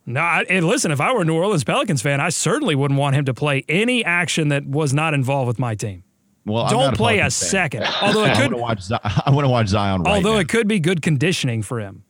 No, 0.06 0.20
I, 0.20 0.44
and 0.48 0.66
listen, 0.66 0.90
if 0.90 1.00
I 1.00 1.12
were 1.12 1.20
a 1.20 1.24
New 1.24 1.34
Orleans 1.36 1.64
Pelicans 1.64 2.00
fan, 2.02 2.20
I 2.20 2.30
certainly 2.30 2.74
wouldn't 2.74 2.98
want 2.98 3.14
him 3.14 3.26
to 3.26 3.34
play 3.34 3.64
any 3.68 4.04
action 4.04 4.48
that 4.48 4.66
was 4.66 4.92
not 4.94 5.12
involved 5.14 5.46
with 5.48 5.58
my 5.58 5.74
team. 5.74 6.02
Well, 6.46 6.64
I'm 6.64 6.70
Don't 6.70 6.80
not 6.86 6.94
play 6.96 7.14
a 7.18 7.28
Pelicans 7.28 7.38
fan. 7.40 7.48
second. 7.50 7.82
Although 8.02 8.24
it 8.24 8.30
I 8.36 8.42
could 8.42 8.52
want 8.54 8.80
watch. 8.90 9.00
I 9.26 9.30
want 9.30 9.44
to 9.44 9.48
watch 9.50 9.68
Zion. 9.68 10.02
Right 10.02 10.14
although 10.16 10.32
now. 10.34 10.38
it 10.40 10.48
could 10.48 10.66
be 10.66 10.80
good 10.80 11.02
conditioning 11.02 11.62
for 11.62 11.78
him. 11.80 12.04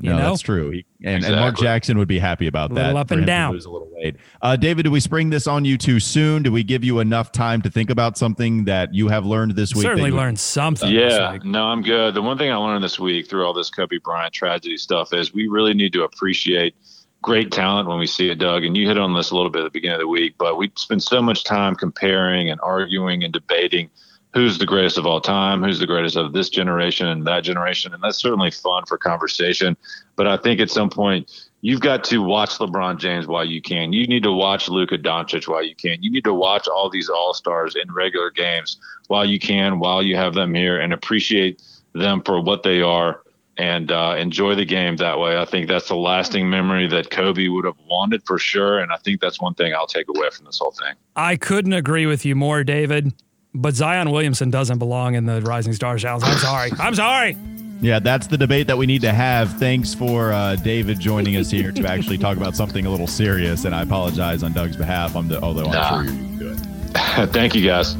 You 0.00 0.10
no, 0.10 0.18
know? 0.18 0.30
that's 0.30 0.40
true. 0.42 0.70
He, 0.70 0.84
and, 1.04 1.24
and 1.24 1.36
Mark 1.36 1.56
Jackson 1.58 1.98
would 1.98 2.08
be 2.08 2.18
happy 2.18 2.46
about 2.46 2.70
A 2.72 2.74
that. 2.74 2.96
up 2.96 3.10
and 3.10 3.20
him 3.20 3.22
to 3.22 3.26
down. 3.26 3.52
Lose 3.52 3.64
a 3.64 3.70
little 3.70 3.88
weight. 3.92 4.16
Uh, 4.42 4.56
David, 4.56 4.84
do 4.84 4.90
we 4.90 5.00
spring 5.00 5.30
this 5.30 5.46
on 5.46 5.64
you 5.64 5.78
too 5.78 6.00
soon? 6.00 6.42
Do 6.42 6.50
we 6.52 6.62
give 6.62 6.84
you 6.84 6.98
enough 7.00 7.32
time 7.32 7.62
to 7.62 7.70
think 7.70 7.90
about 7.90 8.18
something 8.18 8.64
that 8.64 8.94
you 8.94 9.08
have 9.08 9.24
learned 9.26 9.52
this 9.56 9.74
week? 9.74 9.82
that 9.82 9.90
Certainly 9.90 10.10
you- 10.10 10.16
learned 10.16 10.38
something. 10.38 10.90
Yeah, 10.90 11.38
no, 11.44 11.64
I'm 11.64 11.82
good. 11.82 12.14
The 12.14 12.22
one 12.22 12.38
thing 12.38 12.50
I 12.50 12.56
learned 12.56 12.82
this 12.82 12.98
week 12.98 13.28
through 13.28 13.44
all 13.46 13.52
this 13.52 13.70
Kobe 13.70 13.98
Bryant 13.98 14.32
tragedy 14.32 14.76
stuff 14.76 15.12
is 15.12 15.32
we 15.32 15.48
really 15.48 15.74
need 15.74 15.92
to 15.92 16.04
appreciate 16.04 16.74
great 17.22 17.50
talent 17.50 17.88
when 17.88 17.98
we 17.98 18.06
see 18.06 18.28
it, 18.28 18.38
Doug. 18.38 18.64
And 18.64 18.76
you 18.76 18.86
hit 18.86 18.98
on 18.98 19.14
this 19.14 19.30
a 19.30 19.34
little 19.34 19.50
bit 19.50 19.60
at 19.60 19.64
the 19.64 19.70
beginning 19.70 19.94
of 19.94 20.00
the 20.00 20.08
week, 20.08 20.34
but 20.38 20.58
we 20.58 20.70
spend 20.76 21.02
so 21.02 21.22
much 21.22 21.44
time 21.44 21.74
comparing 21.74 22.50
and 22.50 22.60
arguing 22.62 23.24
and 23.24 23.32
debating 23.32 23.88
who's 24.34 24.58
the 24.58 24.66
greatest 24.66 24.98
of 24.98 25.06
all 25.06 25.20
time, 25.20 25.62
who's 25.62 25.78
the 25.78 25.86
greatest 25.86 26.16
of 26.16 26.32
this 26.32 26.50
generation 26.50 27.06
and 27.06 27.24
that 27.24 27.44
generation. 27.44 27.94
And 27.94 28.02
that's 28.02 28.18
certainly 28.18 28.50
fun 28.50 28.84
for 28.84 28.98
conversation. 28.98 29.76
But 30.16 30.26
I 30.26 30.36
think 30.36 30.60
at 30.60 30.70
some 30.70 30.90
point, 30.90 31.48
you've 31.60 31.80
got 31.80 32.02
to 32.04 32.18
watch 32.18 32.58
LeBron 32.58 32.98
James 32.98 33.28
while 33.28 33.44
you 33.44 33.62
can. 33.62 33.92
You 33.92 34.06
need 34.08 34.24
to 34.24 34.32
watch 34.32 34.68
Luka 34.68 34.98
Doncic 34.98 35.46
while 35.46 35.62
you 35.62 35.76
can. 35.76 36.02
You 36.02 36.10
need 36.10 36.24
to 36.24 36.34
watch 36.34 36.66
all 36.66 36.90
these 36.90 37.08
all 37.08 37.32
stars 37.32 37.76
in 37.76 37.92
regular 37.92 38.30
games 38.30 38.76
while 39.06 39.24
you 39.24 39.38
can, 39.38 39.78
while 39.78 40.02
you 40.02 40.16
have 40.16 40.34
them 40.34 40.52
here, 40.52 40.80
and 40.80 40.92
appreciate 40.92 41.62
them 41.92 42.20
for 42.22 42.40
what 42.40 42.64
they 42.64 42.82
are 42.82 43.20
and 43.56 43.92
uh, 43.92 44.16
enjoy 44.18 44.56
the 44.56 44.64
game 44.64 44.96
that 44.96 45.20
way. 45.20 45.38
I 45.38 45.44
think 45.44 45.68
that's 45.68 45.86
the 45.86 45.94
lasting 45.94 46.50
memory 46.50 46.88
that 46.88 47.10
Kobe 47.10 47.46
would 47.46 47.64
have 47.64 47.78
wanted 47.88 48.24
for 48.24 48.36
sure. 48.36 48.80
And 48.80 48.90
I 48.90 48.96
think 48.96 49.20
that's 49.20 49.40
one 49.40 49.54
thing 49.54 49.72
I'll 49.72 49.86
take 49.86 50.08
away 50.08 50.28
from 50.30 50.44
this 50.44 50.58
whole 50.58 50.72
thing. 50.72 50.94
I 51.14 51.36
couldn't 51.36 51.72
agree 51.72 52.06
with 52.06 52.24
you 52.24 52.34
more, 52.34 52.64
David. 52.64 53.12
But 53.54 53.74
Zion 53.74 54.10
Williamson 54.10 54.50
doesn't 54.50 54.78
belong 54.78 55.14
in 55.14 55.26
the 55.26 55.40
Rising 55.42 55.72
Stars 55.72 56.02
challenge. 56.02 56.24
I'm 56.26 56.38
sorry. 56.38 56.70
I'm 56.78 56.94
sorry. 56.94 57.36
Yeah, 57.80 57.98
that's 57.98 58.26
the 58.28 58.38
debate 58.38 58.66
that 58.68 58.78
we 58.78 58.86
need 58.86 59.02
to 59.02 59.12
have. 59.12 59.58
Thanks 59.58 59.94
for 59.94 60.32
uh, 60.32 60.56
David 60.56 60.98
joining 61.00 61.36
us 61.36 61.50
here 61.50 61.70
to 61.72 61.86
actually 61.86 62.18
talk 62.18 62.36
about 62.36 62.56
something 62.56 62.86
a 62.86 62.90
little 62.90 63.06
serious. 63.06 63.64
And 63.64 63.74
I 63.74 63.82
apologize 63.82 64.42
on 64.42 64.52
Doug's 64.52 64.76
behalf. 64.76 65.14
I'm 65.14 65.28
the, 65.28 65.40
although 65.40 65.66
I'm 65.66 65.70
Nah. 65.72 66.02
sure 66.02 66.12
you're 66.12 66.50
used 66.50 66.66
it. 66.66 67.26
Thank 67.32 67.54
you, 67.54 67.64
guys. 67.64 67.94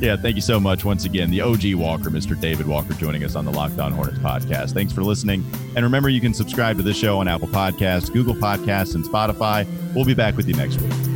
Yeah, 0.00 0.16
thank 0.16 0.34
you 0.34 0.40
so 0.40 0.58
much 0.58 0.82
once 0.82 1.04
again. 1.04 1.30
The 1.30 1.42
OG 1.42 1.74
Walker, 1.74 2.08
Mr. 2.08 2.38
David 2.40 2.66
Walker, 2.66 2.94
joining 2.94 3.22
us 3.22 3.36
on 3.36 3.44
the 3.44 3.52
Locked 3.52 3.78
On 3.78 3.92
Hornets 3.92 4.18
podcast. 4.20 4.72
Thanks 4.72 4.94
for 4.94 5.02
listening. 5.02 5.44
And 5.76 5.84
remember, 5.84 6.08
you 6.08 6.22
can 6.22 6.32
subscribe 6.32 6.78
to 6.78 6.82
this 6.82 6.96
show 6.96 7.18
on 7.18 7.28
Apple 7.28 7.48
Podcasts, 7.48 8.10
Google 8.10 8.34
Podcasts, 8.34 8.94
and 8.94 9.04
Spotify. 9.04 9.66
We'll 9.94 10.06
be 10.06 10.14
back 10.14 10.38
with 10.38 10.48
you 10.48 10.54
next 10.54 10.80
week. 10.80 11.09